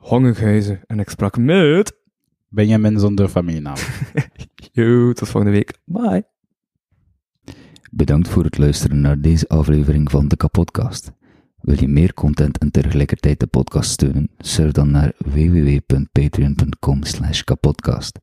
[0.00, 1.98] Hongerhuizen en ik sprak met...
[2.48, 3.76] Benjamin zonder familienaam.
[4.72, 5.78] Yo, tot volgende week.
[5.84, 6.24] Bye.
[7.90, 11.12] Bedankt voor het luisteren naar deze aflevering van de Kapodcast.
[11.60, 14.30] Wil je meer content en tegelijkertijd de podcast steunen?
[14.38, 18.18] Surf dan naar www.patreon.com slash kapodcast.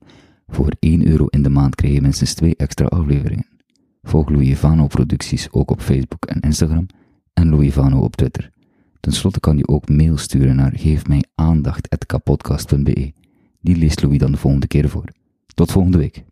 [0.47, 3.47] Voor 1 euro in de maand krijg je minstens 2 extra afleveringen.
[4.01, 6.85] Volg Louis Vano producties ook op Facebook en Instagram
[7.33, 8.51] en Louis Vano op Twitter.
[8.99, 13.13] Ten slotte kan je ook mail sturen naar geefmijaandacht.kapodcast.be.
[13.61, 15.05] Die leest Louis dan de volgende keer voor.
[15.53, 16.23] Tot volgende week.